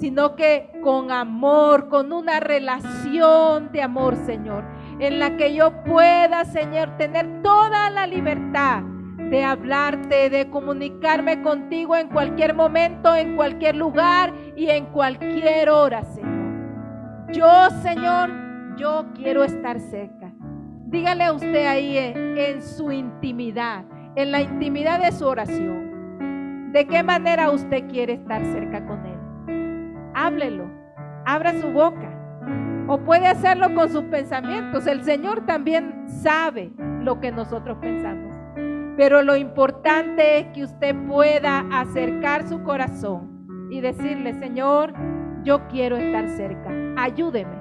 sino 0.00 0.34
que 0.34 0.70
con 0.82 1.10
amor, 1.10 1.88
con 1.88 2.12
una 2.12 2.40
relación 2.40 3.70
de 3.72 3.82
amor, 3.82 4.16
Señor 4.26 4.64
en 5.00 5.18
la 5.18 5.36
que 5.36 5.54
yo 5.54 5.82
pueda, 5.82 6.44
Señor, 6.44 6.96
tener 6.98 7.42
toda 7.42 7.90
la 7.90 8.06
libertad 8.06 8.82
de 9.16 9.42
hablarte, 9.42 10.28
de 10.28 10.50
comunicarme 10.50 11.40
contigo 11.42 11.96
en 11.96 12.08
cualquier 12.08 12.54
momento, 12.54 13.14
en 13.14 13.34
cualquier 13.34 13.76
lugar 13.76 14.34
y 14.56 14.68
en 14.68 14.86
cualquier 14.86 15.70
hora, 15.70 16.04
Señor. 16.04 17.30
Yo, 17.32 17.70
Señor, 17.82 18.30
yo 18.76 19.06
quiero 19.14 19.42
estar 19.44 19.80
cerca. 19.80 20.32
Dígale 20.86 21.24
a 21.24 21.32
usted 21.32 21.66
ahí 21.66 21.96
en, 21.96 22.36
en 22.36 22.62
su 22.62 22.92
intimidad, 22.92 23.84
en 24.16 24.32
la 24.32 24.42
intimidad 24.42 25.00
de 25.00 25.12
su 25.12 25.26
oración, 25.26 26.72
de 26.72 26.86
qué 26.86 27.02
manera 27.02 27.50
usted 27.50 27.88
quiere 27.88 28.14
estar 28.14 28.44
cerca 28.44 28.84
con 28.84 29.06
Él. 29.06 29.09
Háblelo, 30.22 30.70
abra 31.24 31.54
su 31.54 31.70
boca 31.70 32.14
o 32.88 32.98
puede 32.98 33.26
hacerlo 33.26 33.74
con 33.74 33.88
sus 33.88 34.04
pensamientos. 34.04 34.86
El 34.86 35.02
Señor 35.02 35.46
también 35.46 36.04
sabe 36.08 36.70
lo 37.00 37.20
que 37.20 37.32
nosotros 37.32 37.78
pensamos. 37.80 38.36
Pero 38.98 39.22
lo 39.22 39.34
importante 39.34 40.40
es 40.40 40.46
que 40.48 40.64
usted 40.64 40.94
pueda 41.08 41.64
acercar 41.72 42.46
su 42.46 42.62
corazón 42.64 43.68
y 43.70 43.80
decirle, 43.80 44.34
Señor, 44.34 44.92
yo 45.42 45.66
quiero 45.68 45.96
estar 45.96 46.28
cerca. 46.28 46.70
Ayúdeme. 46.98 47.56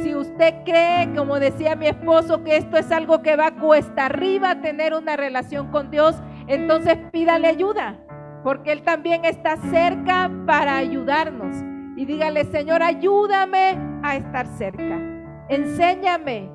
Si 0.00 0.14
usted 0.14 0.64
cree, 0.64 1.12
como 1.14 1.38
decía 1.38 1.76
mi 1.76 1.88
esposo, 1.88 2.42
que 2.42 2.56
esto 2.56 2.78
es 2.78 2.90
algo 2.90 3.20
que 3.20 3.36
va 3.36 3.50
cuesta 3.50 4.06
arriba 4.06 4.62
tener 4.62 4.94
una 4.94 5.18
relación 5.18 5.70
con 5.70 5.90
Dios, 5.90 6.16
entonces 6.46 6.96
pídale 7.12 7.48
ayuda, 7.48 7.98
porque 8.44 8.72
Él 8.72 8.80
también 8.82 9.26
está 9.26 9.58
cerca 9.58 10.30
para 10.46 10.78
ayudarnos 10.78 11.68
y 11.98 12.04
dígale, 12.04 12.44
Señor, 12.44 12.80
ayúdame 12.80 13.76
a 14.04 14.14
estar 14.14 14.46
cerca. 14.46 15.00
Enséñame. 15.48 16.48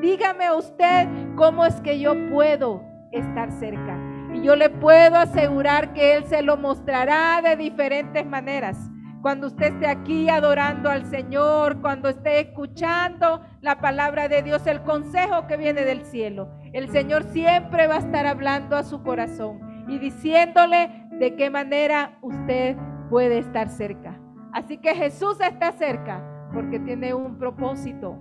Dígame 0.00 0.52
usted 0.52 1.08
cómo 1.34 1.66
es 1.66 1.80
que 1.80 1.98
yo 1.98 2.14
puedo 2.30 2.80
estar 3.10 3.50
cerca. 3.50 3.98
Y 4.32 4.42
yo 4.42 4.54
le 4.54 4.70
puedo 4.70 5.16
asegurar 5.16 5.94
que 5.94 6.14
Él 6.14 6.24
se 6.26 6.42
lo 6.42 6.56
mostrará 6.56 7.42
de 7.42 7.56
diferentes 7.56 8.24
maneras. 8.24 8.78
Cuando 9.20 9.48
usted 9.48 9.72
esté 9.72 9.88
aquí 9.88 10.28
adorando 10.28 10.88
al 10.88 11.06
Señor, 11.06 11.80
cuando 11.80 12.08
esté 12.08 12.38
escuchando 12.38 13.40
la 13.62 13.80
palabra 13.80 14.28
de 14.28 14.44
Dios, 14.44 14.64
el 14.68 14.80
consejo 14.82 15.48
que 15.48 15.56
viene 15.56 15.84
del 15.84 16.04
cielo, 16.04 16.48
el 16.72 16.88
Señor 16.90 17.24
siempre 17.32 17.88
va 17.88 17.96
a 17.96 17.98
estar 17.98 18.28
hablando 18.28 18.76
a 18.76 18.84
su 18.84 19.02
corazón 19.02 19.58
y 19.88 19.98
diciéndole 19.98 21.08
de 21.18 21.34
qué 21.34 21.50
manera 21.50 22.16
usted 22.22 22.76
puede 23.10 23.38
estar 23.38 23.68
cerca. 23.68 24.20
Así 24.54 24.78
que 24.78 24.94
Jesús 24.94 25.40
está 25.40 25.72
cerca 25.72 26.22
porque 26.52 26.78
tiene 26.78 27.12
un 27.12 27.38
propósito. 27.38 28.16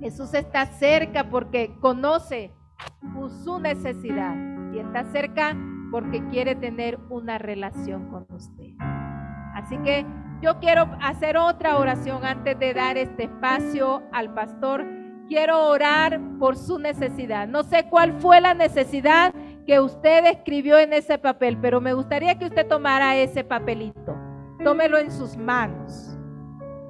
Jesús 0.00 0.32
está 0.32 0.64
cerca 0.66 1.28
porque 1.28 1.74
conoce 1.80 2.52
su 3.44 3.58
necesidad 3.58 4.36
y 4.72 4.78
está 4.78 5.04
cerca 5.06 5.56
porque 5.90 6.24
quiere 6.28 6.54
tener 6.54 7.00
una 7.10 7.38
relación 7.38 8.08
con 8.10 8.26
usted. 8.30 8.74
Así 9.54 9.76
que 9.78 10.06
yo 10.40 10.60
quiero 10.60 10.88
hacer 11.02 11.36
otra 11.36 11.78
oración 11.78 12.24
antes 12.24 12.56
de 12.56 12.72
dar 12.72 12.96
este 12.96 13.24
espacio 13.24 14.04
al 14.12 14.32
pastor. 14.32 14.86
Quiero 15.26 15.66
orar 15.66 16.20
por 16.38 16.56
su 16.56 16.78
necesidad. 16.78 17.48
No 17.48 17.64
sé 17.64 17.88
cuál 17.90 18.20
fue 18.20 18.40
la 18.40 18.54
necesidad 18.54 19.34
que 19.66 19.80
usted 19.80 20.26
escribió 20.26 20.78
en 20.78 20.92
ese 20.92 21.18
papel, 21.18 21.58
pero 21.60 21.80
me 21.80 21.92
gustaría 21.92 22.38
que 22.38 22.46
usted 22.46 22.68
tomara 22.68 23.16
ese 23.16 23.42
papelito. 23.42 24.29
Tómelo 24.64 24.98
en 24.98 25.10
sus 25.10 25.36
manos. 25.36 26.18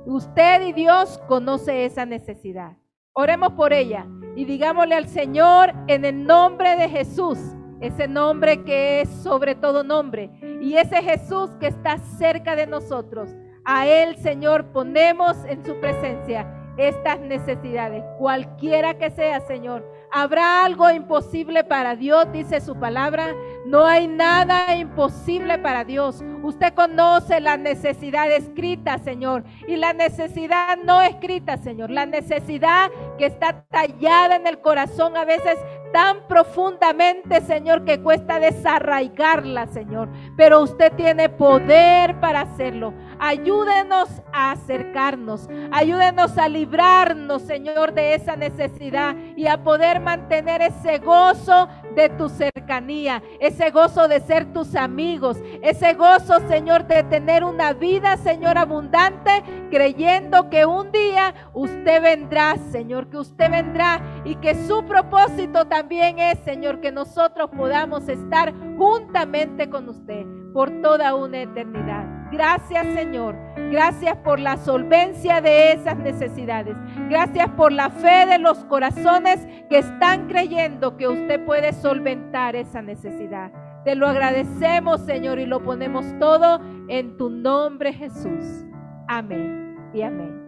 Usted 0.04 0.62
y 0.62 0.72
Dios 0.72 1.18
conoce 1.28 1.84
esa 1.84 2.04
necesidad. 2.04 2.76
Oremos 3.12 3.52
por 3.52 3.72
ella 3.72 4.06
y 4.34 4.44
digámosle 4.44 4.96
al 4.96 5.06
Señor 5.06 5.72
en 5.86 6.04
el 6.04 6.24
nombre 6.24 6.76
de 6.76 6.88
Jesús, 6.88 7.38
ese 7.80 8.08
nombre 8.08 8.64
que 8.64 9.02
es 9.02 9.08
sobre 9.08 9.54
todo 9.54 9.84
nombre, 9.84 10.30
y 10.60 10.74
ese 10.74 11.02
Jesús 11.02 11.50
que 11.60 11.68
está 11.68 11.98
cerca 11.98 12.56
de 12.56 12.66
nosotros. 12.66 13.30
A 13.64 13.86
Él, 13.86 14.16
Señor, 14.16 14.72
ponemos 14.72 15.36
en 15.44 15.64
su 15.64 15.78
presencia 15.80 16.46
estas 16.76 17.20
necesidades, 17.20 18.02
cualquiera 18.18 18.94
que 18.94 19.10
sea, 19.10 19.40
Señor. 19.40 19.84
¿Habrá 20.10 20.64
algo 20.64 20.90
imposible 20.90 21.62
para 21.62 21.94
Dios? 21.94 22.26
Dice 22.32 22.60
su 22.60 22.74
palabra. 22.78 23.34
No 23.66 23.86
hay 23.86 24.08
nada 24.08 24.74
imposible 24.74 25.58
para 25.58 25.84
Dios. 25.84 26.24
Usted 26.42 26.72
conoce 26.72 27.40
la 27.40 27.58
necesidad 27.58 28.30
escrita, 28.30 28.98
Señor, 28.98 29.44
y 29.68 29.76
la 29.76 29.92
necesidad 29.92 30.78
no 30.78 31.02
escrita, 31.02 31.58
Señor. 31.58 31.90
La 31.90 32.06
necesidad 32.06 32.90
que 33.18 33.26
está 33.26 33.64
tallada 33.70 34.36
en 34.36 34.46
el 34.46 34.60
corazón 34.60 35.16
a 35.16 35.24
veces 35.24 35.58
tan 35.92 36.26
profundamente, 36.26 37.40
Señor, 37.42 37.84
que 37.84 38.00
cuesta 38.00 38.40
desarraigarla, 38.40 39.66
Señor. 39.66 40.08
Pero 40.36 40.62
usted 40.62 40.92
tiene 40.94 41.28
poder 41.28 42.18
para 42.20 42.42
hacerlo. 42.42 42.94
Ayúdenos 43.22 44.08
a 44.32 44.52
acercarnos. 44.52 45.46
Ayúdenos 45.70 46.38
a 46.38 46.48
librarnos, 46.48 47.42
Señor, 47.42 47.92
de 47.92 48.14
esa 48.14 48.34
necesidad 48.34 49.14
y 49.36 49.46
a 49.46 49.62
poder 49.62 50.00
mantener 50.00 50.62
ese 50.62 50.98
gozo 50.98 51.68
de 51.94 52.08
tu 52.08 52.30
cercanía, 52.30 53.22
ese 53.38 53.70
gozo 53.70 54.08
de 54.08 54.20
ser 54.20 54.54
tus 54.54 54.74
amigos, 54.74 55.36
ese 55.60 55.92
gozo, 55.94 56.40
Señor, 56.48 56.86
de 56.86 57.02
tener 57.04 57.44
una 57.44 57.74
vida, 57.74 58.16
Señor, 58.16 58.56
abundante, 58.56 59.42
creyendo 59.70 60.48
que 60.48 60.64
un 60.64 60.90
día 60.90 61.34
usted 61.52 62.02
vendrá, 62.02 62.56
Señor, 62.70 63.10
que 63.10 63.18
usted 63.18 63.50
vendrá 63.50 64.00
y 64.24 64.36
que 64.36 64.54
su 64.66 64.84
propósito 64.86 65.66
también 65.66 66.18
es, 66.18 66.38
Señor, 66.38 66.80
que 66.80 66.90
nosotros 66.90 67.50
podamos 67.54 68.08
estar 68.08 68.54
juntamente 68.78 69.68
con 69.68 69.90
usted 69.90 70.24
por 70.54 70.70
toda 70.80 71.14
una 71.14 71.42
eternidad. 71.42 72.19
Gracias, 72.30 72.86
Señor. 72.94 73.36
Gracias 73.70 74.16
por 74.18 74.38
la 74.38 74.56
solvencia 74.56 75.40
de 75.40 75.72
esas 75.72 75.96
necesidades. 75.98 76.76
Gracias 77.08 77.48
por 77.50 77.72
la 77.72 77.90
fe 77.90 78.26
de 78.26 78.38
los 78.38 78.58
corazones 78.66 79.46
que 79.68 79.78
están 79.78 80.28
creyendo 80.28 80.96
que 80.96 81.08
usted 81.08 81.44
puede 81.44 81.72
solventar 81.72 82.56
esa 82.56 82.82
necesidad. 82.82 83.50
Te 83.84 83.94
lo 83.94 84.06
agradecemos, 84.06 85.00
Señor, 85.02 85.38
y 85.38 85.46
lo 85.46 85.62
ponemos 85.62 86.04
todo 86.18 86.60
en 86.88 87.16
tu 87.16 87.30
nombre, 87.30 87.92
Jesús. 87.92 88.64
Amén 89.08 89.76
y 89.94 90.02
amén. 90.02 90.39